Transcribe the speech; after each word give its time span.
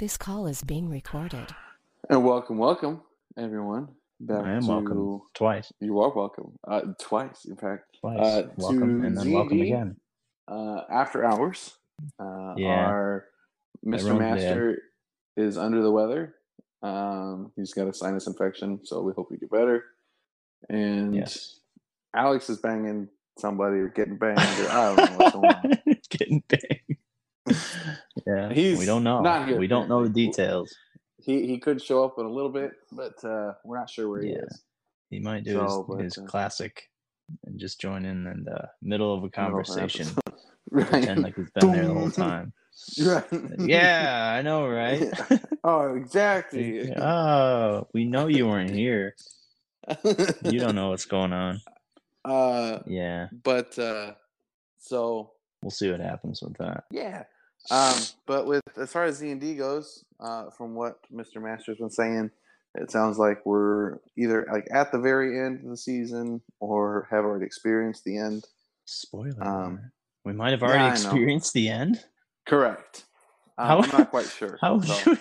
This 0.00 0.16
call 0.16 0.46
is 0.46 0.62
being 0.62 0.88
recorded. 0.88 1.54
And 2.08 2.24
welcome, 2.24 2.56
welcome, 2.56 3.02
everyone. 3.36 3.88
Back 4.18 4.46
I 4.46 4.52
am 4.52 4.62
to 4.62 4.66
welcome 4.68 5.20
twice. 5.34 5.70
you 5.78 6.00
are 6.00 6.08
welcome. 6.08 6.58
Uh, 6.66 6.80
twice, 6.98 7.44
in 7.44 7.56
fact. 7.56 7.98
Twice. 8.00 8.18
Uh, 8.18 8.48
welcome 8.56 9.04
and 9.04 9.14
then 9.14 9.30
welcome 9.30 9.60
again. 9.60 9.96
Uh, 10.48 10.84
after 10.90 11.22
hours. 11.22 11.76
Uh, 12.18 12.54
Yeah. 12.56 12.86
Our 12.86 13.26
Mr. 13.84 13.96
Everyone's 13.98 14.20
Master 14.20 14.82
is 15.36 15.58
under 15.58 15.82
the 15.82 15.90
weather. 15.90 16.34
Um, 16.82 17.52
he's 17.54 17.74
got 17.74 17.86
a 17.86 17.92
sinus 17.92 18.26
infection, 18.26 18.80
so 18.86 19.02
we 19.02 19.12
hope 19.12 19.30
we 19.30 19.36
get 19.36 19.50
better. 19.50 19.84
And 20.70 21.14
Yes. 21.14 21.60
Alex 22.16 22.48
is 22.48 22.56
banging 22.56 23.10
somebody 23.38 23.76
or 23.76 23.88
getting 23.88 24.16
banged. 24.16 24.38
Or 24.38 24.70
I 24.70 24.96
don't 24.96 24.96
know 24.96 25.16
what's 25.18 25.32
going 25.34 25.44
on. 25.44 25.98
Getting 26.08 26.42
big. 26.48 26.89
Yeah. 28.36 28.52
He's 28.52 28.78
we 28.78 28.86
don't 28.86 29.04
know. 29.04 29.20
not 29.20 29.48
here, 29.48 29.58
we 29.58 29.66
don't 29.66 29.88
know 29.88 30.02
the 30.02 30.08
details. 30.10 30.74
He 31.22 31.46
he 31.46 31.58
could 31.58 31.82
show 31.82 32.04
up 32.04 32.18
in 32.18 32.24
a 32.26 32.30
little 32.30 32.50
bit, 32.50 32.72
but 32.92 33.22
uh, 33.24 33.52
we're 33.64 33.78
not 33.78 33.90
sure 33.90 34.08
where 34.08 34.22
he 34.22 34.30
Yeah. 34.30 34.44
is. 34.46 34.62
He 35.10 35.18
might 35.20 35.44
do 35.44 35.54
So, 35.54 35.84
but, 35.88 35.98
his, 36.04 36.14
his 36.14 36.24
uh, 36.24 36.26
classic 36.26 36.88
and 37.44 37.58
just 37.58 37.80
join 37.80 38.04
in 38.04 38.26
in 38.26 38.44
the 38.44 38.68
middle 38.82 39.12
of 39.14 39.24
a 39.24 39.28
conversation. 39.30 40.06
Right. 40.72 40.88
Pretend 40.88 41.22
like 41.22 41.34
he's 41.34 41.50
been 41.50 41.72
there 41.72 41.86
the 41.88 41.94
whole 41.94 42.10
time. 42.12 42.52
right. 43.04 43.24
yeah, 43.58 44.34
I 44.38 44.42
know, 44.42 44.68
right? 44.68 45.10
Oh, 45.64 45.96
exactly. 45.96 46.94
oh, 46.96 47.88
we 47.92 48.04
know 48.04 48.28
you 48.28 48.46
weren't 48.46 48.70
here. 48.70 49.16
You 50.44 50.60
don't 50.60 50.76
know 50.76 50.90
what's 50.90 51.06
going 51.06 51.32
on. 51.32 51.60
Uh, 52.24 52.78
Yeah, 52.86 53.28
but 53.42 53.76
uh, 53.80 54.12
so 54.78 55.32
we'll 55.60 55.70
see 55.72 55.90
what 55.90 55.98
happens 56.00 56.40
with 56.40 56.56
that. 56.58 56.84
yeah. 56.92 57.24
Um, 57.70 57.94
but 58.26 58.46
with 58.46 58.62
as 58.76 58.92
far 58.92 59.04
as 59.04 59.16
Z 59.16 59.30
and 59.30 59.40
D 59.40 59.54
goes, 59.54 60.04
uh, 60.20 60.50
from 60.50 60.74
what 60.74 60.98
Mr. 61.12 61.42
Master's 61.42 61.78
been 61.78 61.90
saying, 61.90 62.30
it 62.76 62.90
sounds 62.90 63.18
like 63.18 63.44
we're 63.44 63.98
either 64.16 64.46
like 64.52 64.66
at 64.72 64.92
the 64.92 64.98
very 64.98 65.38
end 65.44 65.64
of 65.64 65.70
the 65.70 65.76
season 65.76 66.40
or 66.60 67.06
have 67.10 67.24
already 67.24 67.44
experienced 67.46 68.04
the 68.04 68.16
end. 68.18 68.44
Spoiler. 68.86 69.42
Um, 69.42 69.90
we 70.24 70.32
might 70.32 70.50
have 70.52 70.62
already 70.62 70.78
I 70.84 70.88
know. 70.88 70.92
experienced 70.92 71.52
the 71.54 71.68
end. 71.68 72.04
Correct. 72.46 73.04
Um, 73.58 73.66
How- 73.68 73.82
I'm 73.82 73.90
not 73.98 74.10
quite 74.10 74.26
sure. 74.38 74.58
How 74.60 74.80
so. 74.80 75.16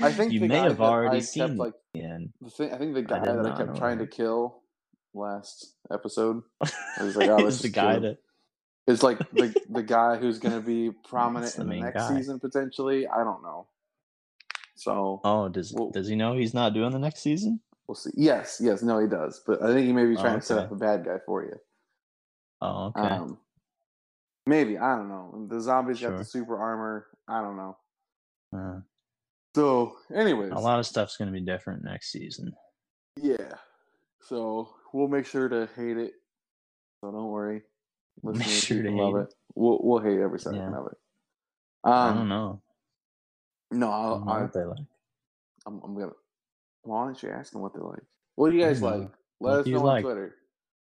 I 0.00 0.12
think 0.12 0.32
you 0.32 0.40
may 0.40 0.56
have 0.58 0.80
already 0.80 1.18
I 1.18 1.20
seen 1.20 1.46
kept, 1.48 1.58
like 1.58 1.74
the 1.94 2.02
end. 2.02 2.32
the 2.40 2.50
thing. 2.50 2.72
I 2.72 2.78
think 2.78 2.94
the 2.94 3.02
guy 3.02 3.18
did 3.18 3.36
that 3.36 3.46
I 3.52 3.56
kept 3.56 3.76
trying 3.76 3.98
that. 3.98 4.10
to 4.10 4.16
kill 4.16 4.62
last 5.12 5.74
episode. 5.92 6.42
I 6.62 7.02
was 7.02 7.16
like, 7.16 7.28
oh, 7.30 7.36
let's 7.36 7.56
Is 7.56 7.62
the 7.62 7.68
guy 7.68 7.98
that 7.98 8.18
is 8.86 9.02
like 9.02 9.18
the 9.32 9.54
the 9.70 9.82
guy 9.82 10.16
who's 10.16 10.38
going 10.38 10.54
to 10.54 10.60
be 10.66 10.90
prominent 11.08 11.54
the 11.54 11.62
in 11.62 11.68
the 11.68 11.80
next 11.80 11.96
guy. 12.08 12.16
season 12.16 12.38
potentially. 12.40 13.06
I 13.06 13.22
don't 13.24 13.42
know. 13.42 13.66
So 14.76 15.20
Oh, 15.24 15.48
does 15.48 15.72
Well- 15.72 15.90
does 15.90 16.08
he 16.08 16.16
know 16.16 16.34
he's 16.36 16.54
not 16.54 16.74
doing 16.74 16.90
the 16.92 16.98
next 16.98 17.20
season? 17.20 17.60
we'll 17.86 17.94
see. 17.96 18.10
Yes, 18.14 18.60
yes, 18.62 18.82
no, 18.82 18.98
he 19.00 19.08
does. 19.08 19.42
But 19.46 19.62
I 19.62 19.66
think 19.74 19.86
he 19.86 19.92
may 19.92 20.06
be 20.06 20.16
Oh, 20.16 20.20
trying 20.20 20.38
to 20.40 20.46
set 20.46 20.58
up 20.58 20.70
a 20.72 20.76
bad 20.76 21.04
guy 21.04 21.18
for 21.26 21.42
you. 21.44 21.56
Oh, 22.62 22.86
okay. 22.96 23.00
Um, 23.00 23.38
maybe 24.46 24.78
I 24.78 24.96
don't 24.96 25.08
know. 25.08 25.46
The 25.50 25.60
zombies 25.60 26.00
got 26.00 26.16
the 26.16 26.24
super 26.24 26.56
armor. 26.56 27.06
I 27.28 27.40
don't 27.42 27.56
know. 27.56 27.76
Uh, 28.56 28.80
So, 29.56 29.96
anyways, 30.14 30.52
a 30.52 30.54
lot 30.54 30.78
of 30.78 30.86
stuff's 30.86 31.16
going 31.16 31.26
to 31.26 31.32
be 31.32 31.44
different 31.44 31.82
next 31.84 32.12
season. 32.12 32.52
yeah. 33.16 33.54
So 34.22 34.68
we'll 34.92 35.08
make 35.08 35.26
sure 35.26 35.48
to 35.48 35.68
hate 35.74 35.96
it. 35.96 36.12
So 37.00 37.10
don't 37.10 37.28
worry. 37.30 37.62
Make 38.22 38.46
sure 38.48 38.76
to 38.78 38.82
can 38.84 38.92
hate 38.96 39.02
love 39.02 39.16
it. 39.16 39.34
We'll 39.54 39.78
we'll 39.82 40.00
hate 40.02 40.18
every 40.20 40.38
second 40.38 40.58
Yeah. 40.58 40.78
of 40.78 40.86
it. 40.86 40.98
I 41.84 42.08
don't 42.10 42.18
Um, 42.18 42.28
know. 42.28 42.62
no, 43.70 43.88
I 43.90 43.92
I'll, 43.94 44.10
don't 44.18 44.26
know 44.26 44.40
what 44.42 44.52
they 44.52 44.64
like. 44.64 44.86
I'm, 45.66 45.80
I'm 45.82 45.94
gonna. 45.94 46.12
Why 46.82 47.04
don't 47.04 47.22
you 47.22 47.30
ask 47.30 47.52
them 47.52 47.62
what 47.62 47.74
they 47.74 47.80
like? 47.80 48.02
What 48.36 48.50
do 48.50 48.56
you 48.56 48.62
guys 48.64 48.82
like? 48.82 49.00
Let 49.00 49.10
What 49.38 49.58
us 49.60 49.66
know 49.66 49.82
like? 49.82 49.96
on 50.04 50.10
Twitter. 50.10 50.34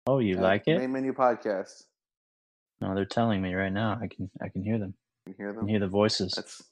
Oh, 0.06 0.18
you 0.20 0.36
at 0.36 0.42
like 0.42 0.62
it? 0.68 0.78
Main 0.78 0.92
Menu 0.92 1.12
Podcast. 1.12 1.84
No, 2.80 2.94
they're 2.94 3.04
telling 3.04 3.42
me 3.42 3.54
right 3.54 3.72
now. 3.72 3.98
I 4.00 4.06
can 4.06 4.30
I 4.40 4.48
can 4.48 4.62
hear 4.62 4.78
them. 4.78 4.94
You 5.26 5.34
can 5.34 5.44
hear 5.44 5.52
them. 5.52 5.60
can 5.60 5.68
hear 5.68 5.80
the 5.80 5.88
voices. 5.88 6.32
That's 6.36 6.62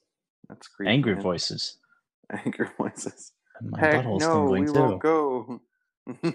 that's 0.48 0.69
creepy. 0.69 0.93
Angry 0.93 1.14
man. 1.14 1.22
voices. 1.22 1.78
Angry 2.44 2.69
voices. 2.78 3.32
And 3.60 3.70
my 3.70 3.81
Heck 3.81 4.04
butthole's 4.04 4.20
no, 4.22 4.44
we 4.44 4.64
too. 4.66 4.72
won't 4.72 5.03
go. 5.03 5.60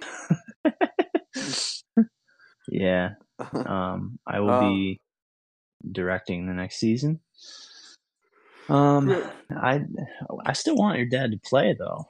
yeah. 2.70 3.10
Um, 3.66 4.20
I 4.28 4.40
will 4.42 4.54
Um, 4.54 4.56
be 4.56 5.02
directing 5.92 6.48
the 6.48 6.54
next 6.54 6.78
season. 6.78 7.22
Um, 8.70 9.10
I 9.52 9.82
I 10.46 10.54
still 10.54 10.76
want 10.78 10.98
your 10.98 11.08
dad 11.08 11.32
to 11.32 11.38
play 11.40 11.76
though. 11.78 12.08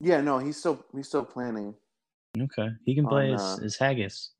yeah, 0.00 0.20
no, 0.20 0.38
he's 0.38 0.56
still 0.58 0.84
he's 0.94 1.08
still 1.08 1.24
planning. 1.24 1.74
Okay, 2.38 2.70
he 2.84 2.94
can 2.94 3.08
play 3.08 3.28
On, 3.28 3.32
as, 3.32 3.58
uh, 3.62 3.84
Haggis. 3.84 4.30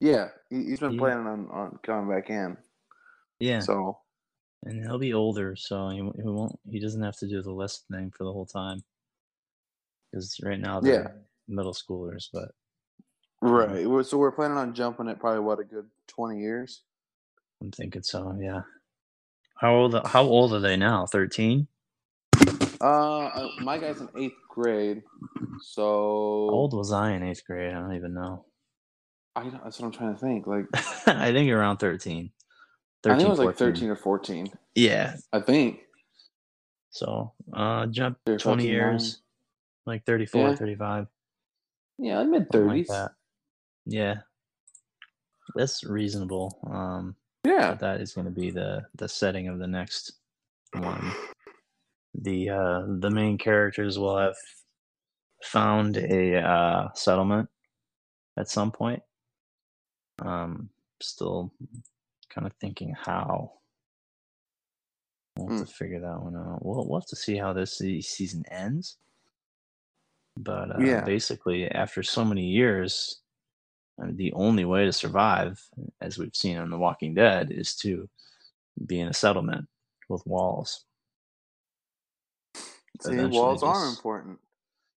Yeah, 0.00 0.28
he, 0.50 0.64
he's 0.64 0.80
been 0.80 0.94
Yeah. 0.94 0.98
planning 0.98 1.26
on, 1.26 1.48
on 1.50 1.78
coming 1.84 2.14
back 2.14 2.30
in. 2.30 2.56
Yeah, 3.40 3.66
So 3.66 3.98
and 4.64 4.84
he'll 4.84 4.98
be 4.98 5.14
older, 5.14 5.56
so 5.56 5.90
he, 5.90 5.98
he 5.98 6.22
won't. 6.24 6.58
He 6.70 6.80
doesn't 6.80 7.02
have 7.02 7.16
to 7.18 7.28
do 7.28 7.42
the 7.42 7.52
list 7.52 7.86
thing 7.90 8.12
for 8.16 8.24
the 8.24 8.32
whole 8.32 8.46
time. 8.46 8.84
Because 10.12 10.40
right 10.44 10.60
now 10.60 10.80
they're 10.80 11.12
middle 11.48 11.74
schoolers, 11.74 12.28
but 12.32 12.50
right, 13.52 13.86
we're- 13.88 14.04
so 14.04 14.18
we're 14.18 14.32
planning 14.32 14.56
on 14.56 14.74
jumping 14.74 15.08
it 15.08 15.18
probably 15.18 15.40
what 15.40 15.58
a 15.60 15.64
good 15.64 15.86
twenty 16.08 16.40
years. 16.40 16.82
I'm 17.60 17.70
thinking 17.70 18.02
so. 18.02 18.36
Yeah. 18.40 18.62
How 19.56 19.74
old? 19.74 20.06
How 20.06 20.22
old 20.22 20.52
are 20.52 20.60
they 20.60 20.76
now? 20.76 21.06
Thirteen. 21.06 21.68
Uh, 22.80 23.48
my 23.60 23.78
guy's 23.78 24.00
in 24.00 24.08
eighth 24.18 24.34
grade, 24.48 25.02
so 25.62 25.82
How 25.82 26.54
old 26.54 26.74
was 26.74 26.92
I 26.92 27.12
in 27.12 27.22
eighth 27.22 27.44
grade? 27.46 27.72
I 27.72 27.80
don't 27.80 27.94
even 27.94 28.12
know. 28.14 28.44
I 29.36 29.42
don't, 29.44 29.64
that's 29.64 29.80
what 29.80 29.86
I'm 29.86 29.92
trying 29.92 30.14
to 30.14 30.20
think. 30.20 30.46
Like 30.46 30.66
I 31.06 31.32
think 31.32 31.50
around 31.50 31.78
13. 31.78 32.30
I 33.06 33.16
think 33.16 33.22
it 33.22 33.28
was 33.28 33.38
13, 33.38 33.46
like 33.46 33.56
thirteen 33.56 33.88
or 33.90 33.96
fourteen. 33.96 34.48
Yeah. 34.74 35.16
I 35.32 35.40
think. 35.40 35.80
So 36.90 37.32
uh 37.52 37.86
jump 37.86 38.18
20 38.26 38.38
13, 38.40 38.66
years, 38.66 39.22
like 39.86 40.04
34, 40.04 40.40
Yeah. 40.50 40.54
35. 40.56 41.06
Yeah, 41.98 42.22
mid 42.24 42.42
something 42.52 42.66
like 42.66 42.86
thirties. 42.86 42.88
that. 42.88 43.12
Yeah. 43.86 44.16
That's 45.54 45.84
reasonable. 45.84 46.58
Um 46.70 47.16
yeah. 47.46 47.74
that 47.74 48.00
is 48.00 48.12
going 48.14 48.24
to 48.26 48.30
be 48.30 48.50
the 48.50 48.86
the 48.94 49.08
setting 49.08 49.48
of 49.48 49.58
the 49.58 49.66
next 49.66 50.12
one. 50.72 51.12
The 52.14 52.50
uh 52.50 52.82
the 53.00 53.10
main 53.10 53.36
characters 53.38 53.98
will 53.98 54.16
have 54.18 54.36
found 55.42 55.96
a 55.98 56.36
uh 56.38 56.88
settlement 56.94 57.48
at 58.38 58.48
some 58.48 58.72
point. 58.72 59.02
Um 60.22 60.70
still 61.02 61.52
kind 62.30 62.46
of 62.46 62.52
thinking 62.60 62.94
how 62.98 63.52
We'll 65.36 65.48
have 65.48 65.58
Hmm. 65.58 65.64
to 65.64 65.72
figure 65.72 65.98
that 66.00 66.22
one 66.22 66.36
out. 66.36 66.64
We'll, 66.64 66.86
we'll 66.88 67.00
have 67.00 67.08
to 67.08 67.16
see 67.16 67.36
how 67.36 67.52
this 67.52 67.76
season 67.78 68.44
ends. 68.52 68.98
But 70.36 70.76
uh, 70.76 70.78
Yeah. 70.78 71.00
basically, 71.04 71.68
after 71.68 72.04
so 72.04 72.24
many 72.24 72.46
years, 72.46 73.20
I 74.00 74.06
mean, 74.06 74.16
the 74.16 74.32
only 74.34 74.64
way 74.64 74.84
to 74.86 74.92
survive, 74.92 75.62
as 76.00 76.18
we've 76.18 76.34
seen 76.34 76.58
on 76.58 76.70
The 76.70 76.78
Walking 76.78 77.14
Dead, 77.14 77.52
is 77.52 77.74
to 77.76 78.08
be 78.86 79.00
in 79.00 79.08
a 79.08 79.14
settlement 79.14 79.66
with 80.08 80.26
walls. 80.26 80.84
See, 83.00 83.12
eventually 83.12 83.26
walls 83.26 83.62
are 83.62 83.88
important. 83.88 84.38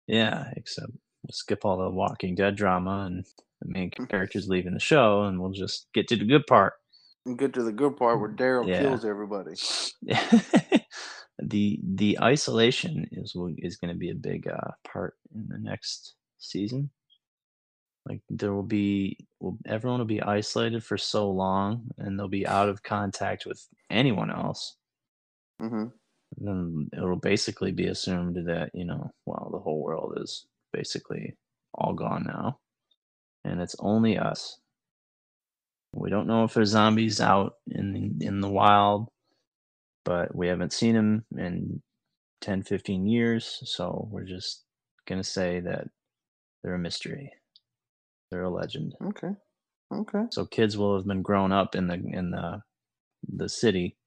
Yeah, 0.08 0.52
except 0.56 0.92
we'll 1.24 1.32
skip 1.34 1.66
all 1.66 1.78
the 1.78 1.90
Walking 1.90 2.36
Dead 2.36 2.56
drama 2.56 3.06
and 3.08 3.26
the 3.62 3.68
main 3.70 3.92
characters 4.10 4.48
leaving 4.50 4.74
the 4.74 4.80
show, 4.80 5.24
and 5.24 5.40
we'll 5.40 5.52
just 5.52 5.88
get 5.94 6.08
to 6.10 6.16
the 6.18 6.26
good 6.26 6.46
part. 6.48 6.74
And 7.26 7.38
get 7.40 7.54
to 7.54 7.64
the 7.64 7.72
good 7.72 7.98
part 7.98 8.20
where 8.20 8.30
Daryl 8.30 8.68
Yeah. 8.68 8.80
kills 8.80 9.06
everybody. 9.06 9.56
the 11.40 11.80
the 11.84 12.20
isolation 12.22 13.08
is 13.12 13.36
is 13.58 13.78
going 13.78 13.94
to 13.94 13.98
be 13.98 14.12
a 14.12 14.16
big 14.16 14.48
uh, 14.48 14.72
part 14.84 15.16
in 15.34 15.48
the 15.50 15.58
next 15.58 16.16
season. 16.38 16.92
Like 18.08 18.22
there 18.30 18.54
will 18.54 18.64
be, 18.64 19.18
will, 19.40 19.58
everyone 19.66 20.00
will 20.00 20.06
be 20.06 20.22
isolated 20.22 20.84
for 20.84 20.98
so 20.98 21.30
long, 21.32 21.90
and 21.98 22.20
they'll 22.20 22.28
be 22.28 22.48
out 22.48 22.70
of 22.70 22.84
contact 22.84 23.46
with 23.46 23.66
anyone 23.90 24.32
else. 24.32 24.76
hmm 25.60 25.86
Then 26.38 26.90
it'll 26.94 27.18
basically 27.18 27.72
be 27.72 27.88
assumed 27.88 28.38
that 28.48 28.72
you 28.74 28.86
know, 28.86 29.12
well, 29.26 29.50
the 29.52 29.60
whole 29.60 29.82
world 29.84 30.18
is 30.22 30.46
basically 30.74 31.36
all 31.74 31.94
gone 31.94 32.26
now, 32.28 32.60
and 33.46 33.62
it's 33.62 33.76
only 33.80 34.18
us. 34.18 34.60
We 35.94 36.10
don't 36.12 36.28
know 36.28 36.44
if 36.44 36.54
there's 36.54 36.70
zombies 36.72 37.22
out 37.22 37.54
in 37.68 38.20
in 38.22 38.42
the 38.42 38.50
wild, 38.50 39.10
but 40.06 40.36
we 40.36 40.48
haven't 40.48 40.74
seen 40.74 40.96
them 40.96 41.26
in 41.38 41.82
10, 42.42 42.64
15 42.64 43.08
years, 43.08 43.62
so 43.66 44.08
we're 44.12 44.26
just 44.26 44.66
gonna 45.08 45.24
say 45.24 45.60
that 45.62 45.88
they're 46.64 46.76
a 46.76 46.80
mystery. 46.80 47.32
They're 48.32 48.44
a 48.44 48.50
legend. 48.50 48.96
Okay. 49.04 49.32
Okay. 49.94 50.26
So 50.32 50.46
kids 50.46 50.78
will 50.78 50.98
have 50.98 51.08
been 51.08 51.24
grown 51.24 51.52
up 51.54 51.76
in 51.76 51.88
the 51.88 51.96
in 51.96 52.32
the 52.32 52.62
the 53.28 53.50
city 53.50 53.98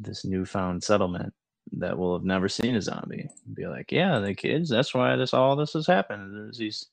this 0.00 0.24
newfound 0.24 0.82
settlement 0.84 1.34
that 1.72 1.98
will 1.98 2.14
have 2.16 2.24
never 2.24 2.48
seen 2.48 2.76
a 2.76 2.82
zombie. 2.82 3.28
Be 3.52 3.66
like, 3.66 3.92
yeah, 3.92 4.18
the 4.20 4.34
kids. 4.34 4.70
That's 4.70 4.94
why 4.94 5.16
this 5.16 5.34
all 5.34 5.56
this 5.56 5.74
has 5.74 5.86
happened. 5.86 6.34
There's 6.36 6.58
these 6.58 6.86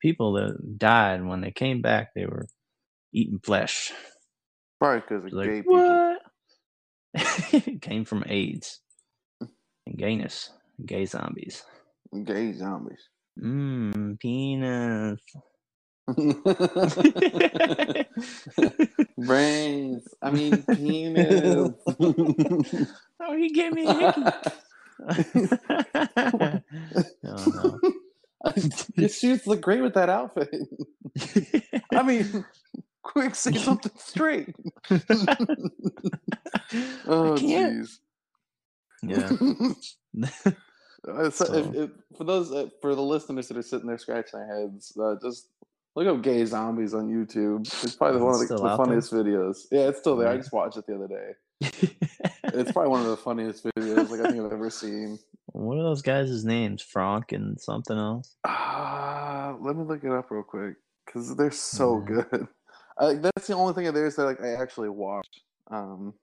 people 0.00 0.34
that 0.34 0.78
died 0.78 1.20
and 1.20 1.28
when 1.28 1.40
they 1.42 1.52
came 1.52 1.82
back. 1.82 2.14
They 2.14 2.26
were 2.26 2.46
eating 3.12 3.40
flesh. 3.40 3.92
Probably 4.80 5.00
because 5.00 5.24
of 5.26 5.32
Like 5.32 5.42
gay 5.42 5.62
people. 5.62 6.02
what? 6.02 6.22
it 7.14 7.82
came 7.82 8.04
from 8.04 8.24
AIDS 8.28 8.80
and 9.86 9.96
gayness, 9.98 10.50
gay 10.86 11.06
zombies. 11.06 11.64
Gay 12.24 12.52
zombies. 12.54 13.08
Mmm, 13.40 14.18
penis. 14.20 15.20
Brains. 19.18 20.04
I 20.22 20.30
mean, 20.30 20.64
penis. 20.64 21.70
oh, 23.20 23.36
he 23.36 23.50
gave 23.50 23.72
me 23.72 23.86
a 23.86 23.94
hickey. 23.94 24.24
oh, 27.26 27.78
Your 28.96 29.08
suits 29.08 29.46
look 29.46 29.60
great 29.62 29.82
with 29.82 29.94
that 29.94 30.08
outfit. 30.10 30.50
I 31.94 32.02
mean, 32.02 32.44
quick, 33.02 33.34
say 33.34 33.52
something 33.54 33.92
straight. 33.98 34.54
oh, 37.06 37.34
jeez. 37.36 37.98
yeah. 39.02 39.36
Uh, 41.06 41.30
so 41.30 41.44
if, 41.54 41.64
So- 41.66 41.72
if, 41.74 41.90
for 42.16 42.24
those 42.24 42.50
uh, 42.52 42.68
for 42.80 42.94
the 42.94 43.02
listeners 43.02 43.48
that 43.48 43.56
are 43.56 43.62
sitting 43.62 43.86
there 43.86 43.98
scratching 43.98 44.40
their 44.40 44.48
heads, 44.62 44.96
uh, 45.00 45.14
just 45.22 45.48
look 45.94 46.06
up 46.08 46.22
"gay 46.22 46.44
zombies" 46.44 46.94
on 46.94 47.08
YouTube. 47.08 47.60
It's 47.84 47.94
probably 47.94 48.20
one 48.20 48.34
of 48.34 48.40
the, 48.40 48.46
the 48.46 48.54
out 48.64 48.66
there? 48.66 48.76
funniest 48.76 49.12
videos. 49.12 49.66
Yeah, 49.70 49.88
it's 49.88 49.98
still 50.00 50.16
there. 50.16 50.28
I 50.28 50.36
just 50.36 50.52
watched 50.52 50.76
it 50.76 50.86
the 50.86 50.94
other 50.96 51.08
day. 51.08 51.32
It's 52.54 52.72
probably 52.72 52.88
one 52.90 53.02
of 53.02 53.08
the 53.08 53.16
funniest 53.16 53.62
videos 53.64 54.08
like 54.08 54.20
I 54.20 54.30
think 54.30 54.42
I've 54.42 54.52
ever 54.52 54.70
seen. 54.70 55.18
what 55.52 55.76
are 55.76 55.82
those 55.82 56.00
guys' 56.02 56.44
names? 56.46 56.82
Frank 56.82 57.32
and 57.32 57.60
something 57.60 57.96
else? 57.96 58.36
Uh, 58.42 59.54
let 59.60 59.76
me 59.76 59.84
look 59.84 60.02
it 60.02 60.10
up 60.10 60.30
real 60.30 60.42
quick 60.42 60.74
because 61.04 61.36
they're 61.36 61.50
so 61.50 61.98
Yeah. 62.08 62.22
good. 62.30 62.48
I, 62.98 63.14
that's 63.14 63.46
the 63.46 63.52
only 63.54 63.74
thing 63.74 63.86
of 63.86 63.94
theirs 63.94 64.16
that 64.16 64.24
like 64.24 64.40
I 64.42 64.54
actually 64.54 64.88
watched. 64.88 65.42
Um, 65.70 66.14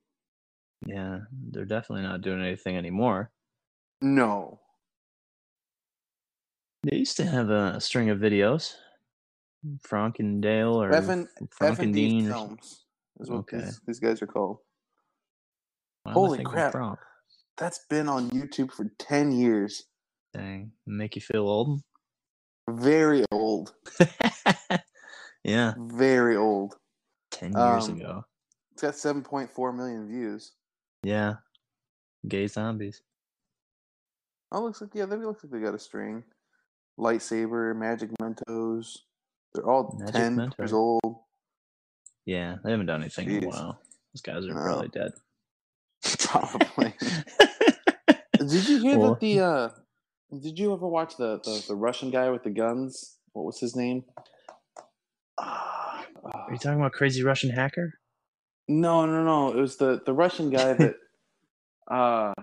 Yeah, 0.86 1.20
they're 1.52 1.64
definitely 1.66 2.04
not 2.04 2.22
doing 2.22 2.42
anything 2.42 2.76
anymore. 2.76 3.32
no, 4.02 4.60
They 6.86 6.98
used 6.98 7.18
to 7.18 7.26
have 7.26 7.50
a, 7.50 7.82
string 7.82 8.12
of 8.12 8.20
videos. 8.20 8.74
Frank 9.82 10.20
and 10.20 10.40
Dale 10.42 10.80
or 10.80 10.92
Evan 10.94 11.28
Frank 11.50 11.74
F 11.74 11.80
and 11.80 11.94
Dean. 11.94 12.28
Films 12.28 12.86
is 13.20 13.30
what 13.32 13.38
Okay. 13.40 13.58
these, 13.58 13.82
these 13.88 14.00
guys 14.00 14.22
are 14.22 14.28
called. 14.28 14.60
Holy 16.08 16.44
crap. 16.44 16.76
That's 17.58 17.80
been 17.90 18.08
on 18.08 18.30
YouTube 18.30 18.72
for 18.72 18.86
ten 19.00 19.32
years. 19.32 19.86
Dang, 20.34 20.72
make 20.86 21.16
you 21.16 21.22
feel 21.22 21.48
old? 21.48 21.82
Very 22.70 23.26
old. 23.32 23.74
yeah, 25.44 25.74
Very 25.78 26.36
old. 26.36 26.76
10 27.32 27.54
years 27.54 27.90
Um, 27.90 27.96
ago. 27.96 28.26
It's 28.74 28.82
got 28.82 28.96
seven 28.96 29.24
point 29.24 29.50
four 29.50 29.72
million 29.74 30.08
views. 30.08 30.52
Yeah. 31.04 31.36
Gay 32.28 32.46
zombies. 32.48 33.02
Oh, 34.52 34.62
looks 34.62 34.82
like 34.82 34.92
yeah, 34.94 35.06
they 35.06 35.16
looks 35.16 35.44
like 35.44 35.52
they 35.52 35.60
got 35.60 35.74
a 35.74 35.80
string. 35.80 36.24
Lightsaber, 37.00 37.76
Magic 37.76 38.10
Mentos. 38.22 38.98
They're 39.54 39.68
all 39.70 39.96
Magic 40.00 40.14
ten 40.16 40.36
Mentos. 40.38 40.58
years 40.60 40.74
old. 40.74 41.20
Yeah, 42.26 42.56
they 42.64 42.72
haven't 42.72 42.88
done 42.88 43.02
anything 43.02 43.30
in 43.30 43.44
a 43.44 43.48
while. 43.48 43.80
Those 44.14 44.22
guys 44.22 44.46
are 44.46 44.54
No. 44.54 44.62
probably 44.62 44.88
dead. 44.90 45.12
Probably. 46.20 46.94
Did 48.38 48.52
you 48.68 48.80
hear 48.80 48.98
Well- 49.00 49.12
that 49.12 49.20
the 49.20 49.40
uh 49.40 49.70
did 50.42 50.58
you 50.60 50.74
ever 50.74 50.88
watch 50.88 51.18
the, 51.18 51.40
the 51.44 51.64
the 51.70 51.76
Russian 51.76 52.10
guy 52.12 52.30
with 52.30 52.44
the 52.44 52.50
guns? 52.50 53.18
What 53.34 53.46
was 53.46 53.60
his 53.60 53.76
name? 53.76 54.04
Ah, 55.40 56.06
Are 56.24 56.52
you 56.52 56.58
talking 56.58 56.80
about 56.80 56.94
crazy 56.94 57.24
Russian 57.24 57.50
hacker? 57.52 57.94
no, 58.68 59.06
no, 59.06 59.24
no. 59.24 59.50
It 59.58 59.62
was 59.62 59.78
the 59.78 60.02
the 60.06 60.14
Russian 60.14 60.50
guy 60.50 60.74
that 60.74 60.96
uh 61.92 62.34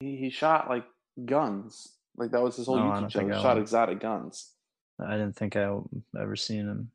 he, 0.00 0.16
he 0.16 0.30
shot 0.30 0.68
like 0.68 0.84
guns. 1.24 1.92
Like 2.16 2.30
that 2.30 2.42
was 2.42 2.56
his 2.56 2.66
whole 2.66 2.76
No, 2.76 2.84
YouTube 2.84 3.10
channel. 3.10 3.42
Shot 3.42 3.58
exotic 3.58 4.00
guns. 4.00 4.52
I 5.04 5.12
didn't 5.12 5.36
think 5.36 5.56
I 5.56 5.76
ever 6.20 6.36
seen 6.36 6.60
him. 6.68 6.90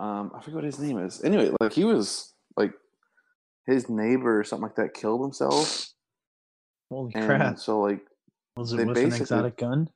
Um, 0.00 0.32
I 0.34 0.40
forget 0.40 0.56
what 0.56 0.64
his 0.64 0.78
name 0.80 0.98
is. 0.98 1.22
Anyway, 1.22 1.50
like 1.60 1.72
he 1.72 1.84
was 1.84 2.32
like 2.56 2.72
his 3.66 3.88
neighbor 3.88 4.40
or 4.40 4.44
something 4.44 4.64
like 4.64 4.74
that 4.76 4.92
killed 4.94 5.20
himself, 5.22 5.88
Holy 6.90 7.12
and 7.14 7.26
crap! 7.26 7.58
so 7.60 7.80
like 7.80 8.04
Was 8.56 8.72
it 8.72 8.84
with 8.86 8.98
an 8.98 9.12
exotic 9.14 9.56
gun? 9.56 9.88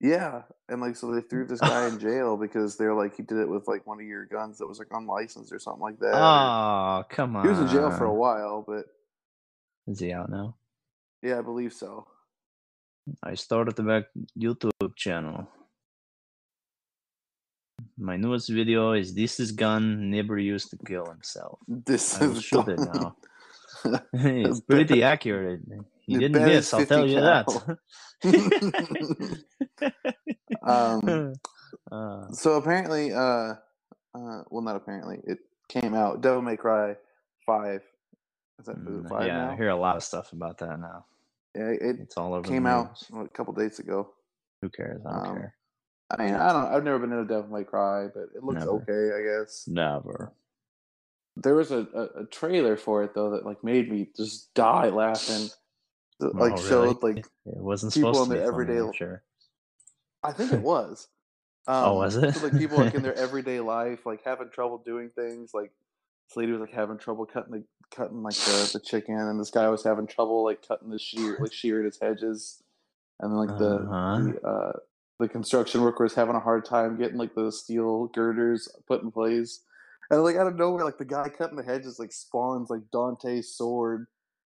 yeah, 0.00 0.42
and 0.68 0.80
like 0.80 0.94
so 0.94 1.12
they 1.12 1.22
threw 1.22 1.44
this 1.44 1.60
guy 1.60 1.88
in 1.88 1.98
jail 1.98 2.36
because 2.36 2.76
they're 2.76 2.94
like 2.94 3.16
he 3.16 3.24
did 3.24 3.38
it 3.38 3.48
with 3.48 3.66
like 3.66 3.84
one 3.84 4.00
of 4.00 4.06
your 4.06 4.26
guns 4.26 4.58
that 4.58 4.68
was 4.68 4.78
like 4.78 4.88
unlicensed 4.92 5.52
or 5.52 5.58
something 5.58 5.82
like 5.82 5.98
that. 5.98 6.14
Oh, 6.14 7.02
come 7.08 7.34
on! 7.34 7.42
he 7.42 7.48
was 7.50 7.58
in 7.58 7.66
jail 7.66 7.90
for 7.90 8.04
a 8.04 8.14
while, 8.14 8.64
but 8.66 8.84
Is 9.88 9.98
he 9.98 10.12
out 10.12 10.30
now? 10.30 10.54
yeah, 11.20 11.40
I 11.40 11.42
believe 11.42 11.72
so. 11.72 12.06
I 13.22 13.34
started 13.34 13.76
the 13.76 13.82
back 13.82 14.04
YouTube 14.38 14.96
channel. 14.96 15.48
My 17.98 18.16
newest 18.16 18.48
video 18.48 18.92
is 18.92 19.14
this 19.14 19.40
is 19.40 19.52
gun 19.52 20.10
neighbor 20.10 20.38
used 20.38 20.70
to 20.70 20.78
kill 20.86 21.06
himself. 21.06 21.58
This 21.66 22.20
I 22.20 22.26
is 22.26 22.42
shoot 22.42 22.68
it 22.68 22.78
now. 22.78 23.16
it's 24.12 24.60
pretty 24.60 25.02
accurate. 25.02 25.60
He 26.06 26.16
didn't 26.16 26.44
miss, 26.44 26.72
I'll 26.72 26.86
tell 26.86 27.06
50 27.06 27.12
you 27.12 27.20
that. 27.20 27.46
um, 30.62 31.34
Uh, 31.90 32.30
so 32.32 32.54
apparently, 32.54 33.12
uh, 33.12 33.54
uh, 34.14 34.42
well, 34.50 34.62
not 34.62 34.76
apparently, 34.76 35.18
it 35.24 35.38
came 35.68 35.94
out. 35.94 36.22
Devil 36.22 36.42
May 36.42 36.56
Cry 36.56 36.96
Five. 37.44 37.82
Is 38.58 38.66
that 38.66 38.76
mm, 38.76 39.08
five 39.08 39.26
yeah, 39.26 39.50
I 39.50 39.56
hear 39.56 39.68
a 39.68 39.76
lot 39.76 39.96
of 39.96 40.02
stuff 40.02 40.32
about 40.32 40.58
that 40.58 40.78
now. 40.78 41.04
Yeah, 41.54 41.68
it 41.68 41.96
It's 42.00 42.16
all 42.16 42.34
over 42.34 42.48
came 42.48 42.66
out 42.66 42.98
a 43.14 43.28
couple 43.28 43.52
days 43.52 43.78
ago. 43.78 44.10
Who 44.62 44.70
cares? 44.70 45.02
I 45.06 45.12
don't 45.12 45.26
um, 45.26 45.36
care. 45.36 45.54
I 46.10 46.22
mean, 46.24 46.34
I 46.34 46.52
don't. 46.52 46.66
I've 46.66 46.84
never 46.84 46.98
been 46.98 47.12
in 47.12 47.20
a 47.20 47.26
Devil 47.26 47.50
May 47.50 47.64
Cry, 47.64 48.08
but 48.12 48.24
it 48.34 48.42
looks 48.42 48.60
Never. 48.60 48.82
okay, 48.82 49.16
I 49.16 49.40
guess. 49.40 49.64
Never. 49.66 50.32
There 51.36 51.54
was 51.54 51.70
a, 51.70 51.86
a, 51.94 52.22
a 52.22 52.26
trailer 52.30 52.76
for 52.76 53.02
it 53.04 53.14
though 53.14 53.30
that 53.30 53.46
like 53.46 53.64
made 53.64 53.90
me 53.90 54.08
just 54.16 54.52
die 54.54 54.88
laughing. 54.88 55.48
That, 56.20 56.34
like 56.34 56.52
Oh, 56.52 56.56
really? 56.56 56.68
showed 56.68 57.02
like 57.02 57.16
It 57.46 57.56
wasn't 57.56 57.94
people 57.94 58.12
supposed 58.12 58.30
in 58.30 58.36
to 58.36 58.40
be 58.40 58.40
their 58.40 58.52
funny, 58.52 58.62
everyday 58.64 58.86
I'm 58.86 58.92
sure. 58.92 59.22
I 60.22 60.32
think 60.32 60.52
it 60.52 60.62
was. 60.62 61.08
Um, 61.68 61.84
Oh, 61.84 61.94
was 61.98 62.16
it? 62.16 62.34
So 62.34 62.42
like 62.42 62.58
people 62.58 62.76
like 62.78 62.94
in 62.94 63.04
their 63.04 63.14
everyday 63.16 63.60
life, 63.60 64.04
like 64.04 64.24
having 64.24 64.50
trouble 64.50 64.82
doing 64.84 65.10
things. 65.10 65.52
Like 65.54 65.70
this 66.28 66.36
lady 66.36 66.52
was 66.52 66.60
like 66.60 66.72
having 66.72 66.98
trouble 66.98 67.26
cutting 67.26 67.52
the 67.52 67.64
cutting 67.94 68.22
like 68.22 68.34
the, 68.36 68.70
the 68.72 68.80
chicken, 68.80 69.16
and 69.18 69.38
this 69.38 69.50
guy 69.50 69.68
was 69.68 69.84
having 69.84 70.06
trouble 70.06 70.44
like 70.44 70.66
cutting 70.66 70.90
the 70.90 70.98
shear, 70.98 71.36
like 71.40 71.52
shearing 71.52 71.84
his 71.84 71.98
hedges, 72.00 72.62
and 73.20 73.30
then 73.32 73.38
like 73.38 73.56
the 73.58 73.78
Uh-huh. 73.78 74.32
the, 74.42 74.48
uh, 74.48 74.72
the 75.20 75.28
construction 75.28 75.82
worker 75.82 76.04
was 76.04 76.14
having 76.14 76.34
a 76.34 76.40
hard 76.40 76.64
time 76.64 76.96
getting 76.98 77.18
like 77.18 77.34
the 77.34 77.52
steel 77.52 78.06
girders 78.08 78.68
put 78.86 79.02
in 79.02 79.10
place. 79.10 79.60
And 80.10 80.22
like 80.24 80.36
out 80.36 80.46
of 80.46 80.56
nowhere, 80.56 80.84
like 80.84 80.98
the 80.98 81.04
guy 81.04 81.28
cutting 81.28 81.56
the 81.56 81.62
hedges 81.62 81.98
like 81.98 82.12
spawns 82.12 82.70
like 82.70 82.82
Dante's 82.92 83.54
sword 83.54 84.06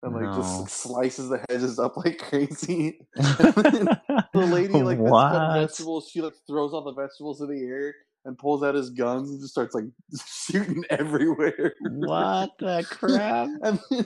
and 0.03 0.13
like 0.13 0.25
No. 0.25 0.33
just 0.33 0.69
slices 0.69 1.29
the 1.29 1.43
hedges 1.49 1.79
up 1.79 1.97
like 1.97 2.17
crazy. 2.29 2.99
the 3.15 3.89
lady 4.33 4.83
like 4.83 4.97
that's 5.03 5.23
cutting 5.29 5.53
vegetables, 5.53 6.09
she 6.11 6.21
like 6.21 6.33
throws 6.47 6.73
all 6.73 6.83
the 6.83 6.93
vegetables 6.93 7.41
in 7.41 7.47
the 7.49 7.63
air 7.65 7.95
and 8.27 8.37
pulls 8.37 8.61
out 8.61 8.75
his 8.75 8.89
guns 8.89 9.31
and 9.31 9.39
just 9.39 9.53
starts 9.53 9.73
like 9.73 9.85
shooting 10.27 10.83
everywhere. 10.91 11.73
What 11.81 12.51
the 12.59 12.85
crap? 12.87 13.47
and 13.63 13.79
then 13.89 14.05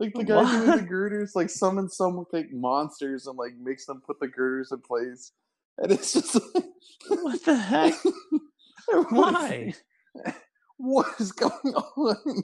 like 0.00 0.12
the 0.14 0.24
guy 0.24 0.50
doing 0.50 0.78
the 0.78 0.86
girders 0.86 1.34
like 1.34 1.48
summons 1.48 1.96
some 1.96 2.26
like 2.32 2.52
monsters 2.52 3.26
and 3.26 3.38
like 3.38 3.52
makes 3.62 3.86
them 3.86 4.02
put 4.04 4.18
the 4.20 4.28
girders 4.28 4.72
in 4.72 4.80
place. 4.80 5.32
And 5.78 5.92
it's 5.92 6.12
just 6.12 6.34
like, 6.34 6.64
What 7.08 7.44
the 7.44 7.54
heck? 7.54 7.94
Why? 9.10 9.72
What 10.76 11.06
is 11.20 11.32
going 11.32 11.52
on? 11.52 12.42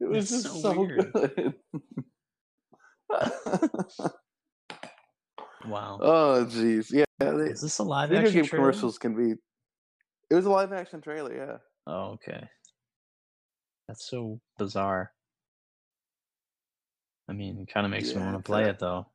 It 0.00 0.08
was 0.08 0.30
just 0.30 0.44
so 0.44 0.58
so, 0.58 0.80
weird. 0.80 1.12
good. 1.12 1.54
Wow. 5.68 5.98
oh 6.00 6.46
jeez, 6.48 6.90
yeah. 6.90 7.04
They, 7.20 7.50
Is 7.50 7.60
this 7.60 7.78
a 7.78 7.84
live 7.84 8.08
video 8.08 8.30
game 8.30 8.44
trailer? 8.44 8.72
commercials 8.72 8.98
can 8.98 9.14
be. 9.14 9.34
It 10.32 10.36
was 10.36 10.46
a 10.46 10.50
live 10.50 10.72
action 10.72 11.02
trailer, 11.02 11.36
yeah. 11.36 11.56
Oh, 11.86 12.12
okay. 12.12 12.48
That's 13.86 14.08
so 14.08 14.40
bizarre. 14.58 15.12
I 17.28 17.34
mean, 17.34 17.58
it 17.58 17.70
kind 17.70 17.84
of 17.84 17.90
makes 17.90 18.14
me 18.14 18.22
want 18.22 18.38
to 18.38 18.42
play 18.42 18.64
it 18.64 18.78
though. 18.78 19.08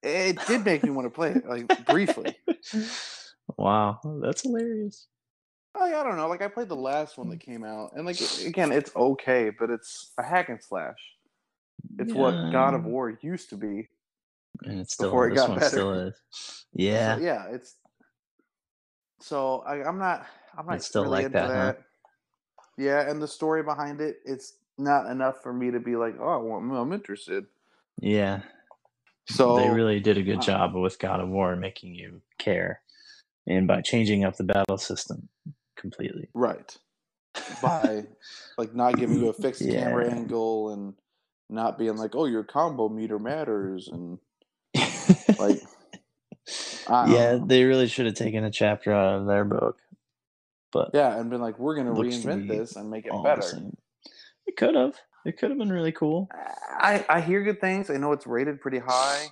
It 0.00 0.38
did 0.46 0.64
make 0.64 0.84
me 0.84 0.90
want 0.90 1.06
to 1.06 1.10
play 1.10 1.32
it, 1.32 1.48
like 1.48 1.84
briefly. 1.86 2.36
wow, 3.56 3.98
that's 4.22 4.42
hilarious. 4.42 5.08
Like, 5.76 5.94
I 5.94 6.04
don't 6.04 6.16
know. 6.16 6.28
Like 6.28 6.42
I 6.42 6.48
played 6.48 6.68
the 6.68 6.76
last 6.76 7.18
one 7.18 7.28
that 7.30 7.40
mm. 7.40 7.44
came 7.44 7.64
out, 7.64 7.90
and 7.96 8.06
like 8.06 8.20
again, 8.46 8.70
it's 8.70 8.94
okay, 8.94 9.50
but 9.50 9.68
it's 9.68 10.12
a 10.16 10.22
hack 10.22 10.48
and 10.48 10.62
slash. 10.62 10.98
It's 11.98 12.12
what 12.12 12.52
God 12.52 12.74
of 12.74 12.84
War 12.84 13.18
used 13.20 13.48
to 13.50 13.56
be. 13.56 13.88
and 14.62 14.78
it's 14.78 14.94
still 14.94 15.08
before 15.08 15.26
it 15.26 15.30
this 15.30 15.40
got 15.40 15.48
one 15.50 15.58
better. 15.58 15.70
still 15.70 15.92
is. 15.94 16.14
Yeah, 16.72 17.16
So, 17.18 17.22
yeah, 17.24 17.46
it's. 17.50 17.74
So 19.22 19.62
I, 19.66 19.82
I'm 19.84 19.98
not. 19.98 20.26
I'm 20.56 20.66
not 20.66 20.76
It's 20.76 20.86
still 20.86 21.04
really 21.04 21.24
like 21.24 21.26
into 21.26 21.38
that, 21.38 21.76
huh? 21.76 21.82
Yeah, 22.76 23.08
and 23.08 23.22
the 23.22 23.28
story 23.28 23.62
behind 23.62 24.00
it, 24.00 24.16
it's 24.24 24.54
not 24.78 25.06
enough 25.06 25.42
for 25.42 25.52
me 25.52 25.70
to 25.70 25.80
be 25.80 25.96
like, 25.96 26.16
oh, 26.18 26.42
well, 26.42 26.80
I'm, 26.80 26.92
interested. 26.92 27.46
yeah. 28.00 28.40
So 29.28 29.56
they 29.56 29.70
really 29.70 30.00
did 30.00 30.18
a 30.18 30.22
good 30.22 30.38
uh, 30.38 30.42
job 30.42 30.74
with 30.74 30.98
God 30.98 31.20
of 31.20 31.28
War 31.28 31.54
making 31.54 31.94
you 31.94 32.20
care, 32.38 32.80
and 33.46 33.68
by 33.68 33.80
changing 33.80 34.24
up 34.24 34.36
the 34.36 34.44
battle 34.44 34.78
system 34.78 35.28
completely. 35.76 36.28
right 36.34 36.76
by 37.62 38.04
like 38.58 38.74
not 38.74 38.96
giving 38.96 39.18
you 39.18 39.28
a 39.28 39.32
fixed 39.42 39.62
camera 39.62 40.10
angle 40.10 40.70
and 40.72 40.94
not 41.48 41.78
being 41.78 41.96
like, 41.96 42.16
oh, 42.16 42.26
your 42.26 42.42
combo 42.42 42.88
meter 42.88 43.18
matters 43.18 43.88
and 43.88 44.18
like. 45.38 45.60
I 46.88 47.06
don't 47.06 47.12
yeah, 47.12 47.32
know. 47.38 47.46
they 47.46 47.64
really 47.64 47.88
should 47.88 48.06
have 48.06 48.14
taken 48.14 48.44
a 48.44 48.50
chapter 48.50 48.92
out 48.92 49.20
of 49.20 49.26
their 49.26 49.44
book, 49.44 49.78
but 50.72 50.90
Yeah, 50.94 51.18
and 51.18 51.30
been 51.30 51.40
like, 51.40 51.58
we're 51.58 51.76
gonna 51.76 51.92
Looks 51.92 52.18
to 52.18 52.28
reinvent 52.28 52.48
be 52.48 52.48
this 52.48 52.76
and 52.76 52.90
make 52.90 53.06
it 53.06 53.12
better. 53.24 53.42
same. 53.42 53.76
It 54.46 54.56
could 54.56 54.74
have. 54.74 54.94
It 55.24 55.38
could 55.38 55.50
have 55.50 55.58
been 55.58 55.72
really 55.72 55.92
cool. 55.92 56.28
I 56.32 57.04
I 57.08 57.20
hear 57.20 57.42
good 57.44 57.60
things. 57.60 57.90
I 57.90 57.96
know 57.96 58.12
it's 58.12 58.26
rated 58.26 58.60
pretty 58.60 58.78
high. 58.78 59.28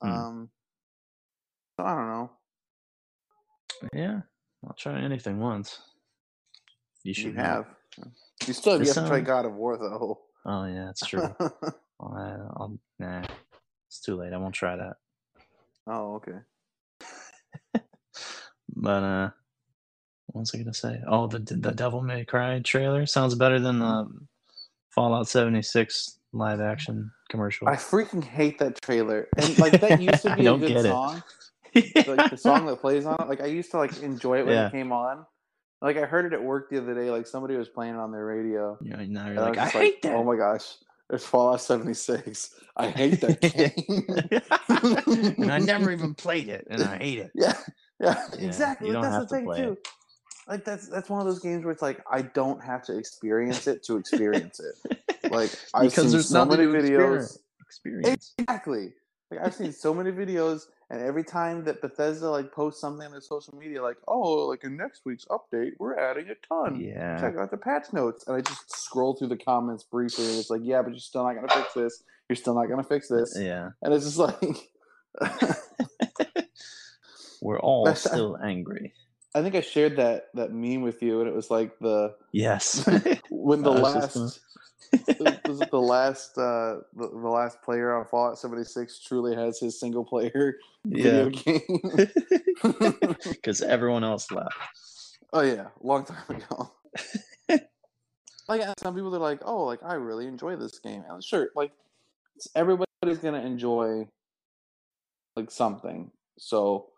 Hmm. 0.00 0.08
Um, 0.10 0.50
so 1.78 1.86
I 1.86 1.94
don't 1.94 2.08
know. 2.08 2.30
Yeah, 3.92 4.20
I'll 4.66 4.74
try 4.74 5.00
anything 5.00 5.38
once. 5.38 5.78
You 7.04 7.14
should 7.14 7.26
You 7.26 7.32
know. 7.34 7.42
have. 7.42 7.66
You 8.46 8.52
still 8.52 8.72
have 8.72 8.80
This 8.80 8.88
yet 8.88 9.02
to 9.04 9.08
try 9.08 9.20
God 9.20 9.44
of 9.44 9.54
War 9.54 9.76
though. 9.78 10.20
Oh 10.44 10.64
yeah, 10.66 10.86
that's 10.86 11.06
true. 11.06 11.34
Well, 12.00 12.14
I, 12.16 12.60
I'll, 12.60 12.78
nah, 12.98 13.22
it's 13.88 14.00
too 14.00 14.16
late. 14.16 14.32
I 14.32 14.36
won't 14.38 14.54
try 14.56 14.74
that. 14.76 14.96
oh, 15.86 16.14
okay. 16.16 16.38
But 18.82 19.02
uh, 19.04 19.30
what 20.26 20.40
was 20.40 20.54
I 20.54 20.58
gonna 20.58 20.74
say? 20.74 21.00
Oh, 21.06 21.28
the 21.28 21.38
the 21.38 21.70
Devil 21.70 22.02
May 22.02 22.24
Cry 22.24 22.60
trailer 22.60 23.06
sounds 23.06 23.34
better 23.36 23.60
than 23.60 23.78
the 23.78 24.08
Fallout 24.90 25.28
seventy 25.28 25.62
six 25.62 26.18
live 26.32 26.60
action 26.60 27.10
commercial. 27.30 27.68
I 27.68 27.76
freaking 27.76 28.24
hate 28.24 28.58
that 28.58 28.82
trailer. 28.82 29.28
And 29.36 29.56
like 29.64 29.80
that 29.80 30.00
used 30.00 30.22
to 30.22 30.34
be 30.36 30.46
a 30.46 30.56
good 30.58 30.82
song. 30.84 31.22
Like 31.74 32.30
the 32.30 32.36
song 32.36 32.66
that 32.66 32.82
plays 32.82 33.06
on 33.06 33.16
it. 33.18 33.28
Like 33.28 33.40
I 33.40 33.46
used 33.46 33.70
to 33.70 33.78
like 33.78 34.02
enjoy 34.02 34.40
it 34.40 34.46
when 34.46 34.54
Yeah. 34.54 34.66
it 34.66 34.72
came 34.72 34.92
on. 34.92 35.24
Like 35.80 35.96
I 35.96 36.02
heard 36.04 36.26
it 36.26 36.34
at 36.34 36.42
work 36.42 36.68
the 36.68 36.76
other 36.76 36.92
day. 36.94 37.10
Like 37.10 37.26
somebody 37.26 37.56
was 37.56 37.70
playing 37.70 37.94
it 37.94 37.98
on 37.98 38.12
their 38.12 38.26
radio. 38.26 38.76
Know, 38.82 38.96
now 39.06 39.28
you're 39.28 39.40
like, 39.40 39.56
I 39.56 39.64
just 39.64 39.72
hate 39.76 40.02
that. 40.02 40.12
Oh 40.14 40.22
my 40.22 40.36
gosh. 40.36 40.66
It's 41.08 41.24
Fallout 41.24 41.60
76. 41.62 42.54
I 42.76 42.88
hate 42.88 43.20
that 43.22 43.40
game. 45.34 45.34
and 45.38 45.50
I 45.52 45.58
never 45.58 45.90
even 45.90 46.14
played 46.14 46.48
it, 46.48 46.66
and 46.70 46.82
I 46.82 46.96
hate 46.98 47.18
it. 47.18 47.30
Yeah, 47.34 47.54
yeah, 48.02 48.24
Yeah, 48.38 48.44
exactly. 48.46 48.88
you 48.88 48.94
Like, 48.94 49.02
don't 49.02 49.12
that's 49.12 49.30
the 49.30 49.36
thing 49.36 49.50
it. 49.50 49.56
too. 49.56 49.78
Like 50.48 50.64
that's 50.64 50.88
that's 50.88 51.08
one 51.08 51.20
of 51.20 51.26
those 51.26 51.38
games 51.38 51.64
where 51.64 51.72
it's 51.72 51.82
like 51.82 52.02
I 52.10 52.22
don't 52.22 52.62
have 52.64 52.82
to 52.86 52.96
experience 52.98 53.66
it 53.68 53.84
to 53.84 53.96
experience 53.96 54.60
it. 54.60 54.98
Like 55.30 55.54
I've 55.72 55.84
because 55.84 56.02
seen 56.04 56.10
there's 56.12 56.28
so 56.28 56.44
many 56.44 56.64
videos. 56.64 57.22
experience. 57.22 57.38
experience. 57.60 58.34
Exactly. 58.38 58.92
Like 59.30 59.40
I've 59.40 59.54
seen 59.54 59.72
so 59.72 59.94
many 59.94 60.10
videos, 60.10 60.66
and 60.90 61.00
every 61.00 61.24
time 61.24 61.64
that 61.64 61.80
Bethesda 61.80 62.28
like 62.28 62.52
posts 62.52 62.80
something 62.82 63.06
on 63.06 63.12
their 63.12 63.20
social 63.22 63.56
media, 63.56 63.80
like 63.82 63.96
oh, 64.08 64.46
like 64.48 64.64
in 64.64 64.76
next 64.76 65.02
week's 65.06 65.24
update, 65.26 65.70
we're 65.78 65.96
adding 65.96 66.26
a 66.28 66.34
ton. 66.46 66.78
Yeah, 66.80 67.18
Check 67.18 67.36
out 67.38 67.50
the 67.50 67.56
patch 67.56 67.92
notes, 67.94 68.26
and 68.26 68.36
I 68.36 68.40
just 68.42 68.70
scroll 68.76 69.14
through 69.14 69.28
the 69.28 69.38
comments 69.38 69.84
briefly, 69.84 70.26
and 70.26 70.38
it's 70.38 70.50
like, 70.50 70.60
yeah, 70.64 70.82
but 70.82 70.90
you're 70.90 70.98
still 70.98 71.24
not 71.24 71.34
gonna 71.34 71.48
fix 71.48 71.72
this. 71.72 72.02
You're 72.28 72.36
still 72.36 72.54
not 72.54 72.66
gonna 72.68 72.82
fix 72.84 73.08
this, 73.08 73.34
yeah. 73.40 73.70
and 73.80 73.94
it's 73.94 74.04
just 74.04 74.18
like. 74.18 74.68
We're 77.42 77.58
all 77.60 77.84
That's- 77.84 78.04
still 78.04 78.38
angry. 78.42 78.94
I 79.34 79.42
think 79.42 79.54
I 79.54 79.62
shared 79.62 79.96
that 79.96 80.26
that 80.34 80.52
meme 80.52 80.82
with 80.82 81.02
you, 81.02 81.20
and 81.20 81.28
it 81.28 81.34
was 81.34 81.50
like 81.50 81.78
the 81.78 82.14
Yes. 82.32 82.86
when 83.30 83.62
the 83.62 83.70
last 83.70 84.14
gonna- 84.14 85.40
was 85.48 85.60
it 85.62 85.70
the 85.70 85.80
last 85.80 86.36
uh 86.36 86.80
the, 86.94 87.08
the 87.08 87.28
last 87.28 87.62
player 87.62 87.96
on 87.96 88.04
Fallout 88.04 88.38
76 88.38 89.00
truly 89.00 89.34
has 89.34 89.58
his 89.58 89.80
single 89.80 90.04
player 90.04 90.56
video 90.84 91.28
yeah, 91.28 91.30
game. 91.30 92.08
because 93.30 93.62
everyone 93.62 94.04
else 94.04 94.30
left. 94.30 94.54
oh 95.32 95.40
yeah, 95.40 95.68
long 95.80 96.04
time 96.04 96.18
ago. 96.28 96.70
like 98.48 98.60
some 98.78 98.94
people 98.94 99.14
are 99.16 99.18
like, 99.18 99.40
oh, 99.46 99.64
like 99.64 99.80
I 99.82 99.94
really 99.94 100.26
enjoy 100.26 100.56
this 100.56 100.78
game. 100.78 101.04
And 101.08 101.24
sure, 101.24 101.48
like 101.56 101.72
everybody's 102.54 103.18
gonna 103.22 103.40
enjoy 103.40 104.06
like 105.36 105.50
something. 105.50 106.10
So 106.38 106.91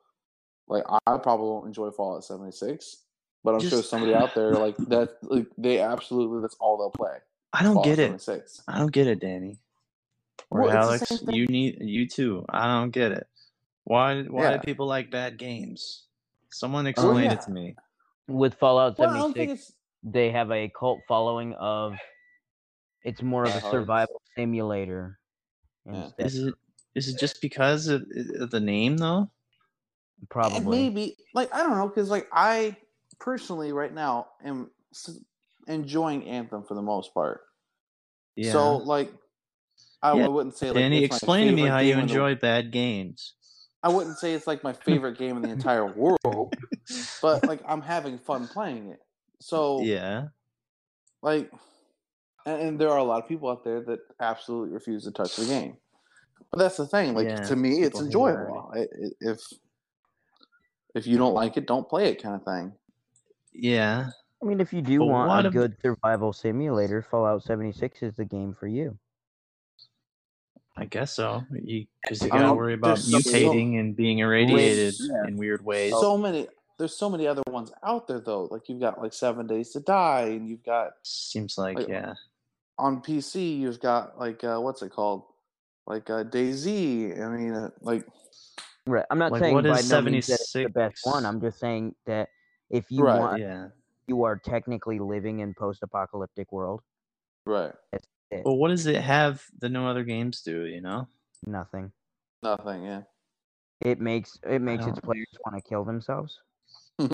like 0.69 0.85
I 1.07 1.19
probably 1.19 1.47
won't 1.47 1.67
enjoy 1.67 1.91
Fallout 1.91 2.25
76, 2.25 2.99
but 3.43 3.55
I'm 3.55 3.61
sure 3.61 3.83
somebody 3.83 4.15
out 4.15 4.35
there 4.35 4.51
like 4.53 4.77
that 4.89 5.17
like 5.23 5.47
they 5.59 5.81
absolutely 5.81 6.41
that's 6.41 6.57
all 6.61 6.79
they'll 6.79 6.91
play. 6.91 7.19
I 7.53 7.63
don't 7.63 7.75
Fallout 7.75 7.85
get 7.85 7.99
it. 7.99 8.21
76. 8.21 8.63
I 8.69 8.79
don't 8.79 8.93
get 8.93 9.07
it, 9.07 9.21
Danny. 9.21 9.59
Or 10.51 10.63
Well, 10.63 10.71
Alex, 10.71 11.23
you 11.29 11.47
need 11.47 11.79
you 11.81 12.09
too. 12.09 12.45
I 12.49 12.67
don't 12.67 12.91
get 12.91 13.13
it. 13.13 13.27
Why? 13.85 14.23
Why 14.23 14.45
Yeah. 14.45 14.57
do 14.57 14.59
people 14.61 14.87
like 14.87 15.11
bad 15.11 15.39
games? 15.39 16.05
Someone 16.51 16.87
oh, 16.87 16.91
explain 16.91 17.25
yeah. 17.25 17.33
it 17.35 17.41
to 17.43 17.51
me. 17.51 17.77
With 18.27 18.55
Fallout 18.55 18.99
Well, 18.99 19.11
I 19.11 19.19
don't 19.19 19.35
think 19.35 19.51
76, 19.51 19.69
it's 19.69 19.77
they 20.03 20.31
have 20.31 20.51
a 20.51 20.69
cult 20.69 21.01
following 21.09 21.55
of 21.55 21.97
it's 23.05 23.23
more 23.23 23.45
of 23.45 23.55
a 23.55 23.61
survival 23.61 24.23
simulator. 24.37 25.19
Yeah. 25.87 26.09
Is 26.19 26.39
it? 26.39 26.55
Is 26.95 27.09
it 27.09 27.19
just 27.19 27.41
because 27.41 27.89
of, 27.89 28.05
of 28.39 28.51
the 28.51 28.61
name 28.61 28.97
though? 28.97 29.31
And 30.25 30.31
probably. 30.31 30.79
maybe 30.79 31.17
like 31.35 31.53
I 31.55 31.59
don't 31.63 31.77
know 31.77 31.89
because 31.89 32.11
like 32.11 32.29
I 32.33 32.77
personally 33.19 33.73
right 33.73 33.93
now 33.93 34.29
am 34.45 34.71
enjoying 35.67 36.25
Anthem 36.27 36.65
for 36.65 36.75
the 36.75 36.83
most 36.83 37.15
part. 37.15 37.43
Yeah. 38.37 38.53
So 38.53 38.77
like 38.79 39.13
I, 40.03 40.11
I 40.11 40.17
Yeah, 40.17 40.27
wouldn't 40.29 40.57
say 40.57 40.67
like 40.69 40.75
Danny, 40.77 41.05
explain 41.05 41.47
to 41.47 41.53
me 41.53 41.63
how 41.67 41.79
you 41.79 41.93
in 41.93 41.97
the- 41.99 42.03
enjoy 42.03 42.35
bad 42.35 42.71
games. 42.71 43.35
I 43.83 43.89
wouldn't 43.89 44.19
say 44.19 44.33
it's 44.33 44.47
like 44.47 44.65
my 44.65 44.73
favorite 44.73 45.19
game 45.19 45.37
in 45.37 45.43
the 45.43 45.51
entire 45.51 45.87
world, 45.95 46.55
but 47.21 47.47
like 47.47 47.61
I'm 47.67 47.83
having 47.83 48.19
fun 48.19 48.49
playing 48.49 48.89
it. 48.89 49.01
So 49.41 49.83
Yeah. 49.83 50.29
like, 51.23 51.53
and, 52.47 52.63
and 52.63 52.79
there 52.79 52.89
are 52.91 52.99
a 52.99 53.05
lot 53.05 53.23
of 53.23 53.29
people 53.29 53.51
out 53.51 53.63
there 53.63 53.83
that 53.83 53.99
absolutely 54.21 54.73
refuse 54.73 55.05
to 55.05 55.11
touch 55.11 55.37
the 55.37 55.45
game. 55.45 55.77
But 56.51 56.59
that's 56.61 56.77
the 56.79 56.87
thing. 56.87 57.15
Like 57.15 57.29
Yeah, 57.29 57.43
to 57.49 57.57
me, 57.57 57.83
it's 57.83 58.01
it 58.01 58.05
enjoyable. 58.07 58.71
I, 58.75 58.81
I- 58.81 58.87
if 59.21 59.41
if 60.95 61.07
you 61.07 61.17
don't 61.19 61.35
like 61.35 61.57
it, 61.57 61.67
don't 61.67 61.89
play 61.89 62.09
it, 62.09 62.23
kind 62.23 62.35
of 62.37 62.45
thing. 62.45 62.73
Yeah. 63.53 64.11
I 64.43 64.47
mean, 64.47 64.61
if 64.61 64.73
you 64.73 64.83
do 64.83 64.99
But 65.01 65.07
want 65.07 65.45
a 65.47 65.49
ab- 65.49 65.53
good 65.53 65.77
survival 65.83 66.33
simulator, 66.33 67.03
Fallout 67.03 67.43
76 67.43 68.03
is 68.03 68.15
the 68.15 68.25
game 68.25 68.55
for 68.59 68.67
you. 68.67 68.99
I 70.77 70.87
guess 70.87 71.13
so. 71.15 71.45
You 71.53 71.87
because 72.03 72.21
you 72.23 72.27
I 72.29 72.31
gotta 72.31 72.49
mean, 72.49 72.57
worry 72.57 72.75
about 72.75 72.99
there's 72.99 73.11
so- 73.11 73.19
mutating 73.19 73.79
and 73.79 73.95
being 73.95 74.19
irradiated 74.19 74.95
Yeah. 74.99 75.29
in 75.29 75.37
weird 75.37 75.65
ways. 75.65 75.93
so 75.93 76.19
many 76.19 76.49
there's 76.79 76.97
so 76.97 77.09
many 77.09 77.29
other 77.29 77.43
ones 77.47 77.71
out 77.85 78.09
there 78.09 78.19
though 78.19 78.49
like 78.51 78.69
you've 78.69 78.81
got 78.81 79.01
like 79.01 79.13
seven 79.13 79.47
days 79.47 79.71
to 79.71 79.81
die 79.81 80.23
and 80.35 80.49
you've 80.49 80.65
got 80.65 80.95
Seems 81.05 81.57
like 81.57 81.79
Like, 81.79 81.87
yeah. 81.89 82.15
on 82.77 83.01
pc 83.01 83.61
you've 83.61 83.79
got 83.79 84.19
like 84.19 84.43
uh, 84.43 84.59
what's 84.59 84.83
it 84.83 84.91
called 84.91 85.23
like 85.87 86.11
uh, 86.11 86.25
DayZ 86.25 87.23
i 87.23 87.29
mean 87.29 87.53
uh, 87.53 87.71
like 87.81 88.05
Right. 88.87 89.07
I'm 89.11 89.19
not 89.19 89.33
Like, 89.33 89.41
saying 89.43 89.55
what 89.55 89.65
by 89.65 89.79
is 89.81 89.91
no 89.91 90.03
means 90.03 90.27
that 90.27 90.41
it's 90.41 90.53
the 90.53 90.69
best 90.69 90.99
one. 91.05 91.25
I'm 91.25 91.41
just 91.41 91.59
saying 91.59 91.95
that 92.07 92.29
if 92.71 92.91
you 92.91 93.03
Right, 93.03 93.19
want, 93.19 93.41
Yeah. 93.41 93.69
you 94.07 94.25
are 94.25 94.37
technically 94.37 94.99
living 94.99 95.41
in 95.41 95.55
post-apocalyptic 95.55 96.53
world. 96.53 96.83
right 97.47 97.73
Well, 98.45 98.57
what 98.57 98.69
does 98.69 98.87
it 98.87 99.01
have 99.01 99.45
that 99.61 99.71
no 99.71 99.87
other 99.89 100.05
games 100.05 100.43
do? 100.43 100.67
You 100.67 100.81
know. 100.81 101.09
Nothing. 101.47 101.93
nothing 102.43 102.85
yeah 102.85 103.03
It 103.81 104.01
makes 104.01 104.39
it 104.45 104.61
makes 104.61 104.87
its 104.87 105.01
players 105.01 105.27
want 105.45 105.57
to 105.63 105.69
kill 105.69 105.85
themselves. 105.85 106.41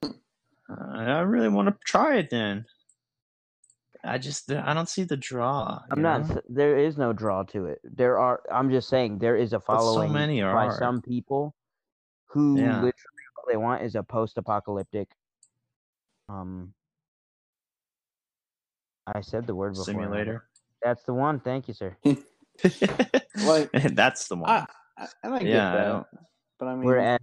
Uh, 0.71 0.99
I 0.99 1.21
really 1.21 1.49
want 1.49 1.67
to 1.69 1.77
try 1.85 2.19
it 2.19 2.31
then. 2.31 2.65
I 4.05 4.19
just 4.19 4.51
I 4.53 4.73
don't 4.73 4.89
see 4.89 5.03
the 5.03 5.17
draw. 5.17 5.81
I'm 5.91 5.99
you 5.99 6.03
not. 6.03 6.29
know? 6.29 6.41
There 6.49 6.79
is 6.79 6.97
no 6.97 7.13
draw 7.13 7.43
to 7.45 7.67
it. 7.67 7.81
There 7.83 8.19
are. 8.21 8.41
I'm 8.53 8.71
just 8.71 8.89
saying 8.89 9.19
there 9.19 9.37
is 9.37 9.53
a 9.53 9.57
But 9.59 9.67
so 9.67 9.75
following 9.77 10.13
many 10.13 10.41
by 10.41 10.69
are. 10.69 10.79
some 10.79 11.03
people 11.03 11.57
who 12.31 12.59
Yeah. 12.59 12.77
literally 12.77 13.25
all 13.37 13.45
they 13.49 13.57
want 13.57 13.83
is 13.83 13.95
a 13.95 14.03
post-apocalyptic. 14.03 15.09
Um, 16.29 16.75
I 19.07 19.21
said 19.21 19.47
the 19.47 19.55
word 19.55 19.75
before. 19.75 19.91
and 19.91 19.99
I 19.99 20.03
don't- 20.03 20.11
simulator. 20.11 20.49
That's 20.83 21.03
the 21.05 21.15
one. 21.15 21.41
Thank 21.41 21.69
you, 21.69 21.75
sir. 21.75 21.97
Like, 23.47 23.71
that's 23.95 24.29
the 24.29 24.37
one. 24.37 24.51
I, 24.51 24.67
I, 24.99 25.09
and 25.25 25.35
I 25.35 25.39
get 25.39 25.49
Yeah, 25.49 25.73
that 25.73 25.85
don't- 25.85 26.07
but 26.59 26.69
i 26.69 26.75
mean 26.75 26.85
Whereas 26.85 27.19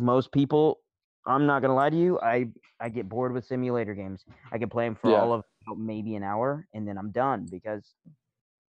most 0.00 0.32
people 0.32 0.80
I'm 1.24 1.46
not 1.46 1.62
gonna 1.62 1.76
lie 1.76 1.90
to 1.90 1.96
you. 1.96 2.18
I 2.20 2.48
I 2.80 2.88
get 2.88 3.08
bored 3.08 3.32
with 3.32 3.44
simulator 3.44 3.94
games. 3.94 4.24
I 4.50 4.58
can 4.58 4.68
play 4.68 4.86
them 4.86 4.96
for 4.96 5.10
Yeah. 5.10 5.20
all 5.20 5.32
of 5.34 5.44
maybe 5.78 6.16
an 6.16 6.24
hour, 6.24 6.66
and 6.74 6.86
then 6.88 6.98
I'm 6.98 7.12
done 7.12 7.46
because 7.48 7.94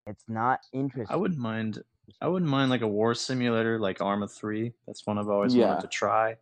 it's 0.07 0.25
not 0.29 0.61
interesting. 0.75 1.15
I 1.15 1.17
wouldn't 1.17 1.41
mind. 1.41 1.83
I 2.21 2.29
wouldn't 2.29 2.51
mind 2.51 2.71
like 2.71 2.83
a 2.83 2.89
war 2.89 3.15
simulator 3.15 3.79
like 3.79 4.01
Arma 4.01 4.29
Three. 4.29 4.73
That's 4.87 5.07
one 5.07 5.19
I've 5.19 5.29
always 5.29 5.55
Yeah. 5.55 5.69
wanted 5.69 5.83
to 5.83 5.89
try 5.89 6.37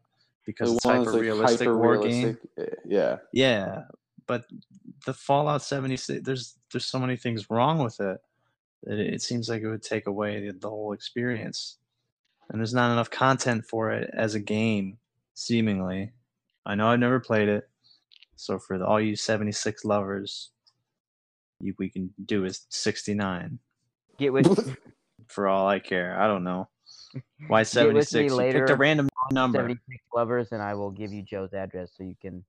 because 0.44 0.70
The 0.70 0.76
it's 0.76 0.84
one 0.84 0.94
that's, 0.96 1.06
hyper 1.06 1.12
like, 1.18 1.22
realistic 1.22 1.68
war 1.68 1.96
game. 1.98 2.38
eh, 2.58 2.64
Yeah. 2.84 3.16
Yeah, 3.32 3.84
but 4.26 4.46
the 5.06 5.14
Fallout 5.14 5.62
76, 5.62 6.24
there's 6.24 6.58
there's 6.72 6.86
so 6.86 6.98
many 6.98 7.16
things 7.16 7.50
wrong 7.50 7.78
with 7.78 8.00
it 8.00 8.20
that 8.84 8.98
it, 8.98 9.14
it 9.14 9.22
seems 9.22 9.48
like 9.48 9.62
it 9.62 9.68
would 9.70 9.82
take 9.82 10.06
away 10.06 10.46
the, 10.46 10.52
the 10.58 10.68
whole 10.68 10.92
experience. 10.92 11.78
And 12.48 12.60
there's 12.60 12.74
not 12.74 12.90
enough 12.92 13.10
content 13.10 13.64
for 13.66 13.90
it 13.92 14.10
as 14.12 14.34
a 14.34 14.40
game, 14.40 14.98
seemingly. 15.34 16.12
I 16.66 16.74
know 16.74 16.88
I've 16.88 16.98
never 16.98 17.20
played 17.20 17.48
it, 17.48 17.68
so 18.36 18.58
for 18.58 18.76
the, 18.78 18.84
all 18.86 19.00
you 19.00 19.14
76 19.16 19.84
lovers, 19.84 20.50
you, 21.60 21.74
we 21.78 21.88
can 21.88 22.12
do 22.26 22.44
is 22.44 22.66
69. 22.70 23.58
Get 24.18 24.32
with 24.32 24.76
For 25.30 25.46
all 25.46 25.68
I 25.68 25.78
care, 25.78 26.20
I 26.20 26.26
don't 26.26 26.44
know 26.44 26.68
why 27.48 27.62
Get 27.64 27.86
with 27.86 28.12
me 28.12 28.28
76. 28.28 28.32
You 28.34 28.52
picked 28.52 28.70
a 28.70 28.76
random 28.76 29.08
number. 29.30 29.58
76 29.58 30.04
lovers, 30.14 30.48
and 30.52 30.60
I 30.60 30.74
will 30.74 30.90
give 30.90 31.12
you 31.12 31.22
Joe's 31.22 31.54
address 31.54 31.92
so 31.96 32.02
you 32.02 32.16
can 32.20 32.44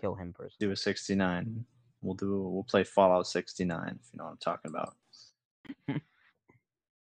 kill 0.00 0.14
him 0.14 0.32
first. 0.36 0.58
do 0.58 0.70
a 0.70 0.76
69. 0.76 1.64
We'll 2.02 2.14
do 2.14 2.42
we'll 2.42 2.64
play 2.64 2.84
Fallout 2.84 3.26
69 3.26 3.98
if 4.00 4.12
you 4.12 4.18
know 4.18 4.24
what 4.24 4.30
I'm 4.30 4.38
talking 4.38 4.70
about. 4.70 4.94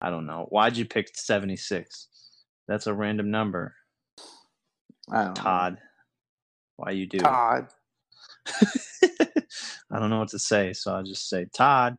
I 0.01 0.09
don't 0.09 0.25
know. 0.25 0.47
Why'd 0.49 0.77
you 0.77 0.85
pick 0.85 1.15
76? 1.15 2.07
That's 2.67 2.87
a 2.87 2.93
random 2.93 3.31
number. 3.31 3.75
I 5.11 5.25
don't 5.25 5.37
know. 5.37 5.43
Todd. 5.43 5.77
Why 6.75 6.91
you 6.91 7.07
do? 7.07 7.19
Todd. 7.19 7.67
I 9.91 9.99
don't 9.99 10.09
know 10.09 10.19
what 10.19 10.29
to 10.29 10.39
say, 10.39 10.73
so 10.73 10.93
I'll 10.93 11.03
just 11.03 11.29
say 11.29 11.45
Todd. 11.53 11.97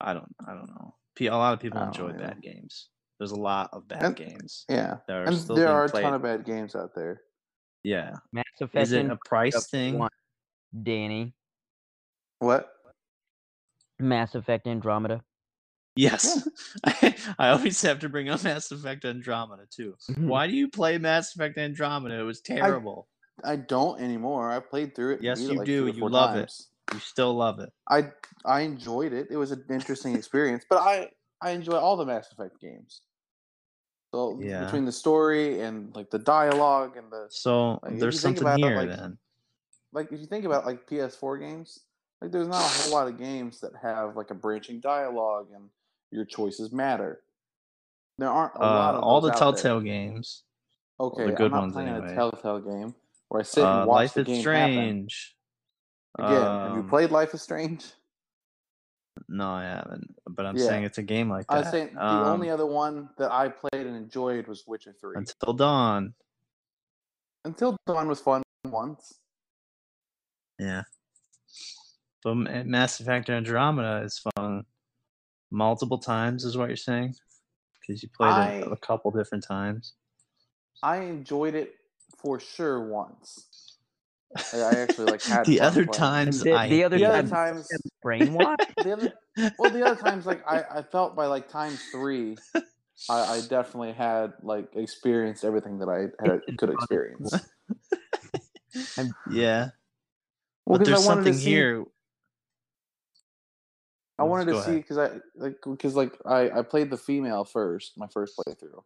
I 0.00 0.12
don't 0.12 0.34
I 0.46 0.54
don't 0.54 0.68
know. 0.68 0.94
Pe- 1.16 1.26
A 1.26 1.36
lot 1.36 1.54
of 1.54 1.60
people 1.60 1.78
I 1.78 1.84
don't 1.84 1.94
enjoy 1.94 2.12
know. 2.12 2.18
bad 2.26 2.40
games. 2.42 2.88
There's 3.18 3.30
a 3.32 3.36
lot 3.36 3.70
of 3.72 3.86
bad 3.88 4.02
And- 4.02 4.16
games 4.16 4.64
Yeah. 4.68 4.98
that 5.06 5.16
are 5.16 5.24
And 5.24 5.36
still 5.36 5.54
there 5.56 5.68
are 5.68 5.84
a 5.84 5.88
played. 5.88 6.02
ton 6.02 6.14
of 6.14 6.22
bad 6.22 6.44
games 6.44 6.74
out 6.74 6.94
there. 6.94 7.22
yeah. 7.84 8.14
Mass 8.32 8.44
Effect. 8.60 8.82
Is 8.82 8.92
it 8.92 9.06
a 9.10 9.16
price 9.24 9.66
thing? 9.68 9.98
won. 9.98 10.10
Danny. 10.82 11.34
What? 12.40 12.68
Mass 14.00 14.34
Effect 14.34 14.66
Andromeda. 14.66 15.22
Yes. 15.96 16.48
I, 16.84 17.14
I 17.38 17.48
always 17.50 17.80
have 17.82 18.00
to 18.00 18.08
bring 18.08 18.28
up 18.28 18.42
Mass 18.42 18.70
Effect 18.72 19.04
Andromeda 19.04 19.64
too. 19.70 19.94
Mm-hmm. 20.10 20.26
Why 20.28 20.48
do 20.48 20.54
you 20.54 20.68
play 20.68 20.98
Mass 20.98 21.34
Effect 21.34 21.56
Andromeda? 21.56 22.18
It 22.18 22.22
was 22.24 22.40
terrible. 22.40 23.06
I 23.44 23.56
don't 23.56 24.00
anymore. 24.00 24.50
I 24.50 24.58
played 24.60 24.94
through 24.96 25.14
it. 25.14 25.22
Yes, 25.22 25.38
beat 25.40 25.46
it 25.46 25.52
you 25.52 25.58
like 25.58 25.66
do. 25.66 25.86
You 25.86 25.92
four 26.00 26.10
love 26.10 26.36
it. 26.36 26.52
You 26.92 26.98
still 27.00 27.34
love 27.34 27.60
it. 27.60 27.70
I 27.88 28.10
I 28.44 28.60
enjoyed 28.60 29.12
it. 29.12 29.28
It 29.30 29.36
was 29.36 29.50
an 29.52 29.64
interesting 29.70 30.14
experience, 30.14 30.64
but 30.68 30.78
I 30.78 31.10
I 31.40 31.50
enjoy 31.50 31.76
all 31.76 31.96
the 31.96 32.04
Mass 32.06 32.30
Effect 32.32 32.60
games. 32.60 33.02
So 34.12 34.38
Yeah. 34.40 34.64
between 34.64 34.84
the 34.84 34.92
story 34.92 35.60
and 35.60 35.94
like 35.96 36.10
the 36.10 36.18
dialogue 36.18 36.96
and 36.96 37.10
the 37.10 37.26
So 37.30 37.80
Like, 37.82 37.98
there's 37.98 38.20
something 38.20 38.42
about 38.42 38.60
it, 38.60 38.64
here 38.64 38.76
like- 38.76 38.88
then. 38.90 39.18
like 39.92 40.12
if 40.12 40.20
you 40.20 40.26
think 40.26 40.44
about 40.44 40.66
like 40.66 40.86
PS4 40.86 41.38
games, 41.38 41.80
like 42.20 42.30
there's 42.30 42.48
not 42.48 42.62
a 42.62 42.82
whole 42.82 42.92
lot 42.92 43.08
of 43.08 43.18
games 43.18 43.60
that 43.60 43.72
have 43.82 44.16
like 44.16 44.30
a 44.30 44.34
branching 44.34 44.80
dialogue 44.80 45.48
and 45.52 45.70
your 46.10 46.24
choices 46.24 46.70
matter. 46.72 47.22
There 48.18 48.28
aren't 48.30 48.54
a 48.54 48.60
lot 48.60 48.94
Uh, 48.94 48.98
of 48.98 49.04
all 49.04 49.20
the 49.20 49.30
out 49.30 49.34
there. 49.34 49.52
Telltale 49.52 49.80
games. 49.80 50.44
Okay, 51.00 51.26
the 51.26 51.32
good 51.32 51.46
I'm 51.46 51.50
not 51.52 51.60
ones 51.62 51.72
playing 51.72 51.88
anyway. 51.88 52.12
a 52.12 52.14
Telltale 52.14 52.60
game 52.60 52.94
where 53.28 53.40
I 53.40 53.42
sit 53.42 53.64
and 53.64 53.82
Uh, 53.82 53.86
watch 53.86 53.96
Life 53.96 54.14
the 54.14 54.20
is 54.20 54.26
game 54.28 54.44
happen. 54.44 55.08
Again, 56.16 56.40
have 56.62 56.74
you 56.74 56.80
Um, 56.80 56.88
played 56.88 57.10
Life 57.10 57.34
is 57.34 57.42
Strange? 57.42 57.92
No, 59.28 59.48
I 59.50 59.64
haven't. 59.64 60.14
But 60.26 60.46
I'm 60.46 60.56
Yeah. 60.56 60.66
saying 60.68 60.84
it's 60.84 60.98
a 60.98 61.02
game 61.02 61.28
like 61.30 61.46
that. 61.48 61.54
I 61.54 61.58
was 61.58 61.68
saying 61.70 61.94
the 61.94 62.00
Um, 62.00 62.32
only 62.32 62.50
other 62.50 62.66
one 62.66 63.10
that 63.16 63.32
I 63.32 63.48
played 63.48 63.86
and 63.86 63.96
enjoyed 63.96 64.46
was 64.46 64.66
Witcher 64.66 64.92
Three. 64.92 65.16
Until 65.16 65.52
Dawn. 65.52 66.14
Until 67.44 67.76
Dawn 67.86 68.08
was 68.08 68.20
fun 68.20 68.42
once. 68.64 69.20
Yeah. 70.58 70.84
But 72.22 72.34
Mass 72.66 73.00
Effect 73.00 73.28
Andromeda 73.28 74.02
is 74.04 74.18
fun 74.18 74.64
multiple 75.50 75.98
times, 75.98 76.44
is 76.44 76.56
what 76.56 76.68
you're 76.68 76.76
saying? 76.76 77.16
Because 77.80 78.02
you 78.02 78.08
played 78.08 78.36
it 78.36 78.66
a 78.66 78.76
couple 78.76 79.10
different 79.10 79.44
times. 79.44 79.94
I 80.82 80.98
enjoyed 80.98 81.54
it 81.54 81.76
for 82.16 82.40
sure 82.40 82.80
once. 82.88 83.53
I 84.52 84.58
I 84.58 84.74
actually 84.80 85.06
like 85.06 85.22
had 85.22 85.46
the 85.46 85.60
other 85.60 85.84
playing 85.86 85.92
times, 85.98 86.42
the- 86.42 86.52
I 86.54 86.68
the 86.68 86.84
other 86.84 86.98
The 86.98 87.04
hate 87.04 87.12
other 87.12 87.28
times, 87.28 87.68
Brainwash. 88.04 88.56
the 88.82 88.92
other, 88.92 89.12
well, 89.58 89.70
the 89.70 89.84
other 89.84 90.00
times, 90.00 90.26
like 90.26 90.46
I, 90.48 90.62
I 90.78 90.82
felt 90.82 91.14
by 91.16 91.26
like 91.26 91.48
times 91.48 91.80
three, 91.92 92.36
I, 92.54 92.62
I 93.36 93.40
definitely 93.48 93.92
had 93.92 94.32
like 94.42 94.68
experienced 94.74 95.44
everything 95.44 95.78
that 95.78 95.88
I 95.88 96.08
had, 96.24 96.40
could 96.58 96.70
experience. 96.70 97.32
Yeah. 99.30 99.68
Well, 100.66 100.78
but 100.78 100.86
'cause 100.86 100.88
I 100.88 100.90
there's 100.92 101.06
wanted 101.06 101.24
to 101.24 101.26
something 101.28 101.32
see- 101.34 101.50
here. 101.50 101.84
I 104.18 104.22
wanted 104.24 104.46
Go 104.46 104.60
to 104.60 104.64
see 104.64 104.76
because 104.76 104.96
I 104.98 105.10
like 105.36 105.56
because 105.64 105.94
like 105.96 106.16
I 106.24 106.50
I 106.50 106.62
played 106.62 106.90
the 106.90 106.96
female 106.96 107.44
first, 107.44 107.92
my 107.98 108.06
first 108.08 108.36
playthrough, 108.36 108.82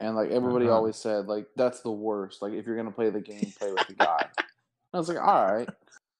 and 0.00 0.14
like 0.16 0.30
everybody 0.30 0.66
Uh-huh. 0.66 0.74
always 0.76 0.96
said 0.96 1.26
like 1.26 1.46
that's 1.56 1.80
the 1.82 1.90
worst. 1.90 2.40
Like 2.42 2.52
if 2.52 2.66
you're 2.66 2.76
gonna 2.76 2.92
play 2.92 3.10
the 3.10 3.20
game, 3.20 3.52
play 3.58 3.70
with 3.72 3.86
the 3.88 3.94
guy. 3.98 4.28
I 4.94 4.98
was 4.98 5.08
like, 5.08 5.20
all 5.20 5.52
right. 5.52 5.68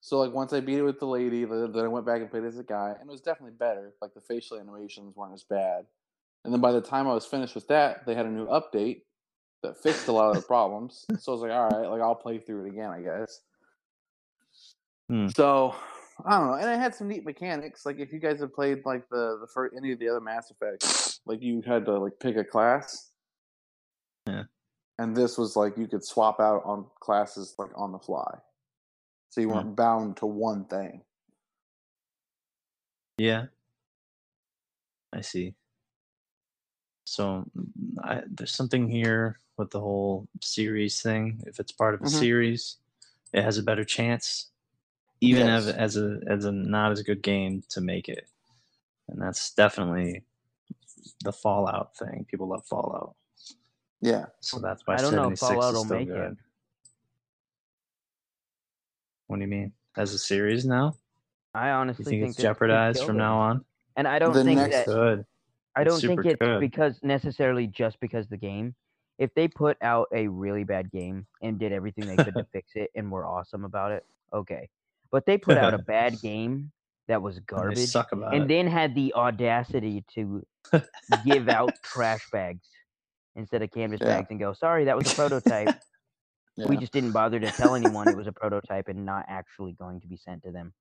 So 0.01 0.19
like 0.19 0.33
once 0.33 0.53
I 0.53 0.61
beat 0.61 0.79
it 0.79 0.83
with 0.83 0.99
the 0.99 1.07
lady, 1.07 1.45
then 1.45 1.77
I 1.77 1.89
went 1.89 2.05
back 2.05 2.21
and 2.21 2.31
played 2.31 2.45
as 2.45 2.59
a 2.59 2.63
guy, 2.63 2.95
and 3.01 3.09
it 3.09 3.13
was 3.13 3.23
definitely 3.23 3.57
better. 3.59 3.95
Like 4.03 4.13
the 4.13 4.21
facial 4.21 4.59
animations 4.59 5.17
weren't 5.17 5.33
as 5.33 5.45
bad. 5.45 5.87
And 6.45 6.53
then 6.53 6.61
by 6.61 6.73
the 6.73 6.81
time 6.81 7.09
I 7.09 7.15
was 7.15 7.25
finished 7.25 7.55
with 7.55 7.67
that, 7.69 8.05
they 8.05 8.15
had 8.15 8.27
a 8.27 8.31
new 8.31 8.47
update 8.47 9.03
that 9.63 9.83
fixed 9.83 10.09
a 10.09 10.13
lot 10.13 10.29
of 10.29 10.37
the 10.37 10.43
problems. 10.43 11.07
So 11.19 11.33
I 11.33 11.35
was 11.35 11.41
like, 11.41 11.53
all 11.53 11.69
right, 11.69 11.89
like 11.89 12.03
I'll 12.03 12.15
play 12.15 12.39
through 12.39 12.67
it 12.67 12.69
again, 12.69 12.91
I 12.91 13.01
guess. 13.01 13.41
Hmm. 15.09 15.29
So 15.29 15.75
I 16.25 16.39
don't 16.39 16.49
know, 16.49 16.55
and 16.55 16.71
it 16.71 16.79
had 16.79 16.95
some 16.95 17.09
neat 17.09 17.25
mechanics. 17.25 17.87
Like 17.87 17.99
if 17.99 18.13
you 18.13 18.19
guys 18.19 18.41
have 18.41 18.55
played 18.55 18.83
like 18.85 19.09
the 19.09 19.39
the 19.41 19.47
first 19.47 19.75
any 19.77 19.93
of 19.93 19.99
the 19.99 20.09
other 20.09 20.21
Mass 20.21 20.51
Effects, 20.51 21.21
like 21.27 21.43
you 21.43 21.63
had 21.67 21.85
to 21.87 21.99
like 21.99 22.19
pick 22.21 22.37
a 22.37 22.45
class. 22.45 23.11
Yeah. 24.27 24.45
And 24.99 25.17
this 25.17 25.37
was 25.37 25.57
like 25.57 25.77
you 25.77 25.89
could 25.89 26.05
swap 26.05 26.41
out 26.41 26.63
on 26.65 26.87
classes 27.01 27.55
like 27.59 27.71
on 27.75 27.91
the 27.91 27.99
fly, 27.99 28.39
so 29.35 29.41
you 29.41 29.49
weren't 29.49 29.75
bound 29.75 30.17
to 30.19 30.27
one 30.27 30.65
thing. 30.65 31.03
Yeah. 33.19 33.47
I 35.13 35.23
see. 35.23 35.55
So 37.05 37.45
mm, 37.59 37.67
I, 38.05 38.23
there's 38.29 38.55
something 38.55 38.89
here 38.89 39.41
with 39.57 39.73
the 39.73 39.81
whole 39.81 40.29
series 40.41 41.03
thing. 41.03 41.43
If 41.47 41.59
it's 41.59 41.73
part 41.73 41.95
of 41.95 42.03
a 42.03 42.05
Mhm. 42.05 42.11
series, 42.11 42.77
it 43.33 43.43
has 43.43 43.59
a 43.59 43.63
better 43.65 43.85
chance, 43.85 44.53
even 45.21 45.49
as, 45.49 45.67
Yes. 45.67 45.77
as 45.77 45.97
a 45.97 46.21
as 46.29 46.45
a 46.45 46.53
not 46.53 46.93
as 46.93 47.03
good 47.03 47.23
game 47.23 47.63
to 47.71 47.81
make 47.81 48.09
it. 48.09 48.29
And 49.09 49.21
that's 49.21 49.53
definitely 49.53 50.23
the 51.25 51.33
Fallout 51.33 51.97
thing. 51.97 52.25
People 52.31 52.49
love 52.49 52.65
Fallout, 52.67 53.17
Yeah, 54.01 54.27
so 54.41 54.61
that's 54.61 54.87
why 54.87 54.95
I 54.95 55.03
don't 55.03 55.17
know 55.17 55.31
76 55.31 55.33
if 55.33 55.41
Fallout 55.41 55.71
is 55.71 55.77
will 55.79 55.85
still 55.85 55.99
make 55.99 56.09
it. 56.09 56.37
Good. 59.29 59.33
What 59.33 59.37
do 59.37 59.43
you 59.43 59.49
mean? 59.49 59.73
As 59.97 60.13
a 60.15 60.19
series 60.19 60.65
now? 60.65 60.95
I 61.55 61.71
honestly 61.71 62.05
You 62.05 62.11
think, 62.11 62.23
think 62.23 62.31
it's 62.35 62.43
jeopardized 62.43 63.05
from 63.05 63.17
it. 63.17 63.19
now 63.21 63.39
on? 63.39 63.65
And 63.97 64.09
I 64.09 64.19
don't 64.19 64.33
The 64.33 64.45
think 64.45 64.59
next- 64.59 64.75
that 64.77 64.87
Good. 64.87 65.25
I 65.77 65.85
don't 65.85 66.01
think 66.01 66.21
super 66.21 66.29
it's 66.29 66.39
good. 66.41 66.61
because 66.61 67.01
necessarily 67.03 67.67
just 67.67 67.99
because 68.01 68.29
the 68.29 68.37
game. 68.37 68.75
If 69.19 69.33
they 69.35 69.47
put 69.47 69.77
out 69.81 70.09
a 70.13 70.27
really 70.27 70.65
bad 70.65 70.91
game 70.91 71.27
and 71.43 71.59
did 71.59 71.73
everything 71.73 72.07
they 72.07 72.17
could 72.23 72.35
to 72.35 72.45
fix 72.53 72.73
it 72.75 72.91
and 72.97 73.11
were 73.11 73.25
awesome 73.27 73.65
about 73.65 73.93
it, 73.93 74.05
okay. 74.33 74.69
But 75.13 75.27
they 75.27 75.39
put 75.39 75.57
out 75.57 75.73
a 75.75 75.79
bad 75.87 76.21
game 76.21 76.73
that 77.07 77.23
was 77.23 77.37
And 77.37 77.47
garbage 77.47 77.79
suck 77.89 78.11
about 78.13 78.35
and 78.35 78.49
then 78.51 78.67
had 78.67 78.95
the 78.97 79.15
audacity 79.15 80.05
to 80.15 80.45
give 81.25 81.49
out 81.49 81.73
trash 81.83 82.29
bags 82.33 82.67
instead 83.37 83.63
of 83.63 83.71
canvas 83.71 84.01
Yeah. 84.01 84.09
bags 84.17 84.29
and 84.31 84.41
go, 84.41 84.53
sorry, 84.53 84.85
that 84.87 84.97
was 84.97 85.13
a 85.13 85.15
prototype. 85.15 85.77
Yeah. 86.57 86.67
We 86.67 86.77
just 86.77 86.93
didn't 86.93 87.13
bother 87.13 87.41
to 87.41 87.51
tell 87.51 87.75
anyone 87.75 88.09
it 88.09 88.17
was 88.17 88.27
a 88.27 88.33
prototype 88.33 88.89
and 88.89 89.05
not 89.05 89.25
actually 89.29 89.73
going 89.73 90.01
to 90.01 90.07
be 90.07 90.17
sent 90.17 90.43
to 90.45 90.51
them. 90.53 90.73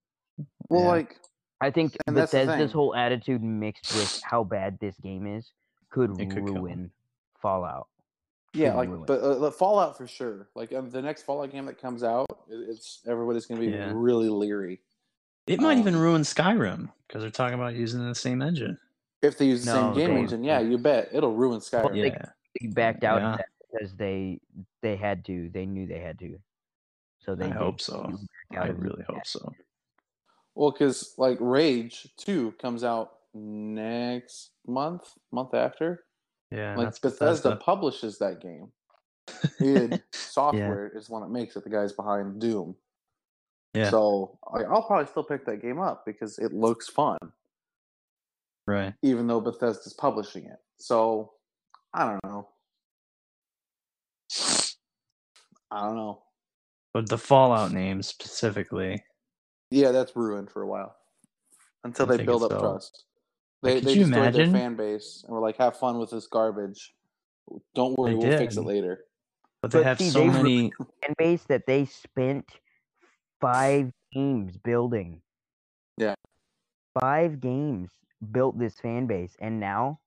well, 0.69 0.81
Yeah. 0.81 0.87
like 0.87 1.19
I 1.61 1.71
think 1.71 1.95
And 2.07 2.17
that's 2.17 2.31
the 2.31 2.39
Bethesda's 2.39 2.71
whole 2.73 2.93
attitude 2.95 3.41
mixed 3.41 3.93
with 3.95 4.21
how 4.23 4.43
bad 4.43 4.77
this 4.79 4.97
game 4.99 5.25
is 5.25 5.51
could, 5.89 6.19
It 6.19 6.29
could 6.29 6.45
kill 6.45 6.55
'em. 6.57 6.63
ruin 6.63 6.91
Fallout. 7.41 7.87
Yeah, 8.53 8.71
Could 8.71 8.77
like 8.77 8.89
ruin. 8.89 9.05
but 9.05 9.19
uh, 9.21 9.39
the 9.39 9.51
Fallout 9.51 9.97
for 9.97 10.05
sure. 10.07 10.49
Like 10.55 10.73
um, 10.73 10.89
the 10.89 11.01
next 11.01 11.23
Fallout 11.23 11.51
game 11.51 11.65
that 11.67 11.79
comes 11.79 12.03
out, 12.03 12.27
it's 12.49 13.01
everybody's 13.07 13.45
gonna 13.45 13.61
be 13.61 13.67
Yeah. 13.67 13.91
really 13.95 14.29
leery 14.29 14.81
It 15.47 15.59
might 15.59 15.77
even 15.77 15.95
Um, 15.95 16.01
ruin 16.01 16.21
Skyrim 16.21 16.89
because 17.07 17.21
they're 17.21 17.29
talking 17.31 17.55
about 17.55 17.75
using 17.75 18.05
the 18.07 18.15
same 18.15 18.41
engine. 18.41 18.77
if 19.21 19.37
they 19.37 19.45
use 19.45 19.63
the 19.65 19.73
No, 19.73 19.93
same 19.93 20.07
game 20.07 20.17
engine. 20.17 20.43
Yeah, 20.43 20.59
you 20.59 20.77
bet 20.77 21.09
it'll 21.13 21.33
ruin 21.35 21.59
Skyrim. 21.61 21.93
they- 21.93 22.07
Yeah, 22.07 22.25
They 22.61 22.67
backed 22.67 23.03
out 23.03 23.21
Yeah. 23.21 23.37
Of 23.73 23.79
that 23.79 23.79
because 23.79 23.95
they 23.95 24.39
they 24.81 24.95
had 24.95 25.25
to. 25.25 25.49
They 25.49 25.65
knew 25.65 25.85
they 25.85 25.99
had 25.99 26.19
to. 26.19 26.39
So 27.19 27.35
they 27.35 27.45
I 27.45 27.49
hope 27.49 27.79
so. 27.79 28.11
I 28.51 28.57
out 28.57 28.69
of 28.69 28.79
really 28.79 29.03
hope 29.07 29.25
so. 29.25 29.53
Well, 30.55 30.71
because 30.71 31.13
like 31.17 31.37
Rage 31.39 32.07
Two 32.17 32.53
comes 32.61 32.83
out 32.83 33.13
next 33.33 34.51
month, 34.67 35.09
month 35.31 35.53
after. 35.53 36.03
Yeah, 36.51 36.75
like 36.75 36.89
Bethesda, 37.01 37.25
Bethesda. 37.25 37.55
publishes 37.57 38.17
that 38.19 38.41
game. 38.41 38.71
id 39.61 40.01
Software 40.11 40.91
is 40.95 41.07
the 41.07 41.13
one 41.13 41.21
that 41.21 41.31
makes 41.31 41.55
it. 41.55 41.63
The 41.63 41.69
guys 41.69 41.93
behind 41.93 42.39
Doom. 42.39 42.75
Yeah. 43.73 43.89
So 43.89 44.37
like, 44.51 44.67
I'll 44.67 44.83
probably 44.83 45.07
still 45.07 45.23
pick 45.23 45.45
that 45.45 45.61
game 45.61 45.79
up 45.79 46.05
because 46.05 46.37
it 46.37 46.53
looks 46.53 46.89
fun, 46.89 47.17
right. 48.67 48.93
even 49.01 49.25
though 49.25 49.41
Bethesda's 49.41 49.93
publishing 49.93 50.45
it. 50.45 50.59
So 50.77 51.31
I 51.93 52.07
don't 52.07 52.23
know. 52.23 52.49
I 55.73 55.81
don't 55.87 55.95
know. 55.95 56.21
But 56.93 57.09
the 57.09 57.17
Fallout 57.17 57.71
name 57.71 58.03
specifically, 58.03 59.03
Yeah, 59.71 59.91
that's 59.91 60.15
ruined 60.15 60.51
for 60.51 60.61
a 60.61 60.67
while 60.67 60.95
until 61.83 62.11
I 62.11 62.17
they 62.17 62.23
build 62.25 62.43
up 62.43 62.51
so. 62.51 62.59
trust. 62.59 63.05
Like, 63.63 63.73
They 63.73 63.79
could 63.79 63.87
they 63.87 63.93
you 63.93 63.99
destroyed 64.05 64.17
imagine? 64.35 64.51
their 64.51 64.61
fan 64.61 64.75
base 64.75 65.23
and 65.25 65.33
were 65.33 65.41
like, 65.41 65.57
"Have 65.57 65.77
fun 65.77 65.97
with 65.97 66.11
this 66.11 66.27
garbage. 66.27 66.93
Don't 67.73 67.97
worry, 67.97 68.11
They 68.11 68.17
we'll 68.17 68.37
fix 68.37 68.55
it 68.57 68.61
later." 68.61 69.05
but 69.61 69.71
they 69.71 69.79
But 69.79 69.85
have 69.85 69.97
see, 69.97 70.09
so 70.09 70.19
they- 70.19 70.27
many. 70.27 70.71
fan 71.01 71.15
base 71.17 71.43
that 71.45 71.65
they 71.65 71.85
spent 71.85 72.45
five 73.41 73.91
games 74.11 74.57
building. 74.57 75.21
Yeah. 75.97 76.13
Five 76.99 77.39
games 77.39 77.89
built 78.31 78.59
this 78.59 78.79
fan 78.79 79.07
base, 79.07 79.35
and 79.39 79.59
now 79.59 79.99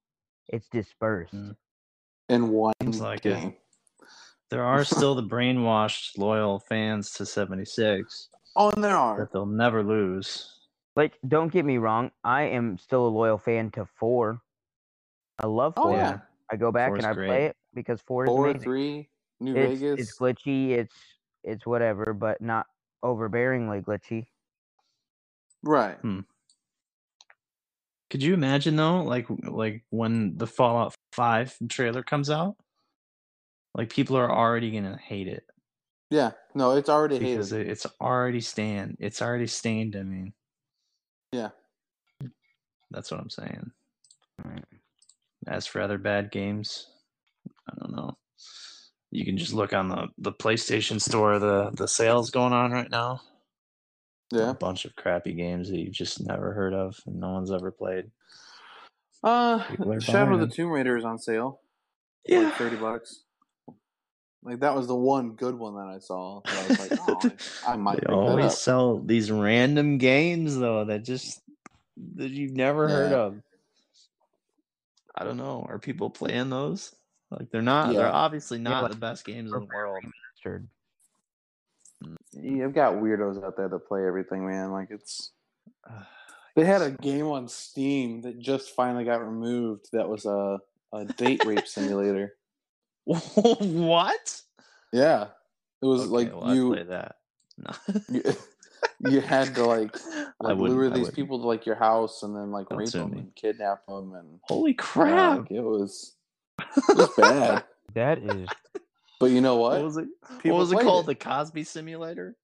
it's 0.48 0.68
dispersed. 0.68 1.34
Mm. 1.34 1.56
In 2.28 2.48
one 2.50 2.74
Seems 2.82 3.00
like 3.00 3.26
it. 3.26 3.58
Game. 4.50 4.58
There 4.58 4.64
are 4.66 4.84
still 4.84 5.14
the 5.14 5.22
brainwashed 5.22 6.18
loyal 6.18 6.60
fans 6.68 7.12
to 7.12 7.26
76 7.26 8.28
Oh, 8.58 8.70
and 8.70 8.82
there 8.82 8.96
are. 8.96 9.18
that 9.18 9.32
they'll 9.32 9.44
never 9.46 9.82
lose. 9.82 10.52
Like, 10.94 11.18
don't 11.28 11.52
get 11.52 11.64
me 11.66 11.76
wrong, 11.76 12.10
I 12.24 12.42
am 12.44 12.78
still 12.78 13.06
a 13.06 13.08
loyal 13.08 13.36
fan 13.36 13.70
to 13.72 13.84
four. 13.84 14.40
I 15.38 15.46
love 15.46 15.74
Oh 15.76 15.84
four. 15.90 15.96
yeah, 15.96 16.18
I 16.50 16.56
go 16.56 16.72
back 16.72 16.88
Four's 16.90 16.98
and 17.00 17.06
I 17.06 17.12
great. 17.12 17.26
play 17.28 17.44
it 17.46 17.56
because 17.74 18.00
four 18.00 18.24
is 18.24 18.28
four, 18.30 18.44
amazing. 18.48 18.62
three, 18.62 19.08
New 19.40 19.54
it's, 19.54 19.80
Vegas. 19.82 20.00
it's 20.00 20.18
glitchy. 20.18 20.70
It's 20.70 20.94
it's 21.44 21.66
whatever, 21.66 22.14
but 22.14 22.40
not 22.40 22.66
overbearingly 23.04 23.84
glitchy. 23.84 24.26
right. 25.62 25.96
Hmm. 25.98 26.20
Could 28.08 28.22
you 28.22 28.32
imagine 28.32 28.76
though, 28.76 29.02
like 29.02 29.26
like 29.46 29.84
when 29.90 30.38
the 30.38 30.46
Fallout 30.46 30.94
5 31.12 31.58
trailer 31.68 32.02
comes 32.02 32.30
out, 32.30 32.56
like 33.76 33.90
people 33.90 34.16
are 34.16 34.30
already 34.32 34.70
gonna 34.72 34.96
hate 34.98 35.28
it 35.28 35.44
Yeah. 36.10 36.32
No, 36.54 36.72
it's 36.76 36.88
already 36.88 37.18
because 37.18 37.50
hated. 37.50 37.68
it's 37.68 37.86
already 38.00 38.40
stained. 38.40 38.96
It's 39.00 39.20
already 39.22 39.46
stained. 39.46 39.94
I 39.96 40.02
mean, 40.02 40.32
Yeah. 41.32 41.50
that's 42.90 43.10
what 43.10 43.20
I'm 43.20 43.30
saying. 43.30 43.70
Right. 44.44 44.64
As 45.46 45.66
for 45.66 45.80
other 45.80 45.98
bad 45.98 46.30
games, 46.30 46.88
I 47.70 47.74
don't 47.78 47.94
know. 47.94 48.16
You 49.10 49.24
can 49.24 49.36
just 49.36 49.52
look 49.52 49.72
on 49.72 49.88
the 49.88 50.08
the 50.18 50.32
PlayStation 50.32 51.00
Store. 51.00 51.38
The 51.38 51.70
the 51.72 51.86
sales 51.88 52.30
going 52.30 52.52
on 52.52 52.72
right 52.72 52.90
now. 52.90 53.20
Yeah. 54.32 54.50
a 54.50 54.54
bunch 54.54 54.84
of 54.84 54.96
crappy 54.96 55.34
games 55.34 55.70
that 55.70 55.78
you've 55.78 55.94
just 55.94 56.20
never 56.26 56.52
heard 56.52 56.74
of 56.74 56.96
and 57.06 57.20
no 57.20 57.30
one's 57.32 57.52
ever 57.52 57.70
played. 57.70 58.10
Uh, 59.22 59.62
Shadow 60.00 60.34
of 60.34 60.40
the. 60.40 60.48
Tomb 60.48 60.70
Raider 60.70 60.96
is 60.96 61.04
on 61.04 61.18
sale. 61.18 61.60
for 62.28 62.42
Like 62.42 62.54
thirty 62.54 62.76
bucks. 62.76 63.22
Like 64.46 64.60
that 64.60 64.76
was 64.76 64.86
the 64.86 64.94
one 64.94 65.32
good 65.32 65.58
one 65.58 65.74
that 65.74 65.92
I 65.92 65.98
saw. 65.98 66.40
That 66.44 66.54
I 66.54 66.68
was 66.68 66.78
like, 66.78 67.00
oh, 67.08 67.30
I, 67.66 67.72
I 67.72 67.76
might 67.76 68.00
they 68.00 68.12
always 68.12 68.56
sell 68.56 68.98
these 68.98 69.28
random 69.30 69.98
games 69.98 70.56
though 70.56 70.84
that 70.84 71.04
just 71.04 71.42
that 72.14 72.30
you've 72.30 72.54
never 72.54 72.88
heard 72.88 73.12
of. 73.12 73.42
I 75.16 75.24
don't 75.24 75.36
know. 75.36 75.66
Are 75.68 75.80
people 75.80 76.10
playing 76.10 76.50
those? 76.50 76.94
Like 77.30 77.50
they're 77.50 77.60
not. 77.60 77.92
Yeah. 77.92 77.98
They're 77.98 78.12
obviously 78.12 78.58
not 78.58 78.84
like 78.84 78.92
the 78.92 78.98
best 78.98 79.24
games 79.24 79.52
in 79.52 79.58
the 79.58 79.66
world. 79.66 80.04
remastered. 80.04 80.66
Mm. 82.04 82.16
You've 82.40 82.74
got 82.74 82.94
weirdos 82.94 83.42
out 83.42 83.56
there 83.56 83.68
that 83.68 83.88
play 83.88 84.06
everything, 84.06 84.46
man. 84.46 84.70
Like 84.70 84.88
it's. 84.90 85.32
They 86.54 86.64
had 86.64 86.80
a 86.80 86.90
game 86.90 87.26
on 87.26 87.48
Steam 87.48 88.22
that 88.22 88.38
just 88.38 88.70
finally 88.70 89.04
got 89.04 89.20
removed. 89.20 89.88
That 89.92 90.08
was 90.08 90.24
a 90.24 90.58
a 90.90 91.04
date 91.04 91.44
rape 91.44 91.66
simulator. 91.66 92.34
What? 93.06 94.42
Yeah, 94.92 95.28
it 95.82 95.86
was 95.86 96.02
Okay, 96.02 96.10
like 96.10 96.34
well, 96.34 96.54
you, 96.54 96.72
play 96.72 96.82
that. 96.84 97.16
No. 97.58 97.70
you 98.10 98.22
you 99.10 99.20
had 99.20 99.54
to 99.54 99.64
like 99.64 99.96
like 100.40 100.56
lure 100.58 100.90
these 100.90 101.10
people 101.10 101.38
to 101.40 101.46
like 101.46 101.64
your 101.66 101.76
house 101.76 102.22
and 102.22 102.34
then 102.36 102.50
like 102.50 102.68
Don't 102.68 102.78
rape 102.78 102.90
them 102.90 103.10
me. 103.12 103.18
and 103.18 103.34
kidnap 103.34 103.86
them 103.86 104.14
and 104.14 104.40
Holy 104.42 104.72
yeah, 104.72 104.76
crap! 104.78 105.38
like, 105.40 105.50
it 105.50 105.60
was 105.62 106.14
it 106.60 106.96
was 106.96 107.10
bad. 107.16 107.64
That 107.94 108.18
is 108.18 108.48
But 109.20 109.30
you 109.30 109.40
know 109.40 109.56
what? 109.56 109.76
What 109.76 109.84
was 109.84 109.96
it? 109.98 110.08
What 110.42 110.54
was 110.54 110.72
it 110.72 110.80
called? 110.80 111.04
it. 111.08 111.18
The 111.18 111.24
Cosby 111.24 111.64
Simulator. 111.64 112.36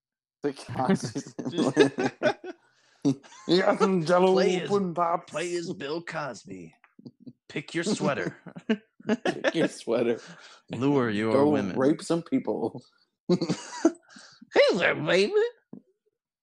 The 0.43 0.53
Cosby 0.53 1.21
simulator. 1.21 2.41
you 3.05 3.61
got 3.61 3.79
some 3.79 4.05
Jello 4.05 4.33
Play 4.33 4.61
as- 4.63 4.69
pudding 4.69 4.95
pops. 4.95 5.31
Play 5.31 5.55
as 5.55 5.73
Bill 5.73 6.01
Cosby. 6.03 6.75
Pick 7.49 7.75
your 7.75 7.85
sweater. 7.85 8.37
Pick 9.25 9.55
your 9.55 9.69
sweater. 9.69 10.21
Lure 10.71 11.11
your 11.11 11.33
Go 11.33 11.49
women. 11.51 11.77
rape 11.79 12.03
some 12.03 12.23
people. 12.23 12.83
Hey 13.29 13.37
there, 14.75 14.95
baby. 14.95 15.33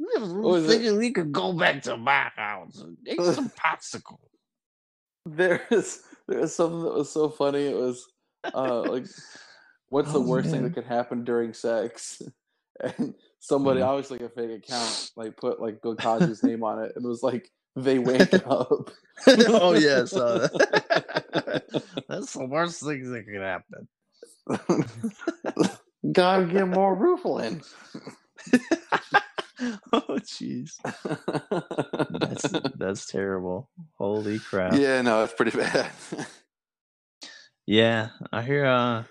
I 0.01 0.19
was 0.19 0.33
was 0.33 0.65
thinking 0.65 0.97
we 0.97 1.11
could 1.11 1.31
go 1.31 1.53
back 1.53 1.81
to 1.83 1.97
my 1.97 2.31
house 2.35 2.79
and 2.81 2.97
eat 3.05 3.21
some 3.21 3.49
popsicle. 3.59 4.17
There's 5.25 6.01
there's 6.27 6.55
something 6.55 6.81
that 6.83 6.93
was 6.93 7.11
so 7.11 7.29
funny. 7.29 7.65
It 7.67 7.75
was 7.75 8.05
uh 8.53 8.83
like 8.85 9.05
what's 9.89 10.11
the 10.11 10.19
Oh, 10.19 10.23
worst 10.27 10.49
thing 10.51 10.63
that 10.63 10.73
could 10.73 10.85
happen 10.85 11.23
during 11.23 11.53
sex? 11.53 12.21
And 12.81 13.13
somebody 13.41 13.81
Mhm. 13.81 13.87
obviously 13.87 14.19
a 14.25 14.29
fake 14.29 14.63
account 14.63 15.11
like 15.17 15.35
put 15.35 15.59
like 15.59 15.81
Bill 15.81 15.97
Cosby's 15.97 16.43
name 16.43 16.63
on 16.63 16.81
it 16.81 16.93
and 16.95 17.05
was 17.05 17.21
like 17.21 17.51
they 17.75 17.99
wake 17.99 18.34
up. 18.34 18.89
oh 19.27 19.73
yeah, 19.73 20.05
so 20.05 20.39
that's 22.08 22.34
the 22.34 22.47
worst 22.49 22.84
thing 22.84 23.12
that 23.12 23.25
could 23.25 23.41
happen. 23.41 23.88
Gotta 26.12 26.45
get 26.45 26.67
more 26.67 26.95
roofing. 26.95 27.62
oh 29.91 30.19
jeez, 30.19 30.71
that's 32.19 32.45
that's 32.77 33.05
terrible. 33.08 33.69
Holy 33.97 34.39
crap. 34.39 34.73
yeah, 34.73 35.01
no, 35.01 35.23
it's 35.23 35.34
pretty 35.34 35.58
bad. 35.58 35.91
Yeah, 37.67 38.10
I 38.32 38.41
hear. 38.41 38.65
Uh, 38.65 39.03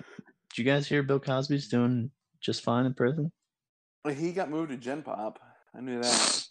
did 0.51 0.59
you 0.59 0.65
guys 0.65 0.89
hear 0.89 1.05
Bill 1.05 1.21
Cosby's 1.21 1.69
doing 1.69 2.11
just 2.41 2.65
fine 2.65 2.87
in 2.87 2.95
prison? 2.95 3.31
he 4.11 4.33
got 4.33 4.51
moved 4.51 4.71
to 4.71 4.77
Gen 4.77 5.03
Pop. 5.03 5.39
I 5.77 5.81
knew 5.81 6.01
that. 6.01 6.48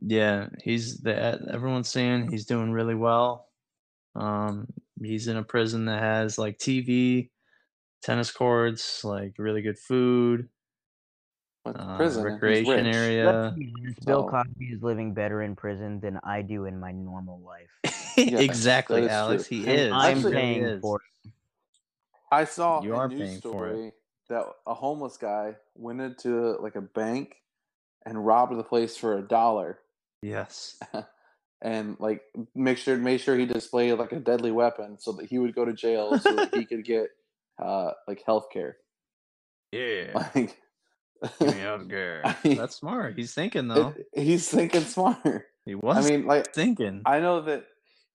Yeah, 0.00 0.48
he's 0.62 0.98
the 0.98 1.40
everyone's 1.52 1.88
saying 1.88 2.30
he's 2.30 2.46
doing 2.46 2.72
really 2.72 2.94
well. 2.94 3.48
Um, 4.14 4.66
he's 5.02 5.28
in 5.28 5.36
a 5.36 5.42
prison 5.42 5.86
that 5.86 6.00
has 6.02 6.38
like 6.38 6.58
TV, 6.58 7.30
tennis 8.02 8.30
courts, 8.30 9.04
like 9.04 9.34
really 9.38 9.62
good 9.62 9.78
food, 9.78 10.48
uh, 11.64 11.96
prison. 11.96 12.24
recreation 12.24 12.86
area. 12.86 13.24
Let's 13.26 13.56
be 13.56 13.72
honest, 13.80 14.04
Bill 14.06 14.22
So- 14.24 14.28
Cosby 14.28 14.66
is 14.66 14.82
living 14.82 15.14
better 15.14 15.42
in 15.42 15.56
prison 15.56 16.00
than 16.00 16.18
I 16.22 16.42
do 16.42 16.66
in 16.66 16.78
my 16.78 16.92
normal 16.92 17.40
life. 17.40 17.70
Yes, 18.16 18.40
exactly, 18.42 19.08
Alex. 19.08 19.48
true. 19.48 19.58
He 19.58 19.66
And 19.68 19.80
is. 19.80 19.92
I'm 19.92 20.18
He 20.18 20.22
really 20.24 20.36
paying 20.36 20.62
is. 20.62 20.80
for 20.80 21.00
it. 21.24 21.32
I 22.30 22.44
saw 22.44 22.80
You 22.80 22.94
a 22.94 22.98
are 22.98 23.08
news 23.08 23.18
paying 23.20 23.40
for 23.40 23.66
it. 23.66 23.72
story 23.72 23.92
that 24.28 24.44
a 24.68 24.74
homeless 24.74 25.16
guy 25.16 25.56
went 25.74 26.00
into 26.00 26.52
like 26.60 26.76
a 26.76 26.80
bank 26.80 27.36
and 28.06 28.24
robbed 28.24 28.56
the 28.56 28.62
place 28.62 28.96
for 28.96 29.18
a 29.18 29.22
dollar 29.22 29.80
Yes. 30.24 30.78
and 31.62 31.96
like 32.00 32.22
make 32.54 32.78
sure 32.78 32.96
made 32.96 33.20
sure 33.20 33.36
he 33.36 33.44
displayed 33.44 33.92
like 33.98 34.12
a 34.12 34.20
deadly 34.20 34.50
weapon 34.50 34.96
so 34.98 35.12
that 35.12 35.26
he 35.26 35.38
would 35.38 35.54
go 35.54 35.66
to 35.66 35.72
jail 35.74 36.18
so 36.18 36.34
that 36.34 36.54
he 36.54 36.64
could 36.70 36.82
get 36.84 37.08
uh 37.62 37.90
like 38.08 38.22
health 38.24 38.46
care. 38.50 38.78
Yeah. 39.70 40.12
Like 40.14 40.56
Give 41.40 41.48
me 41.48 41.60
healthcare. 41.60 42.20
I 42.24 42.36
mean, 42.44 42.56
That's 42.58 42.76
smart. 42.76 43.16
He's 43.18 43.34
thinking 43.34 43.68
though. 43.68 43.94
it- 44.12 44.22
he's 44.24 44.48
thinking 44.48 44.82
smart. 44.82 45.46
he 45.66 45.74
was 45.74 46.06
I 46.06 46.10
mean 46.10 46.26
like 46.26 46.54
thinking. 46.54 47.02
I 47.04 47.20
know 47.20 47.42
that 47.42 47.66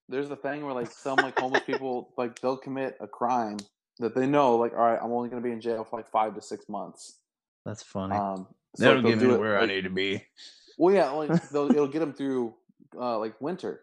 there's 0.08 0.32
a 0.32 0.36
thing 0.36 0.66
where 0.66 0.74
like 0.74 0.92
some 0.92 1.18
like 1.18 1.38
homeless 1.38 1.64
people 1.64 2.12
like 2.18 2.40
they'll 2.42 2.58
commit 2.58 2.98
a 3.00 3.08
crime 3.08 3.58
that 4.00 4.16
they 4.16 4.26
know 4.26 4.56
like 4.56 4.74
all 4.74 4.80
right 4.80 5.00
I'm 5.00 5.12
only 5.12 5.30
going 5.30 5.42
to 5.44 5.48
be 5.48 5.54
in 5.54 5.62
jail 5.62 5.84
for 5.84 5.98
like 5.98 6.10
5 6.10 6.34
to 6.36 6.42
6 6.42 6.70
months. 6.70 7.20
That's 7.66 7.84
funny. 7.84 8.16
Um 8.16 8.48
so 8.76 8.84
That'll 8.86 9.02
get 9.04 9.20
me 9.20 9.36
where 9.36 9.60
I 9.60 9.66
need 9.68 9.84
to 9.84 9.90
be. 9.90 10.24
Well, 10.80 10.96
yeah, 10.96 11.10
like 11.12 11.30
they'll, 11.52 11.70
it'll 11.70 11.88
get 11.88 12.00
them 12.00 12.14
through 12.14 12.56
uh, 12.98 13.20
like 13.20 13.40
winter, 13.40 13.82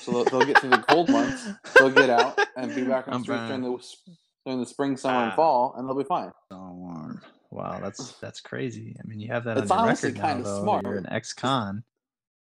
so 0.00 0.12
they'll, 0.12 0.24
they'll 0.30 0.46
get 0.46 0.58
through 0.58 0.70
the 0.70 0.82
cold 0.82 1.10
months. 1.10 1.46
They'll 1.78 1.90
get 1.90 2.08
out 2.08 2.38
and 2.56 2.74
be 2.74 2.84
back 2.84 3.06
on 3.08 3.12
the 3.12 3.16
I'm 3.18 3.22
streets 3.24 3.46
during 3.48 3.62
the 3.62 3.84
during 4.46 4.60
the 4.60 4.66
spring, 4.66 4.96
summer, 4.96 5.24
and 5.24 5.32
Ah. 5.32 5.36
fall, 5.36 5.74
and 5.76 5.86
they'll 5.88 5.98
be 5.98 6.04
fine. 6.04 6.30
Don't 6.50 6.76
worry. 6.78 7.16
Wow, 7.50 7.80
that's 7.82 8.14
that's 8.20 8.40
crazy. 8.40 8.96
I 8.98 9.06
mean, 9.06 9.18
you 9.20 9.28
have 9.28 9.44
that 9.44 9.58
It's 9.58 9.70
on 9.72 9.78
your 9.80 9.88
honestly 9.88 10.12
record 10.12 10.22
now, 10.22 10.42
though. 10.44 10.62
smart. 10.62 10.84
You're 10.84 10.96
an 10.98 11.08
ex-con. 11.10 11.82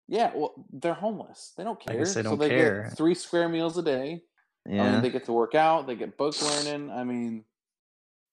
Yeah, 0.08 0.32
well, 0.36 0.54
they're 0.71 0.93
homeless. 0.93 1.54
They 1.58 1.63
don't 1.63 1.80
I 1.88 1.91
care. 1.93 2.04
guess 2.04 2.13
they 2.13 2.21
don't 2.21 2.39
they 2.39 2.49
care. 2.49 2.84
get 2.84 2.97
three 2.97 3.15
square 3.15 3.49
meals 3.49 3.78
a 3.78 3.84
day. 3.84 4.21
I 4.67 4.71
Yeah. 4.71 4.91
mean, 4.91 5.02
they 5.02 5.10
get 5.10 5.25
to 5.25 5.34
work 5.34 5.56
out. 5.56 5.88
They 5.88 5.95
get 5.95 6.15
book 6.17 6.39
learning. 6.41 6.91
I 6.91 7.04
mean, 7.04 7.43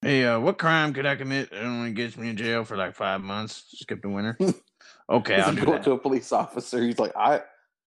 Hey, 0.02 0.24
uh, 0.24 0.38
what 0.38 0.58
crime 0.58 0.92
could 0.92 1.06
I 1.06 1.16
commit 1.16 1.50
that 1.50 1.64
only 1.64 1.92
gets 1.92 2.16
me 2.16 2.28
in 2.28 2.36
jail 2.36 2.64
for 2.64 2.76
like 2.76 2.94
five 2.94 3.22
months? 3.22 3.64
Skip 3.70 4.02
the 4.02 4.10
winter. 4.10 4.38
Okay, 5.10 5.36
I'll 5.36 5.50
he's 5.50 5.60
do 5.60 5.66
going 5.66 5.76
that. 5.78 5.84
to 5.84 5.92
a 5.92 5.98
police 5.98 6.32
officer. 6.32 6.82
He's 6.82 6.98
like, 6.98 7.16
I, 7.16 7.42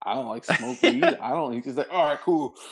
I 0.02 0.13
don't 0.15 0.28
like 0.28 0.45
smoke 0.45 0.82
weed. 0.82 1.04
I 1.04 1.30
don't. 1.32 1.63
He's 1.63 1.76
like, 1.76 1.91
all 1.91 2.06
right, 2.06 2.19
cool. 2.21 2.56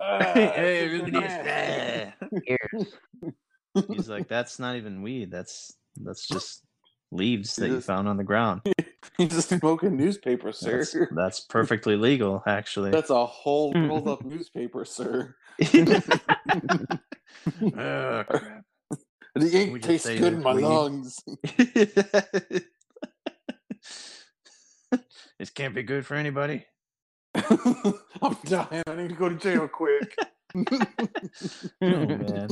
Ah, 0.00 0.32
hey, 0.34 0.86
it's 0.86 1.12
look 1.12 1.22
at 1.22 2.14
nasty." 2.34 3.92
He's 3.94 4.08
like, 4.08 4.26
that's 4.26 4.58
not 4.58 4.74
even 4.74 5.02
weed. 5.02 5.30
That's 5.30 5.72
that's 6.02 6.26
just 6.26 6.64
leaves 7.12 7.54
that 7.56 7.68
you 7.68 7.80
found 7.80 8.08
on 8.08 8.16
the 8.16 8.24
ground. 8.24 8.62
He's 9.16 9.28
just 9.28 9.50
smoking 9.50 9.96
newspaper, 9.96 10.50
sir. 10.50 10.78
That's, 10.78 10.96
that's 11.12 11.40
perfectly 11.40 11.94
legal, 11.96 12.42
actually. 12.44 12.90
That's 12.90 13.10
a 13.10 13.24
whole 13.24 13.72
rolled 13.72 14.08
up 14.08 14.24
newspaper, 14.24 14.84
sir. 14.84 15.36
oh, 15.62 15.84
crap. 17.62 18.64
The 19.36 19.50
ink 19.52 19.82
tastes 19.82 20.08
good 20.08 20.32
in 20.34 20.42
my 20.42 20.54
we- 20.54 20.62
lungs. 20.62 21.20
This 25.44 25.50
can't 25.50 25.74
be 25.74 25.82
good 25.82 26.06
for 26.06 26.14
anybody. 26.14 26.64
I'm 27.34 28.34
dying. 28.46 28.82
I 28.86 28.94
need 28.96 29.10
to 29.10 29.14
go 29.14 29.28
to 29.28 29.34
jail 29.36 29.68
quick. 29.68 30.16
Oh 31.82 32.06
man, 32.06 32.48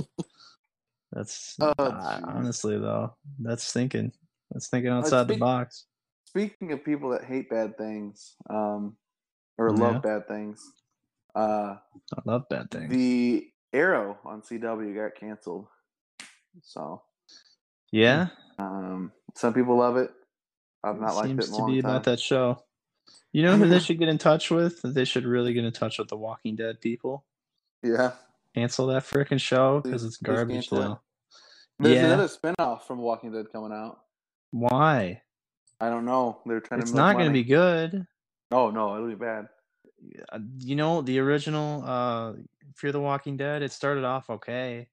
that's 1.12 1.57
Oh, 1.61 1.72
uh, 1.78 2.20
honestly 2.26 2.76
though. 2.78 3.14
That's 3.38 3.72
thinking. 3.72 4.12
That's 4.50 4.68
thinking 4.68 4.90
outside 4.90 5.24
the 5.28 5.35
speak- 5.35 5.40
box. 5.40 5.87
Speaking 6.26 6.72
of 6.72 6.85
people 6.85 7.11
that 7.11 7.24
hate 7.24 7.48
bad 7.48 7.78
things, 7.78 8.35
um, 8.50 8.96
or 9.57 9.70
Yeah. 9.70 9.83
love 9.83 10.02
bad 10.02 10.28
things, 10.28 10.61
uh, 11.35 11.76
I 12.14 12.20
love 12.26 12.46
bad 12.50 12.70
things. 12.70 12.90
the 12.90 13.48
Arrow 13.72 14.18
on 14.26 14.42
CW 14.42 14.94
got 14.94 15.14
canceled. 15.18 15.66
So, 16.62 17.02
yeah, 17.90 18.28
um, 18.59 19.12
some 19.37 19.55
people 19.55 19.76
love 19.78 19.96
it. 19.96 20.11
I've 20.85 21.00
not 21.00 21.14
liked 21.14 21.38
it 21.38 21.44
seems 21.44 21.48
in 21.59 21.66
to 21.66 21.72
be 21.72 21.81
time. 21.83 21.90
about 21.90 22.05
that 22.05 22.18
show. 22.20 22.62
You 23.33 23.42
know 23.42 23.57
who 23.57 23.66
they 23.68 23.79
should 23.79 23.98
get 23.98 24.09
in 24.09 24.18
touch 24.18 24.51
with? 24.51 24.81
They 24.85 25.05
should 25.05 25.25
really 25.25 25.53
get 25.55 25.64
in 25.64 25.72
touch 25.72 25.98
with 25.98 26.09
the 26.09 26.16
Walking 26.16 26.55
Dead 26.57 26.81
people. 26.81 27.25
Yeah, 27.83 28.12
Cancel 28.55 28.87
that 28.88 29.05
freaking 29.05 29.40
show 29.40 29.81
because 29.81 30.05
it's 30.05 30.18
garbage 30.18 30.68
it. 30.70 30.98
there's 31.79 31.94
Yeah. 31.96 32.07
another 32.12 32.29
spinoff 32.29 32.83
from 32.83 32.98
Walking 32.98 33.33
Dead 33.33 33.46
coming 33.53 33.72
out. 33.72 34.01
Why? 34.51 35.22
I 35.81 35.88
don't 35.88 36.05
know. 36.05 36.38
They're 36.46 36.61
trying 36.61 36.81
It's 36.83 36.90
to. 36.90 36.96
milk 36.96 37.07
not 37.07 37.12
going 37.14 37.27
to 37.27 37.33
be 37.33 37.42
good. 37.44 38.07
Oh 38.51 38.70
no, 38.70 38.94
it'll 38.96 39.09
be 39.09 39.14
bad. 39.14 39.48
Uh, 40.31 40.38
You 40.59 40.77
know 40.77 41.01
the 41.01 41.18
original 41.18 41.83
uh, 41.85 42.33
Fear 42.77 42.92
the 42.92 43.01
Walking 43.01 43.37
Dead. 43.37 43.62
It 43.62 43.72
started 43.72 44.05
off 44.05 44.29
okay. 44.31 44.88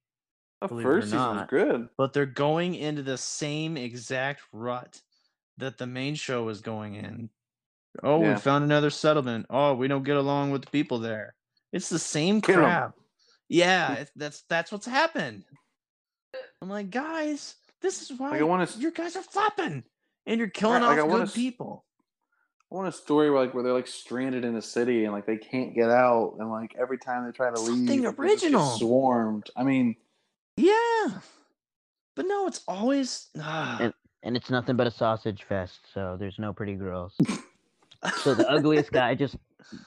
The 0.62 0.68
first 0.68 1.08
season 1.12 1.20
was 1.38 1.48
good. 1.50 1.90
but 1.98 2.12
they're 2.14 2.26
going 2.26 2.76
into 2.76 3.02
the 3.02 3.18
same 3.18 3.78
exact 3.78 4.42
rut 4.52 5.02
that 5.58 5.78
the 5.78 5.88
main 5.88 6.16
show 6.16 6.44
was 6.44 6.60
going 6.62 6.96
in. 6.96 7.30
Oh, 8.04 8.22
Yeah. 8.22 8.34
we 8.36 8.40
found 8.40 8.64
another 8.64 8.90
settlement. 8.90 9.46
Oh, 9.50 9.74
we 9.76 9.88
don't 9.88 10.04
get 10.04 10.18
along 10.18 10.52
with 10.52 10.64
the 10.66 10.72
people 10.72 11.00
there. 11.00 11.36
It's 11.72 11.90
the 11.90 12.00
same 12.00 12.42
Kill 12.42 12.56
'em. 12.60 12.62
crap. 12.64 12.96
Yeah, 13.48 14.06
that's 14.16 14.42
that's 14.44 14.72
what's 14.72 14.86
happened. 14.86 15.44
I'm 16.62 16.70
like, 16.70 16.90
guys, 16.92 17.56
this 17.82 18.02
is 18.02 18.18
why 18.20 18.32
Like 18.32 18.42
I 18.42 18.44
want 18.44 18.70
to. 18.70 18.80
you 18.80 18.92
guys 18.92 19.16
are 19.16 19.24
flopping, 19.24 19.84
and 20.26 20.38
you're 20.40 20.50
killing 20.50 20.82
like, 20.84 20.98
I 20.98 21.02
off 21.02 21.08
wanna 21.08 21.20
good 21.24 21.30
s- 21.30 21.36
people. 21.36 21.86
I 22.72 22.76
want 22.76 22.88
a 22.88 22.92
story 22.92 23.32
where 23.32 23.40
like 23.44 23.54
where 23.56 23.64
they're 23.64 23.74
like 23.74 23.88
stranded 23.88 24.46
in 24.46 24.56
a 24.56 24.62
city 24.62 25.06
and 25.06 25.14
like 25.14 25.26
they 25.26 25.38
can't 25.38 25.74
get 25.74 25.90
out 25.90 26.36
and 26.40 26.52
like 26.52 26.76
every 26.80 27.00
time 27.00 27.26
they 27.26 27.32
try 27.32 27.50
to 27.50 27.60
leave, 27.60 27.88
Something 27.88 28.04
like, 28.04 28.16
they 28.18 28.28
just 28.34 28.44
original. 28.44 28.78
swarmed. 28.78 29.50
I 29.58 29.64
mean, 29.64 29.96
Yeah, 30.56 31.20
but 32.16 32.28
no, 32.28 32.46
it's 32.46 32.62
always. 32.68 33.30
ah. 33.40 33.78
And- 33.82 33.94
and 34.22 34.36
it's 34.36 34.50
nothing 34.50 34.76
but 34.76 34.86
a 34.86 34.92
sausage 34.92 35.44
fest. 35.44 35.80
So 35.94 36.18
there's 36.20 36.38
no 36.38 36.52
pretty 36.54 36.76
girls. 36.76 37.16
so 38.22 38.34
the 38.34 38.50
ugliest 38.50 38.92
guy, 38.94 39.16
just 39.16 39.36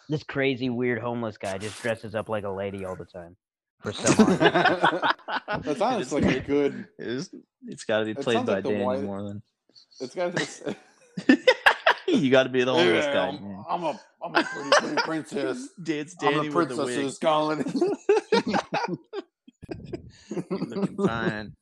this 0.08 0.22
crazy 0.22 0.70
weird 0.70 1.00
homeless 1.00 1.36
guy, 1.38 1.58
just 1.58 1.80
dresses 1.82 2.14
up 2.14 2.28
like 2.28 2.44
a 2.44 2.50
lady 2.50 2.84
all 2.84 2.96
the 2.96 3.04
time 3.04 3.36
for 3.80 3.92
some 3.92 4.26
odd 4.30 5.62
that's 5.64 5.80
It 5.80 6.12
like 6.12 6.24
a 6.24 6.40
good. 6.40 6.86
It 6.98 7.06
is, 7.06 7.30
it's 7.66 7.84
got 7.84 8.00
to 8.00 8.04
be 8.04 8.14
played 8.14 8.46
by 8.46 8.54
like 8.54 8.64
the 8.64 8.70
Danny 8.70 8.84
white- 8.84 9.02
Moreland. 9.02 9.42
It's 10.00 10.14
got. 10.14 10.38
It's, 10.40 10.62
you 12.06 12.30
got 12.30 12.42
to 12.44 12.48
be 12.50 12.62
the 12.64 12.72
homeless 12.74 13.04
Hey, 13.06 13.12
guy. 13.12 13.28
I'm. 13.28 13.64
I'm 13.68 13.84
a 13.84 14.00
I'm 14.24 14.34
a 14.36 14.44
pretty, 14.44 14.70
pretty 14.80 15.02
princess. 15.02 15.68
It's 15.86 16.14
I'm 16.22 16.32
Danny 16.34 16.48
a 16.48 16.50
with 16.52 16.68
the 16.68 16.76
princess 16.76 16.78
of 16.78 16.84
wig. 16.86 16.96
this 16.96 17.18
looking 20.60 20.96
fine. 20.96 21.52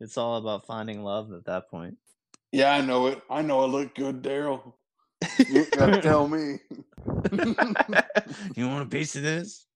It's 0.00 0.16
all 0.16 0.36
about 0.36 0.66
finding 0.66 1.02
love 1.02 1.32
at 1.32 1.44
that 1.44 1.68
point. 1.70 1.98
yeah, 2.52 2.72
I 2.72 2.80
know 2.80 3.08
it. 3.08 3.20
I 3.28 3.42
know 3.42 3.60
I 3.60 3.66
look 3.66 3.94
good, 3.94 4.22
Daryl. 4.22 4.72
You 5.48 5.66
gotta 5.76 6.00
tell 6.02 6.28
me. 6.28 6.58
you 8.56 8.68
want 8.68 8.86
a 8.86 8.90
piece 8.90 9.16
of 9.16 9.22
this? 9.22 9.66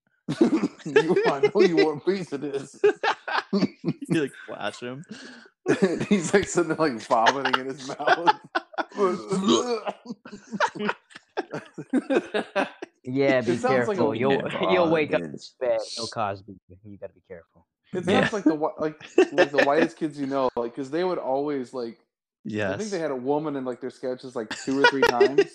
you, 0.41 1.23
I 1.27 1.51
know 1.55 1.61
you 1.63 1.77
want 1.77 2.03
a 2.03 2.05
piece 2.11 2.33
of 2.33 2.41
this. 2.41 2.81
you 3.53 4.23
like 4.23 4.33
flash 4.47 4.81
him. 4.81 5.05
He's 6.09 6.33
like 6.35 6.47
sitting 6.47 6.69
there 6.69 6.77
like 6.77 7.01
vomiting 7.03 7.61
in 7.61 7.67
his 7.67 7.89
mouth. 7.89 8.37
Yeah, 13.07 13.43
be 13.43 13.53
It 13.53 13.61
sounds 13.61 13.89
like 13.89 13.99
a 13.99 14.01
careful. 14.01 14.15
you'll 14.15 14.33
Yeah, 14.33 14.73
you'll 14.73 14.91
wake 14.91 15.13
up 15.13 15.21
bondage. 15.21 15.51
bad. 15.61 15.79
Bill 15.97 16.07
Cosby. 16.09 16.55
You 16.85 16.97
got 16.99 17.09
to 17.09 17.13
be 17.15 17.23
careful. 17.29 17.67
It 17.93 18.05
Yeah. 18.07 18.21
sounds 18.23 18.33
like 18.33 18.45
the 18.45 18.55
like 18.55 19.05
like 19.33 19.51
the 19.51 19.63
whitest 19.65 19.97
kids 19.99 20.19
you 20.19 20.27
know, 20.27 20.49
like 20.57 20.75
because 20.75 20.91
they 20.91 21.05
would 21.05 21.19
always 21.19 21.75
like. 21.75 21.99
Yes. 22.45 22.75
I 22.75 22.77
think 22.77 22.91
they 22.91 22.99
had 22.99 23.11
a 23.11 23.17
woman 23.17 23.57
in 23.57 23.65
like 23.65 23.81
their 23.81 23.91
sketches 23.91 24.37
like 24.37 24.51
two 24.65 24.79
or 24.79 24.87
three 24.89 25.03
times, 25.03 25.53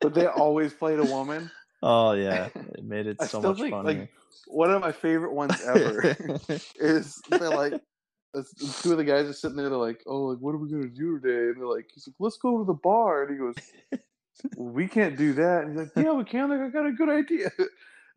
but 0.00 0.14
they 0.14 0.26
always 0.26 0.72
played 0.72 1.00
a 1.00 1.04
woman. 1.04 1.50
oh 1.82 2.12
yeah, 2.12 2.48
it 2.54 2.84
made 2.84 3.06
it 3.06 3.20
so 3.28 3.40
much 3.40 3.58
think 3.58 3.72
funnier. 3.72 4.00
like 4.00 4.10
one 4.46 4.70
of 4.70 4.80
my 4.80 4.92
favorite 4.92 5.32
ones 5.32 5.60
ever 5.62 6.16
is 6.76 7.20
they're 7.28 7.50
like 7.50 7.80
two 8.80 8.92
of 8.92 8.98
the 8.98 9.04
guys 9.04 9.26
are 9.26 9.32
sitting 9.32 9.56
there. 9.56 9.68
They're 9.68 9.78
like, 9.78 10.02
"Oh, 10.06 10.26
like 10.26 10.38
what 10.38 10.54
are 10.54 10.58
we 10.58 10.70
gonna 10.70 10.88
do 10.88 11.18
today?" 11.18 11.50
And 11.50 11.56
they're 11.56 11.66
like, 11.66 11.90
"He's 11.92 12.06
like, 12.06 12.16
let's 12.18 12.38
go 12.38 12.58
to 12.58 12.64
the 12.64 12.72
bar." 12.72 13.24
And 13.24 13.32
he 13.32 13.38
goes, 13.38 13.54
"We 14.56 14.86
can't 14.86 15.16
do 15.16 15.32
that." 15.34 15.64
And 15.64 15.70
he's 15.70 15.78
like, 15.78 16.04
"Yeah, 16.04 16.12
we 16.12 16.24
can. 16.24 16.50
Like, 16.50 16.60
I 16.60 16.68
got 16.68 16.86
a 16.86 16.92
good 16.92 17.08
idea." 17.08 17.50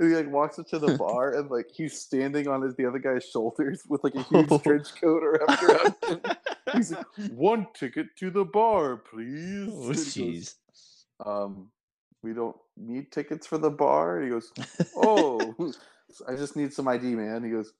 And 0.02 0.10
he 0.12 0.18
like 0.18 0.32
walks 0.32 0.60
up 0.60 0.68
to 0.70 0.80
the 0.80 0.92
bar 0.98 1.36
and 1.36 1.52
like 1.52 1.68
he's 1.72 2.00
standing 2.02 2.50
on 2.50 2.64
his 2.64 2.76
the 2.76 2.88
other 2.88 3.00
guy's 3.00 3.26
shoulders 3.26 3.84
with 3.90 4.04
like 4.04 4.16
a 4.16 4.24
huge 4.24 4.58
trench 4.64 4.90
coat 5.02 5.24
wrapped 5.24 5.64
around 5.64 5.96
him. 6.08 6.22
He's 6.74 6.92
like, 6.92 7.06
"One 7.32 7.68
ticket 7.76 8.08
to 8.18 8.32
the 8.32 8.46
bar, 8.46 8.98
please." 8.98 9.70
oh 9.72 9.92
And 9.92 10.00
he 10.00 10.12
goes, 10.12 10.16
jeez. 10.16 10.56
um, 11.26 11.70
we 12.24 12.34
don't 12.34 12.58
need 12.78 13.12
tickets 13.12 13.48
for 13.48 13.60
the 13.60 13.72
bar. 13.72 14.18
And 14.18 14.26
he 14.26 14.32
goes, 14.32 14.54
oh, 14.98 15.56
I 16.28 16.36
just 16.36 16.58
need 16.58 16.74
some 16.74 16.88
ID, 16.90 17.16
man. 17.16 17.44
He 17.44 17.52
goes, 17.52 17.74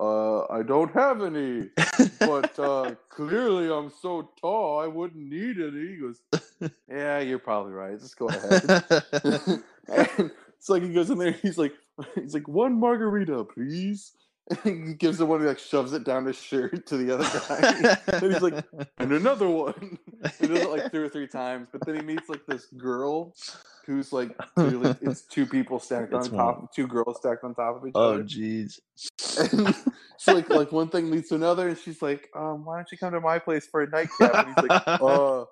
uh, 0.00 0.46
I 0.52 0.62
don't 0.62 0.92
have 0.94 1.22
any, 1.22 1.70
but 2.20 2.58
uh, 2.58 2.94
clearly 3.10 3.70
I'm 3.72 3.92
so 4.02 4.30
tall, 4.40 4.80
I 4.80 4.88
wouldn't 4.88 5.30
need 5.30 5.58
any. 5.60 5.88
He 5.88 5.96
goes, 5.96 6.22
yeah, 6.90 7.20
you're 7.20 7.38
probably 7.38 7.72
right. 7.74 7.98
Just 8.00 8.18
go 8.18 8.28
ahead. 8.28 8.72
and 9.88 10.30
it's 10.60 10.68
like 10.68 10.82
he 10.82 10.90
goes 10.90 11.08
in 11.08 11.16
there. 11.16 11.32
He's 11.42 11.56
like, 11.56 11.72
he's 12.14 12.34
like 12.34 12.46
one 12.46 12.78
margarita, 12.78 13.44
please. 13.44 14.12
And 14.64 14.88
he 14.88 14.94
gives 14.94 15.18
the 15.18 15.26
one. 15.26 15.40
He 15.40 15.46
like 15.46 15.60
shoves 15.60 15.92
it 15.92 16.02
down 16.04 16.26
his 16.26 16.36
shirt 16.36 16.84
to 16.88 16.96
the 16.96 17.14
other 17.14 17.22
guy. 17.48 17.96
and 18.18 18.32
he's 18.32 18.42
like, 18.42 18.64
and 18.98 19.12
another 19.12 19.48
one. 19.48 19.96
He 20.40 20.48
does 20.48 20.62
it 20.62 20.70
like 20.70 20.90
two 20.90 21.00
or 21.04 21.08
three 21.08 21.28
times, 21.28 21.68
but 21.70 21.86
then 21.86 21.94
he 21.94 22.02
meets 22.02 22.28
like 22.28 22.44
this 22.46 22.66
girl 22.76 23.32
who's 23.86 24.12
like 24.12 24.36
clearly 24.56 24.92
it's 25.02 25.22
two 25.22 25.46
people 25.46 25.78
stacked 25.78 26.12
on 26.12 26.20
It's 26.20 26.28
top, 26.30 26.58
one. 26.58 26.68
two 26.74 26.88
girls 26.88 27.18
stacked 27.18 27.44
on 27.44 27.54
top 27.54 27.76
of 27.80 27.86
each 27.86 27.92
oh 27.94 28.14
other. 28.14 28.22
Oh, 28.22 28.24
jeez. 28.24 28.80
And 29.52 29.72
so 30.18 30.34
like 30.34 30.50
like 30.50 30.72
one 30.72 30.88
thing 30.88 31.12
leads 31.12 31.28
to 31.28 31.36
another, 31.36 31.68
and 31.68 31.78
she's 31.78 32.02
like, 32.02 32.28
um, 32.34 32.64
why 32.64 32.76
don't 32.76 32.88
you 32.90 32.98
come 32.98 33.12
to 33.12 33.20
my 33.20 33.38
place 33.38 33.68
for 33.68 33.82
a 33.82 33.88
nightcap? 33.88 34.34
And 34.34 34.48
he's 34.48 34.68
like, 34.68 34.82
uh, 34.88 35.44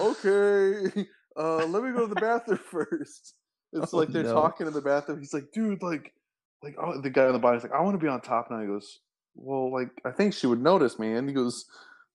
okay, 0.00 1.06
uh, 1.36 1.64
let 1.66 1.84
me 1.84 1.92
go 1.92 2.08
to 2.08 2.12
the 2.12 2.20
bathroom 2.20 2.58
first. 2.68 3.34
So 3.74 3.98
Oh, 3.98 3.98
like 3.98 4.12
they're 4.12 4.24
no. 4.24 4.34
talking 4.34 4.66
in 4.66 4.72
the 4.72 4.80
bathroom. 4.82 5.18
He's 5.20 5.34
like, 5.34 5.52
dude, 5.52 5.82
like, 5.82 6.12
like 6.62 6.76
oh, 6.82 7.00
the 7.00 7.10
guy 7.10 7.24
on 7.26 7.32
the 7.32 7.38
body's 7.38 7.62
like, 7.62 7.72
I 7.72 7.80
want 7.82 7.94
to 7.98 8.04
be 8.04 8.08
on 8.08 8.20
top 8.20 8.50
now. 8.50 8.60
He 8.60 8.66
goes, 8.66 9.00
well, 9.34 9.72
like 9.72 9.90
I 10.04 10.10
think 10.10 10.34
she 10.34 10.46
would 10.46 10.62
notice 10.62 10.98
me. 10.98 11.12
And 11.12 11.28
he 11.28 11.34
goes, 11.34 11.66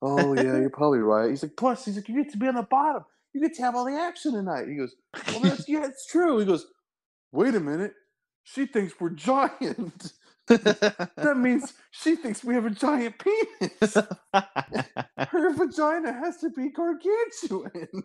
oh 0.01 0.33
yeah, 0.33 0.57
you're 0.57 0.69
probably 0.73 0.99
right. 0.99 1.29
He's 1.29 1.43
like, 1.43 1.55
plus, 1.57 1.85
he's 1.85 1.95
like, 1.95 2.09
you 2.09 2.23
get 2.23 2.31
to 2.33 2.37
be 2.37 2.47
on 2.47 2.55
the 2.55 2.63
bottom. 2.63 3.03
You 3.33 3.41
get 3.41 3.55
to 3.55 3.63
have 3.63 3.75
all 3.75 3.85
the 3.85 3.99
action 3.99 4.33
tonight. 4.33 4.67
He 4.67 4.75
goes, 4.75 4.95
well, 5.27 5.39
that's 5.41 5.67
yeah, 5.69 5.85
it's 5.85 6.07
true. 6.07 6.39
He 6.39 6.45
goes, 6.45 6.67
wait 7.31 7.55
a 7.55 7.59
minute. 7.59 7.93
She 8.43 8.65
thinks 8.65 8.93
we're 8.99 9.09
giant. 9.11 10.13
That 10.47 11.35
means 11.37 11.73
she 11.91 12.15
thinks 12.15 12.43
we 12.43 12.53
have 12.53 12.65
a 12.65 12.69
giant 12.69 13.15
penis. 13.19 13.97
Her 15.17 15.53
vagina 15.53 16.13
has 16.13 16.37
to 16.37 16.49
be 16.49 16.69
gargantuan. 16.69 17.87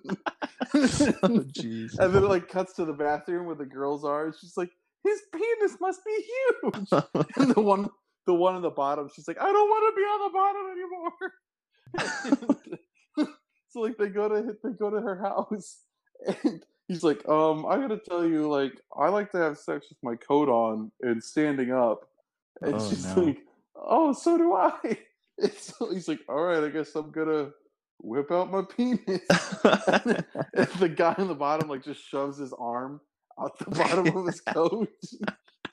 oh, 1.23 1.45
jeez. 1.55 1.99
and 1.99 2.15
then 2.15 2.25
it 2.25 2.29
like 2.29 2.49
cuts 2.49 2.75
to 2.75 2.85
the 2.85 2.93
bathroom 2.93 3.47
where 3.47 3.55
the 3.55 3.67
girls 3.67 4.05
are. 4.05 4.27
And 4.27 4.35
she's 4.41 4.57
like, 4.57 4.71
his 5.05 5.21
penis 5.33 5.77
must 5.81 6.01
be 6.05 6.25
huge. 6.63 6.89
and 7.37 7.55
the 7.55 7.61
one, 7.61 7.89
the 8.27 8.35
one 8.35 8.55
on 8.55 8.63
the 8.63 8.71
bottom, 8.71 9.09
she's 9.15 9.29
like, 9.29 9.41
I 9.41 9.53
don't 9.53 9.69
want 9.69 9.95
to 9.95 9.97
be 9.97 10.03
on 10.03 10.21
the 10.27 10.33
bottom 10.39 10.67
anymore. 13.17 13.37
so 13.69 13.81
like 13.81 13.97
they 13.99 14.09
go 14.09 14.29
to 14.29 14.57
they 14.65 14.71
go 14.71 14.91
to 14.91 15.01
her 15.01 15.21
house, 15.21 15.81
and 16.27 16.65
he's 16.89 17.05
like, 17.05 17.29
um, 17.29 17.67
I 17.67 17.77
gotta 17.77 17.99
tell 17.99 18.25
you, 18.27 18.49
like, 18.49 18.73
I 18.97 19.09
like 19.09 19.31
to 19.33 19.39
have 19.39 19.59
sex 19.59 19.87
with 19.91 19.99
my 20.03 20.17
coat 20.17 20.49
on 20.49 20.91
and 21.03 21.23
standing 21.23 21.73
up. 21.73 22.09
And 22.61 22.75
Oh, 22.75 22.89
she's 22.91 23.05
no. 23.17 23.23
like, 23.23 23.39
oh, 23.77 24.13
so 24.13 24.37
do 24.39 24.55
I. 24.55 24.73
And 25.39 25.53
so 25.55 25.91
he's 25.93 26.07
like, 26.09 26.21
all 26.29 26.43
right, 26.43 26.63
I 26.63 26.69
guess 26.69 26.95
I'm 26.95 27.11
gonna 27.11 27.51
whip 27.99 28.31
out 28.31 28.51
my 28.53 28.63
penis. 28.77 29.01
and 29.09 30.69
the 30.79 30.93
guy 30.95 31.15
on 31.19 31.27
the 31.27 31.35
bottom 31.35 31.69
like 31.71 31.83
just 31.83 32.07
shoves 32.07 32.37
his 32.39 32.53
arm 32.53 33.01
out 33.41 33.59
the 33.59 33.71
bottom 33.71 34.07
of 34.15 34.27
his 34.27 34.41
coat. 34.49 34.89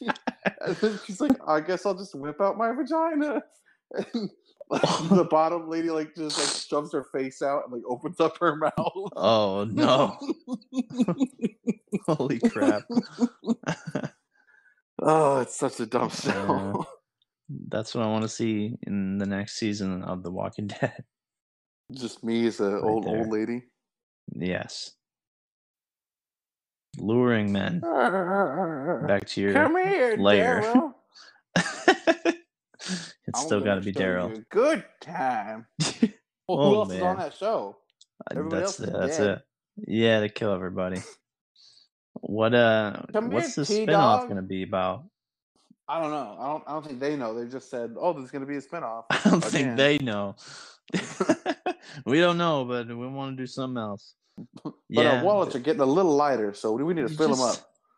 and 0.02 0.76
then 0.78 0.98
she's 1.06 1.20
like, 1.20 1.34
I 1.46 1.60
guess 1.60 1.86
I'll 1.86 1.94
just 1.94 2.16
whip 2.16 2.40
out 2.42 2.58
my 2.58 2.72
vagina. 2.72 3.44
And 3.92 4.30
like, 4.70 4.82
the 5.10 5.28
bottom 5.30 5.70
lady 5.70 5.90
like 5.92 6.16
just 6.16 6.40
like 6.40 6.48
shoves 6.48 6.94
her 6.94 7.04
face 7.04 7.42
out 7.42 7.64
and 7.66 7.74
like 7.74 7.84
opens 7.88 8.20
up 8.22 8.38
her 8.40 8.56
mouth. 8.56 8.74
oh 9.18 9.66
no! 9.70 10.18
Holy 12.08 12.40
crap! 12.40 12.84
Oh, 15.02 15.40
it's 15.40 15.56
such 15.58 15.80
a 15.80 15.86
dumb 15.86 16.10
Yeah. 16.26 16.32
Uh, 16.34 16.74
show. 16.74 16.86
That's 17.70 17.96
what 17.96 18.04
I 18.06 18.08
want 18.08 18.22
to 18.24 18.30
see 18.30 18.78
in 18.84 19.18
the 19.18 19.26
next 19.26 19.58
season 19.58 20.04
of 20.04 20.22
The 20.24 20.32
Walking 20.32 20.68
Dead. 20.82 21.04
just 21.94 22.24
me 22.24 22.46
as 22.48 22.60
a 22.60 22.80
old 22.80 23.06
there. 23.06 23.18
old 23.18 23.30
lady. 23.30 23.64
Yes. 24.36 24.92
Luring 27.00 27.52
men 27.52 27.80
back 27.82 29.26
to 29.30 29.42
your. 29.42 29.54
Come 29.54 29.78
here, 29.78 30.16
lair. 30.18 30.92
It's 33.28 33.42
I'm 33.42 33.46
still 33.46 33.62
got 33.62 33.76
to 33.76 33.82
be 33.82 33.94
Daryl. 33.94 34.44
Good 34.50 34.84
time. 35.02 35.68
Well, 36.48 36.60
Oh, 36.60 36.70
who 36.70 36.76
else 36.78 36.94
is 36.94 37.02
on 37.02 37.18
man. 37.18 37.18
that 37.18 37.34
show? 37.36 37.78
Uh, 38.22 38.36
everybody 38.38 38.62
That's 38.62 38.80
else 38.80 38.90
is 38.90 38.94
that's 38.94 39.18
dead. 39.18 39.28
it. 39.30 39.42
Yeah, 39.88 40.20
they 40.22 40.30
kill 40.30 40.52
everybody. 40.54 41.02
What 42.14 42.54
uh? 42.54 43.02
Come 43.14 43.32
what's 43.32 43.56
the 43.56 43.64
spinoff 43.64 43.86
T-Dog. 43.86 44.24
going 44.24 44.36
to 44.38 44.42
be 44.42 44.64
about? 44.64 45.06
I 45.88 46.00
don't 46.00 46.12
know. 46.12 46.38
I 46.40 46.48
don't. 46.48 46.64
I 46.68 46.74
don't 46.74 46.86
think 46.86 47.00
they 47.00 47.16
know. 47.16 47.34
They 47.34 47.50
just 47.50 47.70
said, 47.70 47.96
"Oh, 48.00 48.14
there's 48.14 48.32
going 48.32 48.42
to 48.42 48.48
be 48.48 48.58
a 48.58 48.62
spinoff." 48.62 49.06
I 49.10 49.20
don't 49.30 49.44
think 49.44 49.76
they 49.76 49.98
know. 49.98 50.36
we 52.06 52.20
don't 52.20 52.38
know, 52.38 52.66
but 52.66 52.88
we 52.88 53.08
want 53.08 53.36
to 53.36 53.42
do 53.42 53.48
something 53.48 53.82
else. 53.82 54.14
But 54.64 54.74
yeah, 54.90 55.18
our 55.18 55.24
wallets 55.24 55.56
are 55.56 55.60
getting 55.60 55.82
a 55.82 55.86
little 55.86 56.16
lighter, 56.16 56.54
so 56.54 56.74
we 56.74 56.94
need 56.94 57.08
to 57.08 57.14
fill 57.14 57.36
them 57.36 57.42
up. 57.42 57.58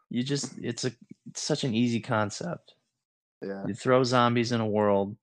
You 0.09 0.23
just 0.23 0.57
it's 0.61 0.85
a 0.85 0.91
it's 1.29 1.41
such 1.41 1.63
an 1.63 1.73
easy 1.73 1.99
concept. 1.99 2.75
Yeah. 3.41 3.63
You 3.67 3.73
throw 3.73 4.03
zombies 4.03 4.51
in 4.51 4.61
a 4.61 4.67
world. 4.67 5.15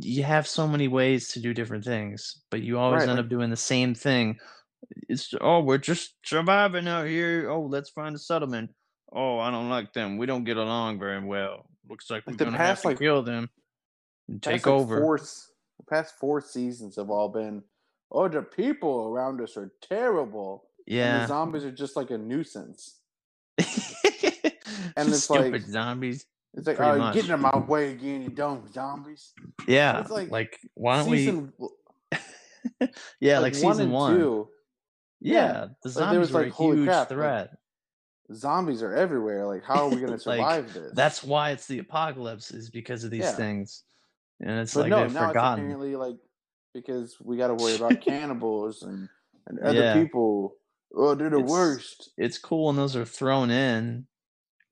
You 0.00 0.24
have 0.24 0.46
so 0.46 0.68
many 0.68 0.88
ways 0.88 1.28
to 1.32 1.40
do 1.40 1.54
different 1.54 1.84
things, 1.84 2.42
but 2.50 2.62
you 2.62 2.78
always 2.78 3.00
Right, 3.00 3.08
end 3.08 3.18
up 3.18 3.28
doing 3.28 3.50
the 3.50 3.56
same 3.56 3.94
thing. 3.94 4.38
It's 5.08 5.34
oh, 5.40 5.60
we're 5.60 5.78
just 5.78 6.14
surviving 6.24 6.88
out 6.88 7.06
here. 7.06 7.50
Oh, 7.50 7.62
let's 7.62 7.90
find 7.90 8.14
a 8.14 8.18
settlement. 8.18 8.70
Oh, 9.12 9.38
I 9.38 9.50
don't 9.50 9.68
like 9.68 9.92
them. 9.92 10.18
We 10.18 10.26
don't 10.26 10.44
get 10.44 10.56
along 10.56 10.98
very 10.98 11.24
well. 11.24 11.66
Looks 11.88 12.10
like 12.10 12.26
we're 12.26 12.32
Like 12.32 12.38
gonna 12.38 12.56
past, 12.56 12.60
have 12.60 12.82
to 12.82 12.88
like- 12.88 12.98
kill 12.98 13.22
them 13.22 13.48
and 14.28 14.42
take 14.42 14.66
like, 14.66 14.66
over. 14.68 15.00
Four, 15.00 15.18
the 15.18 15.84
past 15.88 16.14
four 16.18 16.40
seasons 16.40 16.96
have 16.96 17.10
all 17.10 17.28
been, 17.28 17.62
"Oh, 18.12 18.28
the 18.28 18.42
people 18.42 19.08
around 19.08 19.40
us 19.40 19.56
are 19.56 19.72
terrible." 19.82 20.64
And 20.86 20.96
yeah, 20.96 21.20
the 21.22 21.26
zombies 21.28 21.64
are 21.64 21.72
just 21.72 21.96
like 21.96 22.10
a 22.10 22.18
nuisance. 22.18 23.00
and 23.58 25.08
it's 25.08 25.24
stupid 25.24 25.52
like- 25.52 25.62
zombies. 25.62 26.26
It's 26.54 26.66
like, 26.66 26.80
"Oh, 26.80 26.94
you're 26.94 27.12
getting 27.12 27.30
in 27.30 27.40
my 27.40 27.56
way 27.58 27.92
again, 27.92 28.22
you 28.22 28.28
dumb 28.30 28.64
zombies." 28.72 29.32
Yeah, 29.68 30.00
it's 30.00 30.10
like 30.10 30.30
like, 30.30 30.58
why 30.74 30.98
don't 30.98 31.08
we? 31.10 31.68
Yeah, 33.20 33.38
like, 33.38 33.54
season 33.54 33.84
and 33.84 33.92
one. 33.92 34.16
two, 34.18 34.48
Yeah, 35.20 35.66
the 35.82 35.88
like, 35.88 35.92
zombies 35.92 36.18
was 36.20 36.32
were 36.32 36.42
like, 36.44 36.52
a 36.52 36.56
huge 36.56 36.86
crap, 36.86 36.98
like, 36.98 37.08
threat. 37.08 37.50
zombies 38.32 38.82
are 38.82 38.94
everywhere. 38.94 39.46
Like, 39.46 39.64
how 39.64 39.84
are 39.84 39.88
we 39.88 39.96
going 40.00 40.06
to 40.18 40.28
Like, 40.28 40.38
survive 40.38 40.72
this? 40.74 40.92
That's 40.94 41.22
why 41.22 41.50
it's 41.50 41.66
the 41.66 41.78
apocalypse 41.78 42.50
is 42.50 42.70
because 42.70 43.04
of 43.04 43.10
these 43.10 43.20
Yeah. 43.24 43.32
things, 43.32 43.84
and 44.40 44.58
it's 44.60 44.74
but 44.74 44.80
like 44.82 44.90
no, 44.90 45.02
they've 45.02 45.12
now 45.14 45.28
forgotten. 45.28 45.64
it's 45.64 45.74
apparently 45.74 45.96
like 45.96 46.16
because 46.74 47.16
we 47.20 47.36
got 47.36 47.48
to 47.48 47.54
worry 47.54 47.74
about 47.76 48.00
cannibals 48.02 48.82
and 48.82 49.08
and 49.46 49.58
other 49.60 49.78
Yeah. 49.80 49.94
people. 49.94 50.56
Oh, 50.94 51.14
they're 51.14 51.30
the 51.30 51.36
It's- 51.38 51.50
worst. 51.50 52.10
It's 52.16 52.38
cool 52.38 52.66
when 52.66 52.76
those 52.76 52.96
are 52.96 53.04
thrown 53.04 53.50
in, 53.50 54.06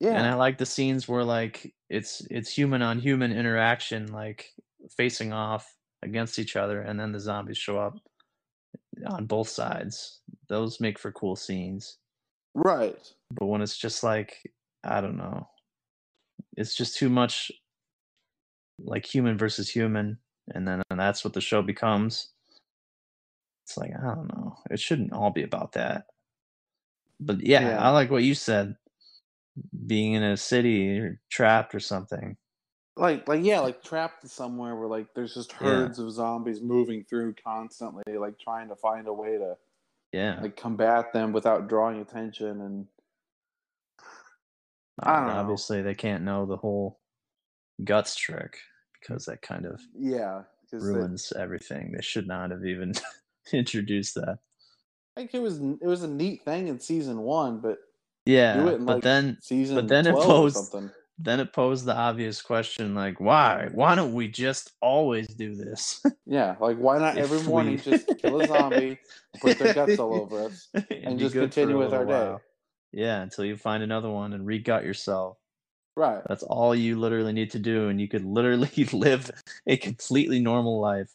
Yeah, 0.00 0.16
and 0.16 0.26
I 0.26 0.34
like 0.34 0.58
the 0.58 0.66
scenes 0.66 1.06
where 1.08 1.24
like 1.24 1.74
it's 1.90 2.22
it's 2.30 2.50
human 2.50 2.82
on 2.82 2.98
human 3.00 3.32
interaction, 3.32 4.06
like 4.12 4.52
facing 4.96 5.32
off 5.32 5.76
against 6.02 6.38
each 6.38 6.54
other, 6.56 6.80
and 6.80 6.98
then 6.98 7.12
the 7.12 7.20
zombies 7.20 7.58
show 7.58 7.78
up 7.78 7.94
on 9.06 9.26
both 9.26 9.48
sides. 9.48 10.20
Those 10.48 10.80
make 10.80 10.98
for 10.98 11.12
cool 11.12 11.36
scenes. 11.36 11.98
right. 12.54 12.96
but 13.32 13.46
when 13.46 13.60
it's 13.62 13.76
just 13.76 14.02
like 14.02 14.34
i 14.84 15.00
don't 15.00 15.16
know 15.16 15.46
it's 16.56 16.74
just 16.74 16.96
too 16.96 17.08
much 17.10 17.50
like 18.78 19.04
human 19.04 19.36
versus 19.36 19.68
human 19.68 20.16
and 20.54 20.66
then 20.66 20.82
and 20.90 20.98
that's 21.00 21.24
what 21.24 21.34
the 21.34 21.40
show 21.40 21.60
becomes 21.62 22.28
it's 23.66 23.76
like 23.76 23.90
i 24.00 24.14
don't 24.14 24.28
know 24.34 24.56
it 24.70 24.78
shouldn't 24.80 25.12
all 25.12 25.30
be 25.30 25.42
about 25.42 25.72
that 25.72 26.04
but 27.20 27.44
yeah, 27.44 27.60
Yeah. 27.70 27.82
i 27.82 27.90
like 27.90 28.10
what 28.10 28.22
you 28.22 28.34
said 28.34 28.76
being 29.86 30.12
in 30.14 30.22
a 30.22 30.36
city 30.36 30.98
or 31.00 31.20
trapped 31.30 31.74
or 31.74 31.80
something 31.80 32.36
Like, 32.98 33.28
like 33.28 33.44
yeah, 33.44 33.60
like 33.60 33.82
trapped 33.82 34.28
somewhere 34.28 34.74
where 34.74 34.88
like 34.88 35.14
there's 35.14 35.32
just 35.32 35.52
Yeah. 35.52 35.68
herds 35.68 35.98
of 36.00 36.10
zombies 36.12 36.60
moving 36.60 37.04
through 37.04 37.34
constantly, 37.42 38.02
like 38.18 38.38
trying 38.38 38.68
to 38.68 38.76
find 38.76 39.06
a 39.06 39.12
way 39.12 39.38
to 39.38 39.56
yeah 40.12 40.40
like 40.40 40.56
combat 40.56 41.12
them 41.12 41.32
without 41.32 41.68
drawing 41.68 42.00
attention. 42.00 42.60
And 42.60 42.86
I 45.00 45.16
don't 45.16 45.26
know. 45.26 45.32
obviously 45.32 45.80
they 45.82 45.94
can't 45.94 46.24
know 46.24 46.44
the 46.44 46.56
whole 46.56 46.98
guts 47.84 48.16
trick 48.16 48.58
because 49.00 49.26
that 49.26 49.42
kind 49.42 49.64
of 49.64 49.80
yeah, 49.96 50.42
because 50.62 50.84
ruins 50.84 51.32
everything 51.38 51.92
they 51.92 52.02
should 52.02 52.26
not 52.26 52.50
have 52.50 52.64
even 52.64 52.94
introduced 53.52 54.16
that 54.16 54.38
I 55.16 55.20
think 55.20 55.34
it 55.34 55.42
was 55.42 55.60
it 55.60 55.86
was 55.86 56.02
a 56.02 56.08
neat 56.08 56.44
thing 56.44 56.66
in 56.66 56.80
season 56.80 57.20
one, 57.20 57.60
but 57.60 57.78
yeah 58.26 58.58
in 58.58 58.64
but 58.64 58.80
like 58.94 59.02
then 59.04 59.38
season 59.40 59.76
but 59.76 59.86
then 59.88 60.06
it 60.06 60.10
12 60.10 60.26
posed- 60.26 60.56
something. 60.56 60.90
Then 61.18 61.40
it 61.40 61.52
posed 61.52 61.84
the 61.84 61.96
obvious 61.96 62.40
question 62.40 62.94
like 62.94 63.20
why? 63.20 63.68
Why 63.72 63.94
don't 63.94 64.14
we 64.14 64.28
just 64.28 64.72
always 64.80 65.26
do 65.28 65.54
this? 65.54 66.02
Yeah, 66.30 66.56
like 66.60 66.76
why 66.76 66.98
not 66.98 67.16
every 67.16 67.42
morning 67.42 67.80
just 67.80 68.06
kill 68.18 68.38
a 68.42 68.46
zombie, 68.46 68.98
put 69.40 69.58
their 69.58 69.72
guts 69.72 69.98
all 69.98 70.12
over 70.12 70.40
us, 70.44 70.68
and, 70.90 71.18
just 71.18 71.34
continue 71.34 71.78
with 71.78 71.94
our 71.94 72.04
little 72.04 72.36
day. 72.36 72.42
yeah 72.92 73.22
until 73.22 73.46
you 73.46 73.56
find 73.56 73.82
another 73.82 74.10
one 74.10 74.34
and 74.34 74.44
re-gut 74.44 74.84
yourself. 74.84 75.38
Right? 75.96 76.22
that's 76.28 76.42
all 76.42 76.74
you 76.74 77.00
literally 77.00 77.32
need 77.32 77.52
to 77.52 77.58
do 77.58 77.88
and 77.88 77.98
you 77.98 78.08
could 78.08 78.26
literally 78.26 78.84
live 78.92 79.30
a 79.66 79.78
completely 79.78 80.38
normal 80.38 80.80
life. 80.80 81.08